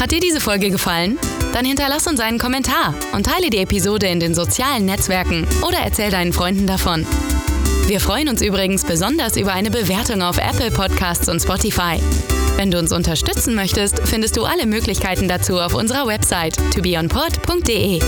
Hat 0.00 0.10
dir 0.10 0.20
diese 0.20 0.40
Folge 0.40 0.70
gefallen? 0.70 1.18
Dann 1.52 1.64
hinterlass 1.64 2.06
uns 2.06 2.20
einen 2.20 2.38
Kommentar 2.38 2.94
und 3.12 3.26
teile 3.26 3.50
die 3.50 3.58
Episode 3.58 4.06
in 4.06 4.20
den 4.20 4.34
sozialen 4.34 4.84
Netzwerken 4.84 5.46
oder 5.66 5.78
erzähl 5.78 6.10
deinen 6.10 6.32
Freunden 6.32 6.66
davon. 6.66 7.06
Wir 7.86 8.00
freuen 8.00 8.28
uns 8.28 8.42
übrigens 8.42 8.84
besonders 8.84 9.36
über 9.36 9.52
eine 9.52 9.70
Bewertung 9.70 10.22
auf 10.22 10.38
Apple 10.38 10.70
Podcasts 10.70 11.28
und 11.28 11.40
Spotify. 11.40 11.98
Wenn 12.56 12.70
du 12.70 12.78
uns 12.78 12.92
unterstützen 12.92 13.54
möchtest, 13.54 14.00
findest 14.04 14.36
du 14.36 14.44
alle 14.44 14.66
Möglichkeiten 14.66 15.28
dazu 15.28 15.58
auf 15.58 15.74
unserer 15.74 16.06
Website 16.06 16.56
tobeonpod.de. 16.74 18.00